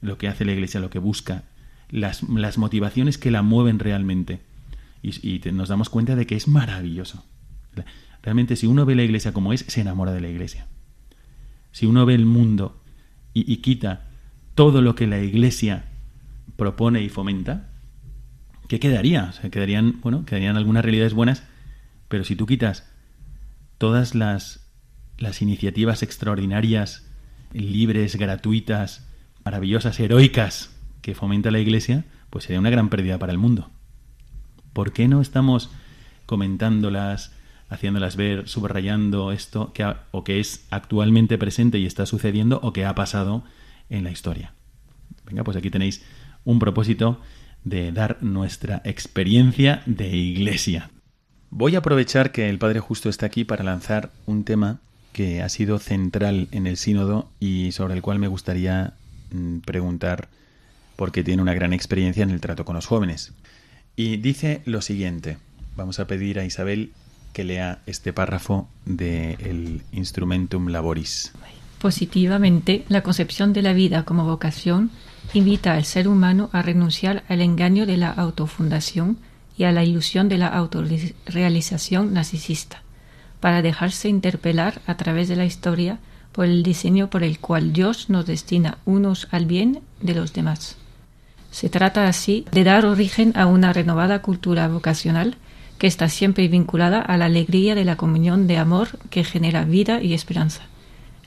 lo 0.01 0.17
que 0.17 0.27
hace 0.27 0.45
la 0.45 0.51
iglesia, 0.51 0.79
lo 0.79 0.89
que 0.89 0.99
busca, 0.99 1.43
las, 1.89 2.23
las 2.23 2.57
motivaciones 2.57 3.17
que 3.17 3.31
la 3.31 3.41
mueven 3.41 3.79
realmente. 3.79 4.41
Y, 5.01 5.41
nos 5.51 5.69
damos 5.69 5.89
cuenta 5.89 6.15
de 6.15 6.25
que 6.25 6.35
es 6.35 6.47
maravilloso. 6.47 7.25
Realmente 8.21 8.55
si 8.55 8.67
uno 8.67 8.85
ve 8.85 8.95
la 8.95 9.03
iglesia 9.03 9.33
como 9.33 9.51
es, 9.51 9.65
se 9.67 9.81
enamora 9.81 10.13
de 10.13 10.21
la 10.21 10.29
iglesia. 10.29 10.67
Si 11.71 11.85
uno 11.85 12.05
ve 12.05 12.15
el 12.15 12.25
mundo 12.25 12.81
y, 13.33 13.51
y 13.51 13.57
quita 13.57 14.07
todo 14.55 14.81
lo 14.81 14.95
que 14.95 15.07
la 15.07 15.19
iglesia 15.19 15.85
propone 16.55 17.01
y 17.01 17.09
fomenta, 17.09 17.69
¿qué 18.69 18.79
quedaría? 18.79 19.25
O 19.25 19.33
sea, 19.33 19.49
quedarían, 19.49 19.99
bueno, 20.01 20.25
quedarían 20.25 20.55
algunas 20.55 20.83
realidades 20.83 21.13
buenas, 21.13 21.43
pero 22.07 22.23
si 22.23 22.35
tú 22.35 22.45
quitas 22.45 22.92
todas 23.83 24.15
las, 24.15 24.65
las 25.17 25.41
iniciativas 25.41 26.03
extraordinarias, 26.03 27.05
libres, 27.51 28.15
gratuitas, 28.15 29.09
maravillosas, 29.43 29.99
heroicas 29.99 30.73
que 31.01 31.15
fomenta 31.15 31.51
la 31.51 31.59
Iglesia, 31.59 32.05
pues 32.29 32.45
sería 32.45 32.61
una 32.61 32.69
gran 32.69 32.87
pérdida 32.87 33.19
para 33.19 33.33
el 33.33 33.37
mundo. 33.37 33.71
¿Por 34.71 34.93
qué 34.93 35.09
no 35.09 35.19
estamos 35.19 35.69
comentándolas, 36.25 37.35
haciéndolas 37.67 38.15
ver, 38.15 38.47
subrayando 38.47 39.33
esto 39.33 39.73
que 39.73 39.85
o 40.11 40.23
que 40.23 40.39
es 40.39 40.65
actualmente 40.69 41.37
presente 41.37 41.77
y 41.77 41.85
está 41.85 42.05
sucediendo 42.05 42.61
o 42.63 42.71
que 42.71 42.85
ha 42.85 42.95
pasado 42.95 43.43
en 43.89 44.05
la 44.05 44.11
historia? 44.11 44.53
Venga, 45.25 45.43
pues 45.43 45.57
aquí 45.57 45.69
tenéis 45.69 46.05
un 46.45 46.57
propósito 46.57 47.19
de 47.65 47.91
dar 47.91 48.23
nuestra 48.23 48.81
experiencia 48.85 49.83
de 49.85 50.15
iglesia. 50.15 50.89
Voy 51.55 51.75
a 51.75 51.79
aprovechar 51.79 52.31
que 52.31 52.49
el 52.49 52.57
Padre 52.57 52.79
Justo 52.79 53.09
está 53.09 53.27
aquí 53.27 53.43
para 53.43 53.63
lanzar 53.63 54.09
un 54.25 54.43
tema 54.43 54.79
que 55.11 55.43
ha 55.43 55.49
sido 55.49 55.77
central 55.77 56.47
en 56.49 56.65
el 56.65 56.77
sínodo 56.77 57.29
y 57.39 57.73
sobre 57.73 57.93
el 57.93 58.01
cual 58.01 58.17
me 58.17 58.27
gustaría 58.27 58.95
mm, 59.29 59.59
preguntar 59.59 60.29
porque 60.95 61.23
tiene 61.23 61.43
una 61.43 61.53
gran 61.53 61.71
experiencia 61.71 62.23
en 62.23 62.31
el 62.31 62.41
trato 62.41 62.65
con 62.65 62.75
los 62.75 62.87
jóvenes. 62.87 63.33
Y 63.95 64.17
dice 64.17 64.63
lo 64.65 64.81
siguiente, 64.81 65.37
vamos 65.75 65.99
a 65.99 66.07
pedir 66.07 66.39
a 66.39 66.43
Isabel 66.43 66.91
que 67.33 67.43
lea 67.43 67.83
este 67.85 68.13
párrafo 68.13 68.67
del 68.85 69.83
Instrumentum 69.91 70.69
Laboris. 70.69 71.33
Positivamente, 71.77 72.83
la 72.89 73.03
concepción 73.03 73.53
de 73.53 73.61
la 73.61 73.73
vida 73.73 74.05
como 74.05 74.25
vocación 74.25 74.89
invita 75.35 75.75
al 75.75 75.85
ser 75.85 76.07
humano 76.07 76.49
a 76.51 76.63
renunciar 76.63 77.23
al 77.27 77.41
engaño 77.41 77.85
de 77.85 77.97
la 77.97 78.09
autofundación 78.09 79.19
y 79.57 79.65
a 79.65 79.71
la 79.71 79.83
ilusión 79.83 80.29
de 80.29 80.37
la 80.37 80.47
autorrealización 80.47 82.13
narcisista, 82.13 82.81
para 83.39 83.61
dejarse 83.61 84.09
interpelar 84.09 84.81
a 84.87 84.95
través 84.97 85.27
de 85.27 85.35
la 85.35 85.45
historia 85.45 85.99
por 86.31 86.45
el 86.45 86.63
diseño 86.63 87.09
por 87.09 87.23
el 87.23 87.39
cual 87.39 87.73
Dios 87.73 88.09
nos 88.09 88.25
destina 88.25 88.77
unos 88.85 89.27
al 89.31 89.45
bien 89.45 89.81
de 90.01 90.15
los 90.15 90.33
demás. 90.33 90.77
Se 91.51 91.69
trata 91.69 92.07
así 92.07 92.45
de 92.51 92.63
dar 92.63 92.85
origen 92.85 93.33
a 93.35 93.45
una 93.45 93.73
renovada 93.73 94.21
cultura 94.21 94.67
vocacional 94.67 95.37
que 95.77 95.85
está 95.85 96.09
siempre 96.09 96.47
vinculada 96.47 96.99
a 96.99 97.17
la 97.17 97.25
alegría 97.25 97.75
de 97.75 97.85
la 97.85 97.95
comunión 97.95 98.47
de 98.47 98.57
amor 98.57 98.97
que 99.11 99.23
genera 99.23 99.63
vida 99.63 100.01
y 100.01 100.13
esperanza. 100.13 100.63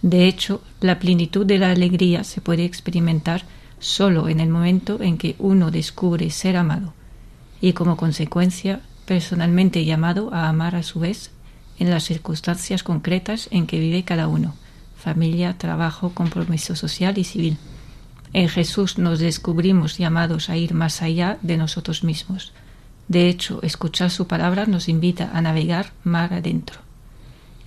De 0.03 0.27
hecho, 0.27 0.63
la 0.81 0.99
plenitud 0.99 1.47
de 1.47 1.59
la 1.59 1.71
alegría 1.71 2.25
se 2.25 2.41
puede 2.41 2.65
experimentar 2.65 3.45
solo 3.79 4.29
en 4.29 4.41
el 4.41 4.49
momento 4.49 5.01
en 5.01 5.19
que 5.19 5.37
uno 5.39 5.71
descubre 5.71 6.31
ser 6.31 6.57
amado 6.57 6.95
y 7.61 7.73
como 7.73 7.97
consecuencia 7.97 8.81
personalmente 9.07 9.85
llamado 9.85 10.33
a 10.35 10.49
amar 10.49 10.75
a 10.75 10.83
su 10.83 11.01
vez 11.01 11.31
en 11.79 11.91
las 11.91 12.05
circunstancias 12.05 12.83
concretas 12.83 13.49
en 13.51 13.67
que 13.67 13.79
vive 13.79 14.05
cada 14.05 14.29
uno, 14.29 14.55
familia, 14.97 15.57
trabajo, 15.59 16.11
compromiso 16.13 16.75
social 16.75 17.19
y 17.19 17.25
civil. 17.25 17.59
En 18.33 18.49
Jesús 18.49 18.99
nos 18.99 19.19
descubrimos 19.19 19.99
llamados 19.99 20.51
a 20.51 20.57
ir 20.57 20.75
más 20.75 21.03
allá 21.03 21.39
de 21.43 21.57
nosotros 21.57 22.03
mismos. 22.05 22.53
De 23.09 23.29
hecho, 23.29 23.63
escuchar 23.63 24.11
su 24.11 24.27
palabra 24.27 24.67
nos 24.67 24.89
invita 24.89 25.31
a 25.33 25.41
navegar 25.41 25.93
mar 26.03 26.35
adentro 26.35 26.81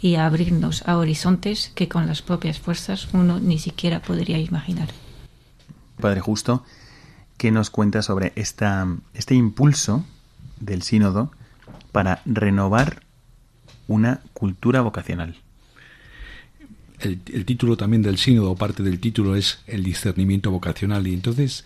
y 0.01 0.15
a 0.15 0.25
abrirnos 0.25 0.87
a 0.87 0.97
horizontes 0.97 1.71
que 1.75 1.87
con 1.87 2.07
las 2.07 2.21
propias 2.21 2.59
fuerzas 2.59 3.07
uno 3.13 3.39
ni 3.39 3.57
siquiera 3.57 4.01
podría 4.01 4.37
imaginar. 4.37 4.89
Padre 5.99 6.21
Justo, 6.21 6.63
¿Qué 7.39 7.51
nos 7.51 7.69
cuenta 7.69 8.01
sobre 8.01 8.33
esta, 8.35 8.85
este 9.13 9.33
impulso 9.33 10.05
del 10.59 10.81
sínodo 10.81 11.31
para 11.93 12.21
renovar 12.25 13.01
una 13.87 14.19
cultura 14.33 14.81
vocacional. 14.81 15.37
El, 16.99 17.21
el, 17.33 17.45
título 17.45 17.77
también 17.77 18.01
del 18.01 18.17
sínodo, 18.17 18.55
parte 18.55 18.83
del 18.83 18.99
título, 18.99 19.37
es 19.37 19.59
el 19.67 19.83
discernimiento 19.83 20.51
vocacional. 20.51 21.07
Y 21.07 21.13
entonces 21.13 21.63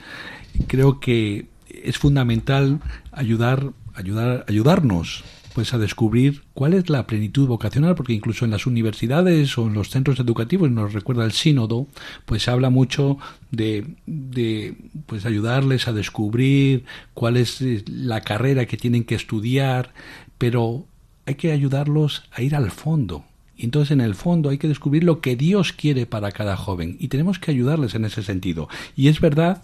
creo 0.68 1.00
que 1.00 1.48
es 1.70 1.98
fundamental 1.98 2.80
ayudar, 3.12 3.72
ayudar, 3.96 4.46
ayudarnos 4.48 5.24
pues 5.54 5.74
a 5.74 5.78
descubrir 5.78 6.44
cuál 6.54 6.74
es 6.74 6.90
la 6.90 7.06
plenitud 7.08 7.48
vocacional, 7.48 7.96
porque 7.96 8.14
incluso 8.14 8.46
en 8.46 8.52
las 8.52 8.66
universidades 8.66 9.58
o 9.58 9.68
en 9.68 9.74
los 9.74 9.90
centros 9.90 10.20
educativos, 10.20 10.72
nos 10.72 10.94
recuerda 10.94 11.26
el 11.26 11.32
sínodo, 11.32 11.88
pues 12.26 12.48
habla 12.48 12.70
mucho 12.70 13.18
de, 13.52 13.86
de 14.06 14.76
pues 15.06 15.26
ayudarles 15.26 15.88
a 15.88 15.94
descubrir 15.94 16.86
cuál 17.14 17.38
es 17.38 17.62
eh, 17.62 17.84
la 17.88 18.22
carrera 18.22 18.66
que 18.66 18.78
tienen 18.78 19.04
que 19.04 19.16
estudiar, 19.16 19.94
pero 20.38 20.86
hay 21.26 21.36
que 21.36 21.52
ayudarlos 21.52 22.24
a 22.32 22.42
ir 22.42 22.56
al 22.56 22.72
fondo, 22.72 23.26
y 23.56 23.66
entonces 23.66 23.92
en 23.92 24.02
el 24.02 24.16
fondo 24.16 24.50
hay 24.50 24.58
que 24.58 24.68
descubrir 24.68 25.04
lo 25.04 25.22
que 25.22 25.36
Dios 25.36 25.74
quiere 25.74 26.06
para 26.06 26.32
cada 26.32 26.58
joven 26.58 26.98
y 27.00 27.08
tenemos 27.08 27.40
que 27.40 27.52
ayudarles 27.52 27.94
en 27.96 28.06
ese 28.06 28.24
sentido. 28.24 28.68
Y 28.96 29.10
es 29.10 29.22
verdad, 29.22 29.64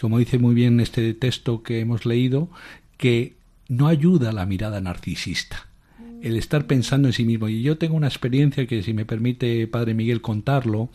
como 0.00 0.18
dice 0.18 0.38
muy 0.38 0.54
bien 0.54 0.78
este 0.80 1.14
texto 1.14 1.62
que 1.62 1.80
hemos 1.80 2.04
leído, 2.04 2.50
que 2.98 3.39
no 3.70 3.86
ayuda 3.86 4.30
a 4.30 4.32
la 4.32 4.44
mirada 4.46 4.80
narcisista. 4.80 5.66
El 6.20 6.36
estar 6.36 6.66
pensando 6.66 7.08
en 7.08 7.14
sí 7.14 7.24
mismo. 7.24 7.48
Y 7.48 7.62
yo 7.62 7.78
tengo 7.78 7.96
una 7.96 8.08
experiencia 8.08 8.66
que, 8.66 8.82
si 8.82 8.92
me 8.92 9.06
permite, 9.06 9.66
Padre 9.68 9.94
Miguel, 9.94 10.20
contarlo. 10.20 10.90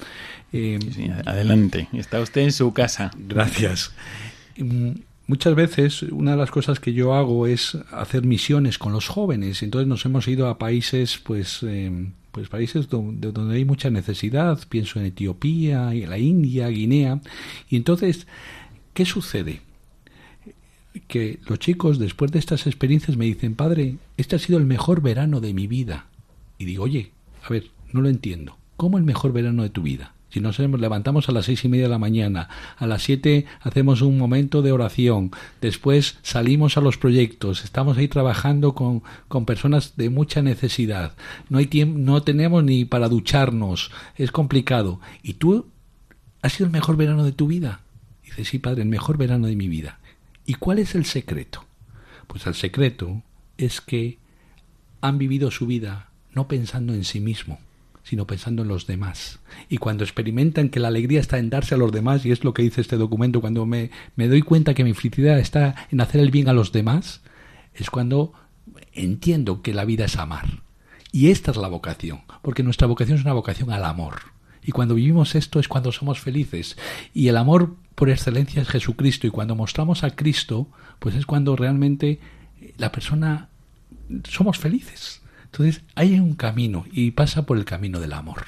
Eh, 0.53 0.77
adelante, 1.25 1.87
está 1.93 2.19
usted 2.19 2.41
en 2.41 2.51
su 2.51 2.73
casa. 2.73 3.09
Gracias. 3.17 3.91
Mm, 4.57 4.91
muchas 5.25 5.55
veces 5.55 6.03
una 6.03 6.31
de 6.31 6.37
las 6.37 6.51
cosas 6.51 6.79
que 6.79 6.93
yo 6.93 7.15
hago 7.15 7.47
es 7.47 7.77
hacer 7.91 8.23
misiones 8.23 8.77
con 8.77 8.91
los 8.91 9.07
jóvenes. 9.07 9.63
Entonces 9.63 9.87
nos 9.87 10.05
hemos 10.05 10.27
ido 10.27 10.47
a 10.47 10.59
países, 10.59 11.17
pues, 11.17 11.63
eh, 11.63 12.09
pues 12.31 12.49
países 12.49 12.89
donde, 12.89 13.31
donde, 13.31 13.55
hay 13.55 13.65
mucha 13.65 13.89
necesidad. 13.89 14.59
Pienso 14.69 14.99
en 14.99 15.07
Etiopía, 15.07 15.93
en 15.93 16.09
la 16.09 16.19
India, 16.19 16.67
Guinea. 16.67 17.21
Y 17.69 17.77
entonces, 17.77 18.27
¿qué 18.93 19.05
sucede? 19.05 19.61
Que 21.01 21.39
los 21.47 21.59
chicos 21.59 21.99
después 21.99 22.31
de 22.31 22.39
estas 22.39 22.67
experiencias 22.67 23.17
me 23.17 23.25
dicen, 23.25 23.55
padre, 23.55 23.97
este 24.17 24.35
ha 24.35 24.39
sido 24.39 24.57
el 24.57 24.65
mejor 24.65 25.01
verano 25.01 25.41
de 25.41 25.53
mi 25.53 25.67
vida. 25.67 26.05
Y 26.57 26.65
digo, 26.65 26.83
oye, 26.83 27.11
a 27.43 27.49
ver, 27.49 27.67
no 27.91 28.01
lo 28.01 28.09
entiendo. 28.09 28.57
¿Cómo 28.77 28.97
el 28.97 29.03
mejor 29.03 29.33
verano 29.33 29.63
de 29.63 29.69
tu 29.69 29.81
vida? 29.81 30.13
Si 30.35 30.41
nos 30.41 30.59
levantamos 30.59 31.29
a 31.29 31.31
las 31.31 31.45
seis 31.45 31.63
y 31.63 31.69
media 31.69 31.85
de 31.85 31.91
la 31.91 31.97
mañana, 31.97 32.49
a 32.75 32.87
las 32.87 33.03
siete 33.03 33.45
hacemos 33.61 34.01
un 34.01 34.17
momento 34.17 34.61
de 34.61 34.73
oración, 34.73 35.31
después 35.61 36.17
salimos 36.23 36.75
a 36.75 36.81
los 36.81 36.97
proyectos, 36.97 37.63
estamos 37.63 37.97
ahí 37.97 38.09
trabajando 38.09 38.75
con, 38.75 39.01
con 39.29 39.45
personas 39.45 39.95
de 39.95 40.09
mucha 40.09 40.41
necesidad, 40.41 41.13
no 41.47 41.57
hay 41.57 41.67
tiempo, 41.67 41.99
no 41.99 42.21
tenemos 42.21 42.65
ni 42.65 42.83
para 42.83 43.07
ducharnos, 43.07 43.91
es 44.17 44.33
complicado. 44.33 44.99
¿Y 45.23 45.35
tú 45.35 45.67
has 46.41 46.51
sido 46.51 46.65
el 46.65 46.73
mejor 46.73 46.97
verano 46.97 47.23
de 47.23 47.31
tu 47.31 47.47
vida? 47.47 47.79
Dice, 48.25 48.43
sí, 48.43 48.59
padre, 48.59 48.81
el 48.81 48.89
mejor 48.89 49.17
verano 49.17 49.47
de 49.47 49.55
mi 49.55 49.69
vida. 49.69 49.99
¿Y 50.45 50.55
cuál 50.55 50.79
es 50.79 50.95
el 50.95 51.05
secreto? 51.05 51.65
Pues 52.27 52.45
el 52.47 52.55
secreto 52.55 53.21
es 53.57 53.81
que 53.81 54.19
han 55.01 55.17
vivido 55.17 55.51
su 55.51 55.65
vida 55.67 56.09
no 56.33 56.47
pensando 56.47 56.93
en 56.93 57.03
sí 57.03 57.19
mismo, 57.19 57.59
sino 58.03 58.27
pensando 58.27 58.61
en 58.61 58.67
los 58.67 58.87
demás. 58.87 59.39
Y 59.69 59.77
cuando 59.77 60.03
experimentan 60.03 60.69
que 60.69 60.79
la 60.79 60.89
alegría 60.89 61.19
está 61.19 61.39
en 61.39 61.49
darse 61.49 61.75
a 61.75 61.77
los 61.77 61.91
demás, 61.91 62.25
y 62.25 62.31
es 62.31 62.43
lo 62.43 62.53
que 62.53 62.63
dice 62.63 62.81
este 62.81 62.97
documento, 62.97 63.41
cuando 63.41 63.65
me, 63.65 63.89
me 64.15 64.27
doy 64.27 64.41
cuenta 64.41 64.73
que 64.73 64.83
mi 64.83 64.93
felicidad 64.93 65.39
está 65.39 65.87
en 65.91 66.01
hacer 66.01 66.21
el 66.21 66.31
bien 66.31 66.49
a 66.49 66.53
los 66.53 66.71
demás, 66.71 67.21
es 67.73 67.89
cuando 67.89 68.33
entiendo 68.93 69.61
que 69.61 69.73
la 69.73 69.85
vida 69.85 70.05
es 70.05 70.17
amar. 70.17 70.63
Y 71.11 71.29
esta 71.29 71.51
es 71.51 71.57
la 71.57 71.69
vocación, 71.69 72.21
porque 72.41 72.63
nuestra 72.63 72.87
vocación 72.87 73.17
es 73.17 73.23
una 73.23 73.33
vocación 73.33 73.71
al 73.71 73.85
amor. 73.85 74.35
Y 74.61 74.71
cuando 74.71 74.95
vivimos 74.95 75.35
esto 75.35 75.59
es 75.59 75.67
cuando 75.67 75.91
somos 75.91 76.19
felices. 76.19 76.77
Y 77.13 77.27
el 77.27 77.37
amor 77.37 77.75
por 77.95 78.09
excelencia 78.09 78.61
es 78.61 78.67
Jesucristo. 78.67 79.27
Y 79.27 79.31
cuando 79.31 79.55
mostramos 79.55 80.03
a 80.03 80.11
Cristo, 80.11 80.67
pues 80.99 81.15
es 81.15 81.25
cuando 81.25 81.55
realmente 81.55 82.19
la 82.77 82.91
persona 82.91 83.49
somos 84.29 84.59
felices. 84.59 85.21
Entonces 85.45 85.81
hay 85.95 86.19
un 86.19 86.35
camino 86.35 86.85
y 86.91 87.11
pasa 87.11 87.45
por 87.45 87.57
el 87.57 87.65
camino 87.65 87.99
del 87.99 88.13
amor. 88.13 88.45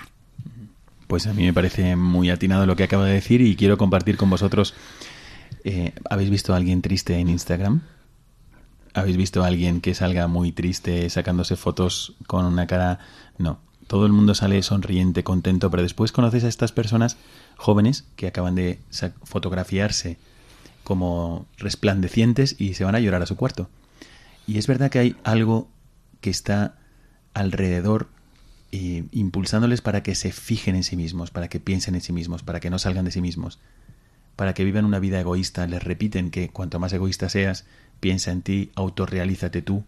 Pues 1.07 1.25
a 1.25 1.33
mí 1.33 1.43
me 1.43 1.53
parece 1.53 1.95
muy 1.95 2.29
atinado 2.29 2.65
lo 2.65 2.75
que 2.75 2.83
acaba 2.83 3.05
de 3.05 3.13
decir 3.13 3.41
y 3.41 3.55
quiero 3.55 3.77
compartir 3.77 4.17
con 4.17 4.29
vosotros. 4.29 4.73
Eh, 5.63 5.93
¿Habéis 6.09 6.29
visto 6.29 6.53
a 6.53 6.57
alguien 6.57 6.81
triste 6.81 7.17
en 7.17 7.29
Instagram? 7.29 7.81
¿Habéis 8.93 9.15
visto 9.15 9.43
a 9.43 9.47
alguien 9.47 9.79
que 9.79 9.93
salga 9.93 10.27
muy 10.27 10.51
triste 10.51 11.09
sacándose 11.09 11.55
fotos 11.55 12.15
con 12.27 12.45
una 12.45 12.67
cara? 12.67 12.99
No. 13.37 13.59
Todo 13.87 14.05
el 14.05 14.11
mundo 14.11 14.35
sale 14.35 14.61
sonriente, 14.63 15.23
contento, 15.23 15.71
pero 15.71 15.83
después 15.83 16.11
conoces 16.11 16.43
a 16.43 16.49
estas 16.49 16.71
personas 16.73 17.17
jóvenes 17.55 18.05
que 18.15 18.27
acaban 18.27 18.55
de 18.55 18.79
fotografiarse 19.23 20.17
como 20.83 21.45
resplandecientes 21.57 22.55
y 22.59 22.73
se 22.73 22.83
van 22.83 22.95
a 22.95 22.99
llorar 22.99 23.21
a 23.21 23.25
su 23.25 23.37
cuarto. 23.37 23.69
Y 24.45 24.57
es 24.57 24.67
verdad 24.67 24.91
que 24.91 24.99
hay 24.99 25.15
algo 25.23 25.69
que 26.21 26.29
está 26.29 26.75
alrededor 27.33 28.07
e 28.71 29.05
impulsándoles 29.11 29.81
para 29.81 30.03
que 30.03 30.15
se 30.15 30.31
fijen 30.31 30.75
en 30.75 30.83
sí 30.83 30.97
mismos, 30.97 31.31
para 31.31 31.47
que 31.47 31.59
piensen 31.59 31.95
en 31.95 32.01
sí 32.01 32.11
mismos, 32.11 32.43
para 32.43 32.59
que 32.59 32.69
no 32.69 32.79
salgan 32.79 33.05
de 33.05 33.11
sí 33.11 33.21
mismos, 33.21 33.59
para 34.35 34.53
que 34.53 34.65
vivan 34.65 34.85
una 34.85 34.99
vida 34.99 35.19
egoísta. 35.19 35.65
Les 35.67 35.83
repiten 35.83 36.29
que 36.29 36.49
cuanto 36.49 36.79
más 36.79 36.91
egoísta 36.91 37.29
seas, 37.29 37.65
piensa 38.01 38.31
en 38.31 38.41
ti, 38.41 38.71
autorrealízate 38.75 39.61
tú, 39.61 39.85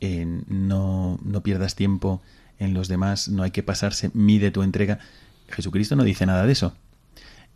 no, 0.00 1.18
no 1.22 1.42
pierdas 1.42 1.74
tiempo 1.74 2.20
en 2.58 2.74
los 2.74 2.88
demás, 2.88 3.28
no 3.28 3.42
hay 3.42 3.50
que 3.50 3.62
pasarse, 3.62 4.10
mide 4.14 4.50
tu 4.50 4.62
entrega. 4.62 4.98
Jesucristo 5.48 5.96
no 5.96 6.04
dice 6.04 6.26
nada 6.26 6.46
de 6.46 6.52
eso. 6.52 6.74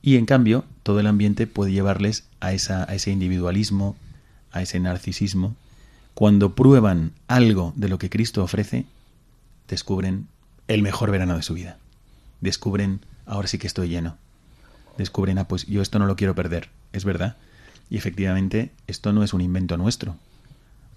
Y 0.03 0.17
en 0.17 0.27
cambio, 0.27 0.65
todo 0.83 1.01
el 1.01 1.07
ambiente 1.07 1.47
puede 1.47 1.73
llevarles 1.73 2.25
a, 2.41 2.49
a 2.49 2.95
ese 2.95 3.11
individualismo, 3.11 3.97
a 4.53 4.63
ese 4.63 4.81
narcisismo. 4.81 5.57
Cuando 6.15 6.55
prueban 6.55 7.13
algo 7.27 7.73
de 7.77 7.89
lo 7.89 7.99
que 7.99 8.11
Cristo 8.11 8.43
ofrece, 8.43 8.87
descubren 9.69 10.29
el 10.67 10.83
mejor 10.83 11.11
verano 11.11 11.37
de 11.37 11.43
su 11.43 11.55
vida. 11.55 11.79
Descubren, 12.41 13.01
ahora 13.27 13.49
sí 13.49 13.59
que 13.59 13.67
estoy 13.67 13.89
lleno. 13.89 14.17
Descubren, 14.97 15.39
ah, 15.39 15.49
pues 15.49 15.67
yo 15.67 15.83
esto 15.83 15.99
no 15.99 16.07
lo 16.07 16.17
quiero 16.17 16.35
perder, 16.35 16.71
es 16.93 17.05
verdad. 17.05 17.37
Y 17.91 17.97
efectivamente, 17.97 18.73
esto 18.87 19.13
no 19.13 19.23
es 19.23 19.33
un 19.33 19.41
invento 19.41 19.77
nuestro. 19.77 20.17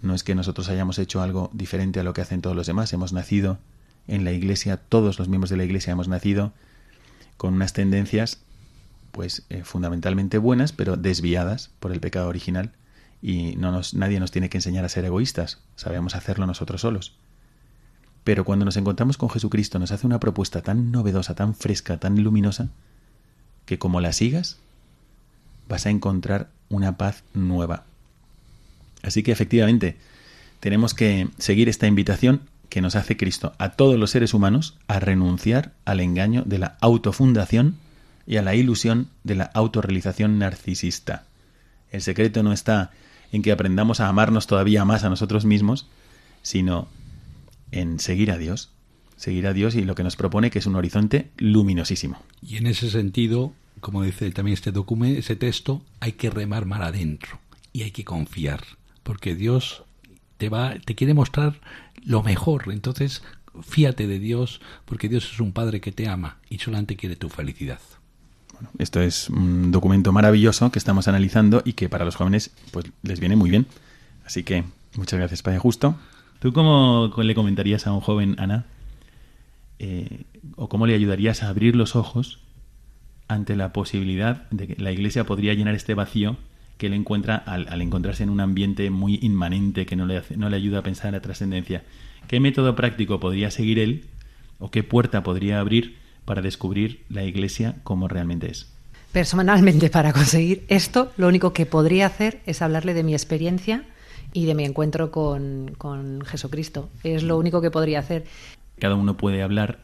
No 0.02 0.16
es 0.16 0.24
que 0.24 0.36
nosotros 0.36 0.70
hayamos 0.70 0.98
hecho 1.00 1.22
algo 1.22 1.50
diferente 1.54 2.00
a 2.00 2.04
lo 2.04 2.14
que 2.14 2.22
hacen 2.22 2.42
todos 2.42 2.56
los 2.56 2.68
demás. 2.68 2.92
Hemos 2.94 3.14
nacido 3.14 3.60
en 4.12 4.26
la 4.26 4.34
iglesia, 4.34 4.78
todos 4.78 5.18
los 5.18 5.30
miembros 5.30 5.50
de 5.50 5.58
la 5.58 5.64
iglesia 5.64 5.94
hemos 5.94 6.10
nacido 6.10 6.52
con 7.38 7.54
unas 7.54 7.72
tendencias, 7.72 8.40
pues 9.14 9.44
eh, 9.50 9.64
fundamentalmente 9.64 10.38
buenas, 10.38 10.74
pero 10.74 10.98
desviadas 10.98 11.72
por 11.80 11.94
el 11.94 12.02
pecado 12.02 12.28
original. 12.28 12.72
Y 13.22 13.56
no 13.56 13.72
nos, 13.72 13.94
nadie 13.94 14.20
nos 14.20 14.32
tiene 14.32 14.50
que 14.50 14.58
enseñar 14.58 14.84
a 14.84 14.90
ser 14.90 15.06
egoístas. 15.06 15.60
Sabemos 15.78 16.16
hacerlo 16.16 16.46
nosotros 16.46 16.82
solos. 16.82 17.16
Pero 18.26 18.44
cuando 18.44 18.66
nos 18.66 18.78
encontramos 18.78 19.18
con 19.18 19.30
Jesucristo 19.30 19.80
nos 19.80 19.92
hace 19.92 20.06
una 20.06 20.20
propuesta 20.20 20.62
tan 20.62 20.92
novedosa, 20.92 21.34
tan 21.34 21.56
fresca, 21.56 21.98
tan 21.98 22.22
luminosa, 22.22 22.70
que 23.66 23.80
como 23.80 24.02
la 24.02 24.12
sigas, 24.12 24.58
vas 25.70 25.86
a 25.86 25.90
encontrar 25.90 26.50
una 26.70 26.98
paz 26.98 27.24
nueva. 27.34 27.86
Así 29.04 29.24
que 29.24 29.32
efectivamente, 29.32 29.96
tenemos 30.60 30.94
que 30.94 31.30
seguir 31.38 31.70
esta 31.70 31.88
invitación 31.88 32.42
que 32.72 32.82
nos 32.82 32.96
hace 32.96 33.18
Cristo 33.18 33.54
a 33.58 33.72
todos 33.72 34.00
los 34.00 34.12
seres 34.12 34.34
humanos 34.34 34.78
a 34.88 35.02
renunciar 35.02 35.74
al 35.84 36.00
engaño 36.00 36.44
de 36.46 36.58
la 36.58 36.78
autofundación 36.80 37.76
y 38.26 38.38
a 38.38 38.42
la 38.42 38.56
ilusión 38.56 39.10
de 39.26 39.36
la 39.36 39.44
autorrealización 39.44 40.40
narcisista. 40.40 41.26
El 41.92 42.02
secreto 42.02 42.44
no 42.44 42.54
está 42.54 42.92
en 43.34 43.42
que 43.42 43.52
aprendamos 43.52 44.00
a 44.00 44.08
amarnos 44.08 44.48
todavía 44.48 44.86
más 44.86 45.04
a 45.04 45.10
nosotros 45.10 45.44
mismos, 45.44 45.90
sino 46.44 46.88
en 47.72 48.00
seguir 48.00 48.32
a 48.32 48.38
Dios, 48.38 48.70
seguir 49.18 49.48
a 49.48 49.54
Dios 49.54 49.76
y 49.76 49.84
lo 49.84 49.94
que 49.94 50.04
nos 50.04 50.16
propone 50.16 50.50
que 50.50 50.60
es 50.60 50.66
un 50.66 50.78
horizonte 50.78 51.30
luminosísimo. 51.36 52.24
Y 52.42 52.56
en 52.56 52.68
ese 52.68 52.90
sentido, 52.90 53.52
como 53.82 54.02
dice 54.04 54.32
también 54.32 54.54
este 54.54 54.72
documento, 54.72 55.20
ese 55.20 55.36
texto, 55.36 55.82
hay 56.00 56.14
que 56.14 56.30
remar 56.30 56.66
mar 56.66 56.84
adentro 56.84 57.42
y 57.74 57.82
hay 57.82 57.92
que 57.92 58.06
confiar, 58.06 58.64
porque 59.04 59.36
Dios 59.36 59.84
te 60.42 60.50
va 60.50 60.74
te 60.84 60.96
quiere 60.96 61.14
mostrar 61.14 61.62
lo 62.04 62.24
mejor, 62.24 62.64
entonces 62.72 63.22
fíate 63.62 64.08
de 64.08 64.18
Dios, 64.18 64.60
porque 64.86 65.08
Dios 65.08 65.32
es 65.32 65.40
un 65.40 65.52
padre 65.52 65.82
que 65.82 65.92
te 65.92 66.08
ama 66.08 66.38
y 66.50 66.58
solamente 66.58 66.96
quiere 66.96 67.16
tu 67.16 67.30
felicidad. 67.30 67.80
Bueno, 68.54 68.70
esto 68.80 69.02
es 69.02 69.30
un 69.30 69.72
documento 69.72 70.12
maravilloso 70.12 70.72
que 70.72 70.80
estamos 70.80 71.08
analizando 71.08 71.62
y 71.64 71.74
que 71.74 71.90
para 71.90 72.06
los 72.06 72.16
jóvenes 72.16 72.50
pues 72.72 72.88
les 73.04 73.20
viene 73.20 73.36
muy 73.36 73.52
bien. 73.52 73.68
Así 74.26 74.42
que 74.42 74.64
muchas 74.96 75.20
gracias, 75.20 75.44
Padre 75.44 75.60
Justo. 75.60 75.96
¿Tú 76.40 76.54
cómo 76.54 77.14
le 77.16 77.36
comentarías 77.36 77.86
a 77.86 77.94
un 77.94 78.02
joven, 78.02 78.36
Ana? 78.40 78.66
Eh, 79.78 80.24
¿O 80.56 80.70
cómo 80.70 80.88
le 80.88 80.96
ayudarías 80.96 81.44
a 81.44 81.50
abrir 81.50 81.76
los 81.76 81.96
ojos 81.96 82.40
ante 83.28 83.56
la 83.56 83.74
posibilidad 83.74 84.50
de 84.50 84.70
que 84.70 84.82
la 84.82 84.92
Iglesia 84.92 85.24
podría 85.24 85.54
llenar 85.54 85.76
este 85.76 85.94
vacío 85.94 86.36
que 86.82 86.88
él 86.88 86.96
encuentra 86.96 87.36
al, 87.36 87.80
encontrarse 87.80 88.24
en 88.24 88.32
un 88.32 88.40
ambiente 88.40 88.90
muy 88.90 89.20
inmanente 89.22 89.86
que 89.86 89.96
no 89.96 90.08
le, 90.08 90.24
no 90.36 90.50
le 90.50 90.56
ayuda 90.56 90.80
a 90.80 90.82
pensar 90.82 91.10
en 91.10 91.14
la 91.14 91.22
trascendencia? 91.22 91.84
¿Qué 92.28 92.40
método 92.40 92.76
práctico 92.76 93.20
podría 93.20 93.52
seguir 93.52 93.78
él 93.78 94.06
o 94.58 94.72
qué 94.72 94.82
puerta 94.82 95.22
podría 95.22 95.60
abrir 95.60 96.00
para 96.26 96.42
descubrir 96.42 97.04
la 97.08 97.24
Iglesia 97.24 97.76
como 97.84 98.08
realmente 98.08 98.50
es? 98.50 98.68
Personalmente, 99.12 99.92
para 99.92 100.12
conseguir 100.12 100.64
esto, 100.70 101.12
lo 101.18 101.28
único 101.28 101.54
que 101.54 101.68
podría 101.68 102.08
hacer 102.08 102.42
es 102.48 102.64
hablarle 102.64 102.96
de 102.96 103.04
mi 103.04 103.14
experiencia 103.14 103.84
y 104.34 104.46
de 104.46 104.56
mi 104.56 104.66
encuentro 104.66 105.12
con, 105.12 105.76
con 105.78 106.26
Jesucristo. 106.26 106.90
Es 107.04 107.22
lo 107.22 107.38
único 107.38 107.62
que 107.62 107.70
podría 107.70 108.00
hacer. 108.00 108.26
Cada 108.80 108.96
uno 108.96 109.18
puede 109.18 109.44
hablar 109.44 109.82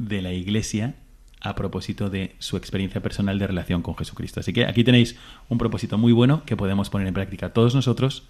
de 0.00 0.20
la 0.20 0.32
Iglesia 0.32 0.96
a 1.42 1.54
propósito 1.54 2.08
de 2.08 2.36
su 2.38 2.56
experiencia 2.56 3.02
personal 3.02 3.38
de 3.38 3.46
relación 3.46 3.82
con 3.82 3.96
Jesucristo. 3.96 4.40
Así 4.40 4.52
que 4.52 4.64
aquí 4.66 4.84
tenéis 4.84 5.16
un 5.48 5.58
propósito 5.58 5.98
muy 5.98 6.12
bueno 6.12 6.44
que 6.44 6.56
podemos 6.56 6.88
poner 6.88 7.08
en 7.08 7.14
práctica 7.14 7.52
todos 7.52 7.74
nosotros 7.74 8.28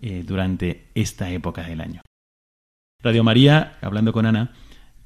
eh, 0.00 0.24
durante 0.26 0.88
esta 0.94 1.30
época 1.30 1.62
del 1.62 1.80
año. 1.80 2.02
Radio 3.00 3.22
María, 3.24 3.78
hablando 3.80 4.12
con 4.12 4.26
Ana, 4.26 4.52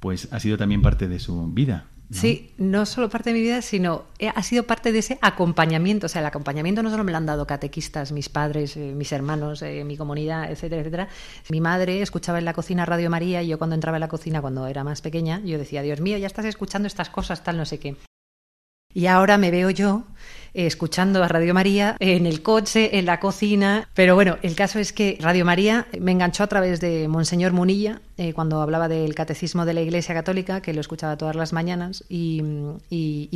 pues 0.00 0.32
ha 0.32 0.40
sido 0.40 0.56
también 0.56 0.82
parte 0.82 1.08
de 1.08 1.18
su 1.18 1.52
vida, 1.52 1.86
Sí, 2.10 2.54
no 2.56 2.86
solo 2.86 3.08
parte 3.08 3.30
de 3.30 3.34
mi 3.34 3.40
vida, 3.40 3.62
sino 3.62 4.04
eh, 4.20 4.30
ha 4.32 4.42
sido 4.44 4.64
parte 4.64 4.92
de 4.92 5.00
ese 5.00 5.18
acompañamiento. 5.22 6.06
O 6.06 6.08
sea, 6.08 6.20
el 6.20 6.26
acompañamiento 6.26 6.82
no 6.82 6.90
solo 6.90 7.02
me 7.02 7.10
lo 7.10 7.18
han 7.18 7.26
dado 7.26 7.46
catequistas, 7.46 8.12
mis 8.12 8.28
padres, 8.28 8.76
eh, 8.76 8.92
mis 8.94 9.10
hermanos, 9.10 9.60
eh, 9.62 9.82
mi 9.84 9.96
comunidad, 9.96 10.50
etcétera, 10.50 10.82
etcétera. 10.82 11.08
Mi 11.48 11.60
madre 11.60 12.02
escuchaba 12.02 12.38
en 12.38 12.44
la 12.44 12.54
cocina 12.54 12.86
Radio 12.86 13.10
María 13.10 13.42
y 13.42 13.48
yo 13.48 13.58
cuando 13.58 13.74
entraba 13.74 13.96
en 13.96 14.02
la 14.02 14.08
cocina, 14.08 14.40
cuando 14.40 14.66
era 14.68 14.84
más 14.84 15.00
pequeña, 15.00 15.40
yo 15.44 15.58
decía, 15.58 15.82
Dios 15.82 16.00
mío, 16.00 16.16
ya 16.16 16.28
estás 16.28 16.44
escuchando 16.44 16.86
estas 16.86 17.10
cosas, 17.10 17.42
tal, 17.42 17.56
no 17.56 17.64
sé 17.64 17.80
qué. 17.80 17.96
Y 18.94 19.08
ahora 19.08 19.36
me 19.36 19.50
veo 19.50 19.70
yo 19.70 20.04
escuchando 20.56 21.22
a 21.22 21.28
Radio 21.28 21.52
María 21.52 21.96
en 22.00 22.26
el 22.26 22.42
coche, 22.42 22.98
en 22.98 23.06
la 23.06 23.20
cocina. 23.20 23.88
Pero 23.94 24.14
bueno, 24.14 24.38
el 24.42 24.54
caso 24.54 24.78
es 24.78 24.92
que 24.92 25.18
Radio 25.20 25.44
María 25.44 25.86
me 26.00 26.12
enganchó 26.12 26.44
a 26.44 26.46
través 26.46 26.80
de 26.80 27.08
Monseñor 27.08 27.52
Munilla, 27.52 28.00
eh, 28.18 28.32
cuando 28.32 28.62
hablaba 28.62 28.88
del 28.88 29.14
catecismo 29.14 29.66
de 29.66 29.74
la 29.74 29.82
Iglesia 29.82 30.14
Católica, 30.14 30.62
que 30.62 30.72
lo 30.72 30.80
escuchaba 30.80 31.18
todas 31.18 31.36
las 31.36 31.52
mañanas. 31.52 32.04
Y, 32.08 32.40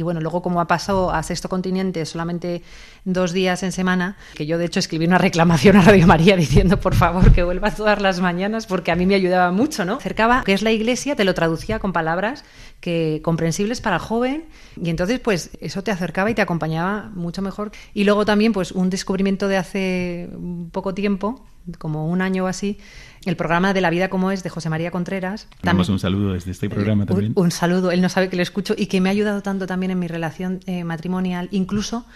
bueno, 0.02 0.20
luego 0.20 0.40
como 0.40 0.60
ha 0.62 0.66
pasado 0.66 1.12
a 1.12 1.22
Sexto 1.22 1.50
Continente 1.50 2.06
solamente 2.06 2.62
dos 3.04 3.32
días 3.32 3.62
en 3.62 3.72
semana, 3.72 4.16
que 4.34 4.46
yo 4.46 4.56
de 4.56 4.64
hecho 4.64 4.80
escribí 4.80 5.06
una 5.06 5.18
reclamación 5.18 5.76
a 5.76 5.82
Radio 5.82 6.06
María 6.06 6.36
diciendo 6.36 6.80
por 6.80 6.94
favor 6.94 7.32
que 7.32 7.42
vuelva 7.42 7.70
todas 7.70 8.00
las 8.00 8.20
mañanas, 8.20 8.66
porque 8.66 8.90
a 8.90 8.96
mí 8.96 9.04
me 9.04 9.14
ayudaba 9.14 9.52
mucho, 9.52 9.84
¿no? 9.84 9.96
Acercaba 9.96 10.42
que 10.44 10.54
es 10.54 10.62
la 10.62 10.72
Iglesia, 10.72 11.16
te 11.16 11.24
lo 11.24 11.34
traducía 11.34 11.78
con 11.78 11.92
palabras 11.92 12.44
que 12.80 13.20
comprensibles 13.22 13.80
para 13.80 13.96
el 13.96 14.02
joven 14.02 14.44
y 14.80 14.90
entonces 14.90 15.20
pues 15.20 15.50
eso 15.60 15.82
te 15.82 15.90
acercaba 15.90 16.30
y 16.30 16.34
te 16.34 16.42
acompañaba 16.42 17.10
mucho 17.14 17.42
mejor. 17.42 17.72
Y 17.94 18.04
luego 18.04 18.24
también 18.24 18.52
pues 18.52 18.72
un 18.72 18.90
descubrimiento 18.90 19.48
de 19.48 19.56
hace 19.56 20.30
poco 20.72 20.94
tiempo, 20.94 21.44
como 21.78 22.06
un 22.06 22.22
año 22.22 22.44
o 22.44 22.46
así, 22.46 22.78
el 23.26 23.36
programa 23.36 23.74
de 23.74 23.80
La 23.80 23.90
vida 23.90 24.08
como 24.08 24.30
es 24.30 24.42
de 24.42 24.50
José 24.50 24.70
María 24.70 24.90
Contreras. 24.90 25.48
Damos 25.62 25.88
un 25.88 25.98
saludo 25.98 26.32
desde 26.32 26.50
este 26.52 26.70
programa 26.70 27.06
también. 27.06 27.32
Un, 27.36 27.50
saludo, 27.50 27.90
él 27.90 28.00
no 28.00 28.08
sabe 28.08 28.28
que 28.28 28.36
lo 28.36 28.42
escucho 28.42 28.74
y 28.76 28.86
que 28.86 29.00
me 29.00 29.10
ha 29.10 29.12
ayudado 29.12 29.42
tanto 29.42 29.66
también 29.66 29.90
en 29.92 29.98
mi 29.98 30.08
relación 30.08 30.60
eh, 30.66 30.84
matrimonial, 30.84 31.48
incluso 31.50 32.06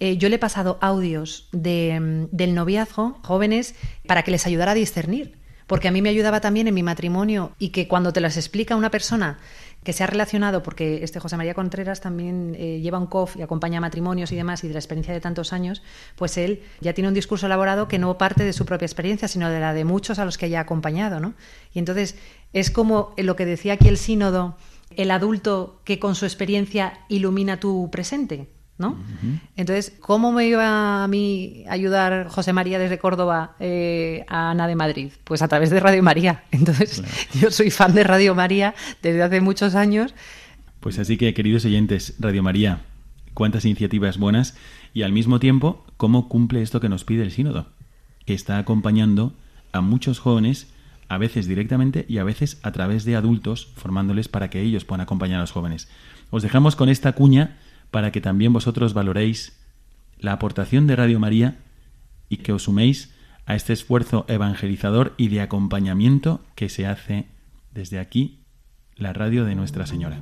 eh, 0.00 0.16
yo 0.16 0.28
le 0.28 0.36
he 0.36 0.38
pasado 0.38 0.78
audios 0.80 1.48
de, 1.52 2.00
mm, 2.00 2.36
del 2.36 2.54
noviazgo, 2.54 3.18
jóvenes, 3.22 3.74
para 4.06 4.22
que 4.22 4.30
les 4.30 4.46
ayudara 4.46 4.72
a 4.72 4.74
discernir. 4.74 5.36
Porque 5.66 5.88
a 5.88 5.90
mí 5.90 6.02
me 6.02 6.10
ayudaba 6.10 6.40
también 6.40 6.68
en 6.68 6.74
mi 6.74 6.82
matrimonio 6.82 7.52
y 7.58 7.70
que 7.70 7.88
cuando 7.88 8.12
te 8.12 8.20
las 8.20 8.36
explica 8.36 8.76
una 8.76 8.90
persona 8.90 9.38
que 9.84 9.92
se 9.92 10.02
ha 10.02 10.06
relacionado, 10.06 10.62
porque 10.62 11.04
este 11.04 11.20
José 11.20 11.36
María 11.36 11.54
Contreras 11.54 12.00
también 12.00 12.56
eh, 12.58 12.80
lleva 12.80 12.98
un 12.98 13.06
COF 13.06 13.36
y 13.36 13.42
acompaña 13.42 13.80
matrimonios 13.80 14.32
y 14.32 14.36
demás, 14.36 14.64
y 14.64 14.68
de 14.68 14.72
la 14.72 14.80
experiencia 14.80 15.12
de 15.14 15.20
tantos 15.20 15.52
años, 15.52 15.82
pues 16.16 16.36
él 16.38 16.62
ya 16.80 16.94
tiene 16.94 17.08
un 17.08 17.14
discurso 17.14 17.46
elaborado 17.46 17.86
que 17.86 17.98
no 17.98 18.18
parte 18.18 18.44
de 18.44 18.52
su 18.52 18.64
propia 18.64 18.86
experiencia, 18.86 19.28
sino 19.28 19.50
de 19.50 19.60
la 19.60 19.74
de 19.74 19.84
muchos 19.84 20.18
a 20.18 20.24
los 20.24 20.38
que 20.38 20.46
haya 20.46 20.60
acompañado, 20.60 21.20
¿no? 21.20 21.34
Y 21.72 21.78
entonces 21.78 22.16
es 22.52 22.70
como 22.70 23.14
lo 23.18 23.36
que 23.36 23.44
decía 23.46 23.74
aquí 23.74 23.88
el 23.88 23.98
sínodo, 23.98 24.56
el 24.96 25.10
adulto 25.10 25.80
que 25.84 25.98
con 25.98 26.14
su 26.14 26.24
experiencia 26.24 27.00
ilumina 27.08 27.60
tu 27.60 27.90
presente. 27.90 28.48
¿No? 28.76 28.96
Entonces, 29.56 29.96
¿cómo 30.00 30.32
me 30.32 30.46
iba 30.46 31.04
a 31.04 31.08
mí 31.08 31.64
ayudar 31.68 32.28
José 32.28 32.52
María 32.52 32.78
desde 32.78 32.98
Córdoba 32.98 33.54
eh, 33.60 34.24
a 34.28 34.50
Ana 34.50 34.66
de 34.66 34.74
Madrid? 34.74 35.12
Pues 35.24 35.42
a 35.42 35.48
través 35.48 35.70
de 35.70 35.80
Radio 35.80 36.02
María. 36.02 36.44
Entonces, 36.50 37.02
yo 37.40 37.50
soy 37.50 37.70
fan 37.70 37.94
de 37.94 38.04
Radio 38.04 38.34
María 38.34 38.74
desde 39.02 39.22
hace 39.22 39.40
muchos 39.40 39.74
años. 39.74 40.14
Pues 40.80 40.98
así 40.98 41.16
que, 41.16 41.32
queridos 41.34 41.64
oyentes, 41.64 42.14
Radio 42.18 42.42
María, 42.42 42.82
cuántas 43.32 43.64
iniciativas 43.64 44.18
buenas 44.18 44.56
y 44.92 45.02
al 45.02 45.12
mismo 45.12 45.38
tiempo, 45.38 45.84
¿cómo 45.96 46.28
cumple 46.28 46.62
esto 46.62 46.80
que 46.80 46.88
nos 46.88 47.04
pide 47.04 47.22
el 47.22 47.30
sínodo? 47.30 47.68
Que 48.26 48.34
está 48.34 48.58
acompañando 48.58 49.34
a 49.72 49.80
muchos 49.80 50.18
jóvenes, 50.18 50.68
a 51.08 51.18
veces 51.18 51.46
directamente 51.46 52.06
y 52.08 52.18
a 52.18 52.24
veces 52.24 52.58
a 52.62 52.72
través 52.72 53.04
de 53.04 53.14
adultos, 53.14 53.72
formándoles 53.76 54.28
para 54.28 54.50
que 54.50 54.60
ellos 54.60 54.84
puedan 54.84 55.02
acompañar 55.02 55.38
a 55.38 55.42
los 55.42 55.52
jóvenes. 55.52 55.88
Os 56.30 56.42
dejamos 56.42 56.74
con 56.74 56.88
esta 56.88 57.12
cuña 57.12 57.56
para 57.94 58.10
que 58.10 58.20
también 58.20 58.52
vosotros 58.52 58.92
valoréis 58.92 59.56
la 60.18 60.32
aportación 60.32 60.88
de 60.88 60.96
Radio 60.96 61.20
María 61.20 61.58
y 62.28 62.38
que 62.38 62.52
os 62.52 62.64
suméis 62.64 63.14
a 63.46 63.54
este 63.54 63.72
esfuerzo 63.72 64.24
evangelizador 64.26 65.14
y 65.16 65.28
de 65.28 65.40
acompañamiento 65.40 66.40
que 66.56 66.68
se 66.68 66.88
hace 66.88 67.26
desde 67.72 68.00
aquí, 68.00 68.40
la 68.96 69.12
radio 69.12 69.44
de 69.44 69.54
Nuestra 69.54 69.86
Señora. 69.86 70.20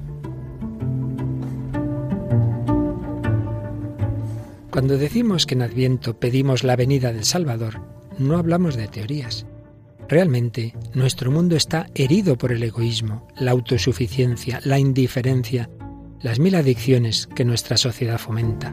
Cuando 4.70 4.98
decimos 4.98 5.46
que 5.46 5.54
en 5.54 5.62
Adviento 5.62 6.20
pedimos 6.20 6.64
la 6.64 6.76
venida 6.76 7.10
del 7.10 7.24
Salvador, 7.24 7.80
no 8.18 8.36
hablamos 8.36 8.76
de 8.76 8.88
teorías. 8.88 9.46
Realmente, 10.10 10.74
nuestro 10.92 11.30
mundo 11.30 11.56
está 11.56 11.86
herido 11.94 12.36
por 12.36 12.52
el 12.52 12.62
egoísmo, 12.64 13.28
la 13.34 13.52
autosuficiencia, 13.52 14.60
la 14.62 14.78
indiferencia, 14.78 15.70
las 16.22 16.38
mil 16.38 16.54
adicciones 16.54 17.28
que 17.34 17.44
nuestra 17.44 17.76
sociedad 17.76 18.18
fomenta. 18.18 18.72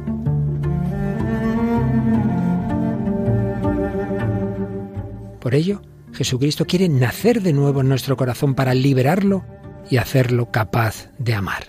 Por 5.40 5.56
ello, 5.56 5.82
Jesucristo 6.14 6.66
quiere 6.66 6.90
nacer 6.90 7.42
de 7.42 7.54
nuevo 7.54 7.82
en 7.82 7.90
nuestro 7.90 8.18
corazón 8.18 8.56
para 8.56 8.74
liberarlo 8.74 9.46
y 9.90 9.98
hacerlo 9.98 10.52
capaz 10.52 11.10
de 11.18 11.34
amar. 11.34 11.68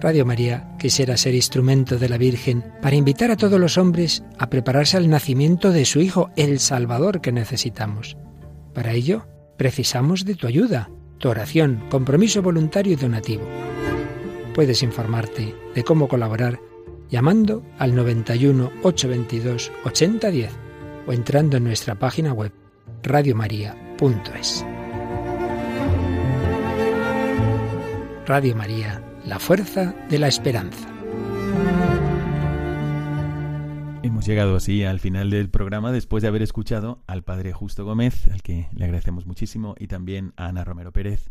Radio 0.00 0.26
María 0.26 0.76
quisiera 0.78 1.16
ser 1.16 1.34
instrumento 1.34 1.98
de 1.98 2.08
la 2.08 2.18
Virgen 2.18 2.64
para 2.82 2.96
invitar 2.96 3.30
a 3.30 3.36
todos 3.36 3.58
los 3.58 3.78
hombres 3.78 4.22
a 4.38 4.50
prepararse 4.50 4.96
al 4.96 5.08
nacimiento 5.08 5.70
de 5.70 5.84
su 5.84 6.00
Hijo, 6.00 6.30
el 6.36 6.60
Salvador 6.60 7.20
que 7.20 7.32
necesitamos. 7.32 8.16
Para 8.74 8.92
ello, 8.92 9.26
precisamos 9.56 10.24
de 10.24 10.34
tu 10.34 10.46
ayuda, 10.46 10.90
tu 11.18 11.28
oración, 11.28 11.84
compromiso 11.88 12.42
voluntario 12.42 12.92
y 12.92 12.96
donativo 12.96 13.44
puedes 14.56 14.82
informarte 14.82 15.54
de 15.74 15.84
cómo 15.84 16.08
colaborar 16.08 16.58
llamando 17.10 17.62
al 17.78 17.94
91 17.94 18.72
822 18.82 19.70
8010 19.84 20.50
o 21.06 21.12
entrando 21.12 21.58
en 21.58 21.64
nuestra 21.64 21.96
página 21.96 22.32
web 22.32 22.54
radiomaria.es. 23.02 24.64
Radio 28.24 28.56
María, 28.56 29.04
la 29.26 29.38
fuerza 29.38 29.94
de 30.08 30.18
la 30.18 30.28
esperanza. 30.28 30.88
Hemos 34.02 34.24
llegado 34.24 34.56
así 34.56 34.84
al 34.84 35.00
final 35.00 35.28
del 35.28 35.50
programa 35.50 35.92
después 35.92 36.22
de 36.22 36.28
haber 36.28 36.40
escuchado 36.40 37.02
al 37.06 37.24
padre 37.24 37.52
Justo 37.52 37.84
Gómez, 37.84 38.26
al 38.28 38.40
que 38.40 38.68
le 38.72 38.86
agradecemos 38.86 39.26
muchísimo, 39.26 39.74
y 39.78 39.88
también 39.88 40.32
a 40.36 40.46
Ana 40.46 40.64
Romero 40.64 40.92
Pérez, 40.92 41.30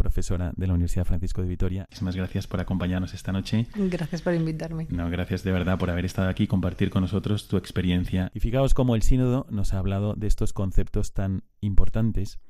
profesora 0.00 0.54
de 0.56 0.66
la 0.66 0.72
Universidad 0.72 1.04
Francisco 1.04 1.42
de 1.42 1.48
Vitoria. 1.48 1.82
Muchísimas 1.82 2.16
gracias 2.16 2.46
por 2.46 2.58
acompañarnos 2.58 3.12
esta 3.12 3.32
noche. 3.32 3.66
Gracias 3.74 4.22
por 4.22 4.32
invitarme. 4.32 4.86
No, 4.88 5.10
gracias 5.10 5.44
de 5.44 5.52
verdad 5.52 5.78
por 5.78 5.90
haber 5.90 6.06
estado 6.06 6.30
aquí 6.30 6.44
y 6.44 6.46
compartir 6.46 6.88
con 6.88 7.02
nosotros 7.02 7.48
tu 7.48 7.58
experiencia. 7.58 8.30
Y 8.32 8.40
fijaos 8.40 8.72
cómo 8.72 8.94
el 8.94 9.02
sínodo 9.02 9.46
nos 9.50 9.74
ha 9.74 9.78
hablado 9.78 10.14
de 10.14 10.26
estos 10.26 10.54
conceptos 10.54 11.12
tan 11.12 11.42
importantes. 11.60 12.40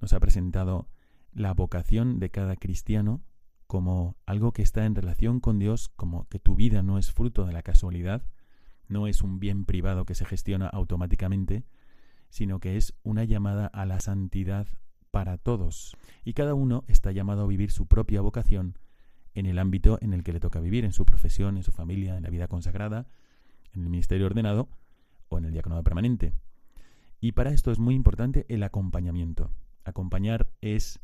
Nos 0.00 0.12
ha 0.12 0.20
presentado 0.20 0.88
la 1.32 1.52
vocación 1.52 2.20
de 2.20 2.30
cada 2.30 2.54
cristiano 2.54 3.24
como 3.66 4.16
algo 4.24 4.52
que 4.52 4.62
está 4.62 4.84
en 4.84 4.94
relación 4.94 5.40
con 5.40 5.58
Dios, 5.58 5.88
como 5.96 6.28
que 6.28 6.38
tu 6.38 6.54
vida 6.54 6.82
no 6.84 6.96
es 6.96 7.10
fruto 7.10 7.44
de 7.44 7.52
la 7.52 7.62
casualidad, 7.62 8.22
no 8.86 9.08
es 9.08 9.20
un 9.20 9.40
bien 9.40 9.64
privado 9.64 10.04
que 10.04 10.14
se 10.14 10.24
gestiona 10.24 10.68
automáticamente, 10.68 11.64
sino 12.28 12.60
que 12.60 12.76
es 12.76 12.94
una 13.02 13.24
llamada 13.24 13.66
a 13.66 13.84
la 13.84 13.98
santidad 13.98 14.68
para 15.10 15.38
todos, 15.38 15.96
y 16.24 16.34
cada 16.34 16.54
uno 16.54 16.84
está 16.88 17.12
llamado 17.12 17.42
a 17.42 17.46
vivir 17.46 17.70
su 17.70 17.86
propia 17.86 18.20
vocación 18.20 18.78
en 19.34 19.46
el 19.46 19.58
ámbito 19.58 19.98
en 20.00 20.12
el 20.12 20.22
que 20.22 20.32
le 20.32 20.40
toca 20.40 20.60
vivir, 20.60 20.84
en 20.84 20.92
su 20.92 21.04
profesión, 21.04 21.56
en 21.56 21.62
su 21.62 21.72
familia, 21.72 22.16
en 22.16 22.22
la 22.22 22.30
vida 22.30 22.48
consagrada, 22.48 23.06
en 23.72 23.82
el 23.82 23.90
ministerio 23.90 24.26
ordenado 24.26 24.68
o 25.28 25.38
en 25.38 25.44
el 25.44 25.52
diaconado 25.52 25.82
permanente. 25.82 26.34
Y 27.20 27.32
para 27.32 27.50
esto 27.50 27.70
es 27.70 27.78
muy 27.78 27.94
importante 27.94 28.46
el 28.48 28.62
acompañamiento. 28.62 29.50
Acompañar 29.84 30.50
es 30.60 31.00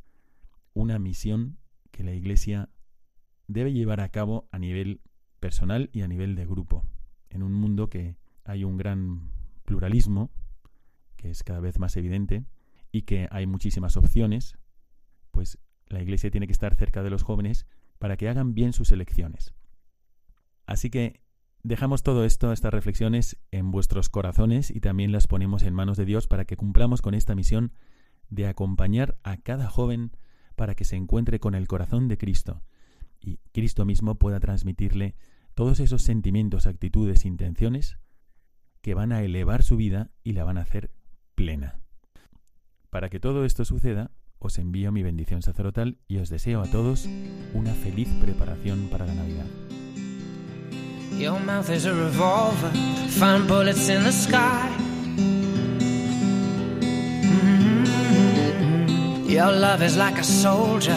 una 0.75 0.99
misión 0.99 1.59
que 1.91 2.05
la 2.05 2.13
Iglesia 2.13 2.69
debe 3.49 3.73
llevar 3.73 4.01
a 4.01 4.09
cabo 4.09 4.49
a 4.51 4.59
nivel 4.59 5.01
personal 5.41 5.91
y 5.93 6.03
a 6.03 6.09
nivel 6.09 6.35
de 6.35 6.47
grupo. 6.47 6.85
En 7.31 7.43
un 7.43 7.53
mundo 7.53 7.89
que 7.89 8.17
hay 8.45 8.65
un 8.65 8.77
gran 8.77 9.31
pluralismo, 9.65 10.31
que 11.17 11.31
es 11.31 11.43
cada 11.43 11.61
vez 11.61 11.79
más 11.79 11.97
evidente, 11.97 12.45
y 12.93 13.03
que 13.03 13.29
hay 13.31 13.47
muchísimas 13.47 13.97
opciones, 13.97 14.59
pues 15.31 15.59
la 15.87 16.03
Iglesia 16.03 16.31
tiene 16.31 16.47
que 16.47 16.53
estar 16.53 16.75
cerca 16.75 17.03
de 17.03 17.11
los 17.11 17.23
jóvenes 17.23 17.67
para 17.99 18.17
que 18.17 18.29
hagan 18.29 18.55
bien 18.55 18.73
sus 18.73 18.93
elecciones. 18.93 19.55
Así 20.67 20.91
que 20.91 21.21
dejamos 21.63 22.03
todo 22.03 22.25
esto, 22.25 22.53
estas 22.53 22.73
reflexiones, 22.73 23.39
en 23.51 23.71
vuestros 23.71 24.09
corazones 24.09 24.71
y 24.71 24.81
también 24.81 25.13
las 25.13 25.27
ponemos 25.27 25.63
en 25.63 25.75
manos 25.75 25.97
de 25.97 26.05
Dios 26.05 26.27
para 26.27 26.45
que 26.45 26.57
cumplamos 26.57 27.03
con 27.03 27.15
esta 27.15 27.35
misión 27.35 27.73
de 28.29 28.47
acompañar 28.47 29.19
a 29.23 29.37
cada 29.37 29.69
joven 29.69 30.13
para 30.57 30.75
que 30.75 30.85
se 30.85 30.97
encuentre 30.97 31.39
con 31.39 31.55
el 31.55 31.69
corazón 31.69 32.09
de 32.09 32.19
Cristo 32.19 32.63
y 33.21 33.39
Cristo 33.53 33.85
mismo 33.85 34.17
pueda 34.17 34.41
transmitirle 34.41 35.17
todos 35.55 35.81
esos 35.81 36.03
sentimientos, 36.03 36.67
actitudes, 36.67 37.25
intenciones 37.25 37.99
que 38.83 38.95
van 38.95 39.13
a 39.13 39.23
elevar 39.23 39.63
su 39.63 39.77
vida 39.77 40.11
y 40.23 40.33
la 40.33 40.45
van 40.45 40.59
a 40.59 40.63
hacer 40.63 40.93
plena. 41.35 41.81
Para 42.97 43.11
que 43.11 43.21
todo 43.21 43.45
esto 43.45 43.67
suceda, 43.67 44.11
os 44.39 44.57
envío 44.57 44.91
mi 44.91 45.03
bendición 45.03 45.43
sacerdotal 45.43 45.99
y 46.09 46.17
os 46.17 46.31
deseo 46.31 46.63
a 46.63 46.67
todos 46.67 47.07
una 47.53 47.75
feliz 47.75 48.09
preparación 48.23 48.89
para 48.91 49.05
la 49.05 49.13
Navidad. 49.13 49.45
Your 51.19 51.39
mouth 51.41 51.69
is 51.69 51.85
a 51.85 51.93
revolver, 51.93 52.71
find 53.11 53.47
bullets 53.47 53.91
in 53.91 54.03
the 54.03 54.11
sky. 54.11 54.71
Mm-hmm. 57.19 57.85
Your 59.29 59.53
love 59.53 59.83
is 59.83 59.99
like 59.99 60.19
a 60.19 60.25
soldier, 60.25 60.97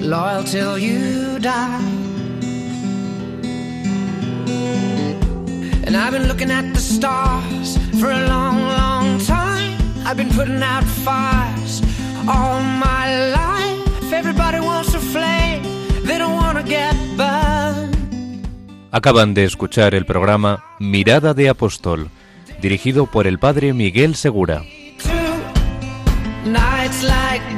loyal 0.00 0.44
till 0.44 0.78
you 0.78 1.38
die. 1.40 1.78
And 5.86 5.94
I've 5.94 6.12
been 6.12 6.26
looking 6.26 6.50
at 6.50 6.72
the 6.72 6.80
stars 6.80 7.76
for 8.00 8.10
a 8.10 8.26
long, 8.28 8.62
long 8.62 8.78
time. 8.78 8.93
I've 10.06 10.16
been 10.16 10.30
putting 10.30 10.62
out 10.62 10.84
fires 10.84 11.80
all 12.28 12.60
my 12.60 13.30
life. 13.32 14.12
Everybody 14.12 14.60
wants 14.60 14.92
to 14.92 14.98
flame, 14.98 15.62
they 16.04 16.18
don't 16.18 16.34
want 16.34 16.58
to 16.58 16.64
get 16.64 16.94
burned. 17.16 17.94
Acaban 18.92 19.34
de 19.34 19.44
escuchar 19.44 19.94
el 19.94 20.04
programa 20.06 20.64
Mirada 20.78 21.34
de 21.34 21.48
Apóstol, 21.48 22.10
dirigido 22.60 23.06
por 23.06 23.26
el 23.26 23.38
padre 23.38 23.72
Miguel 23.72 24.14
Segura. 24.14 24.62
Nights 26.44 27.02
like 27.02 27.53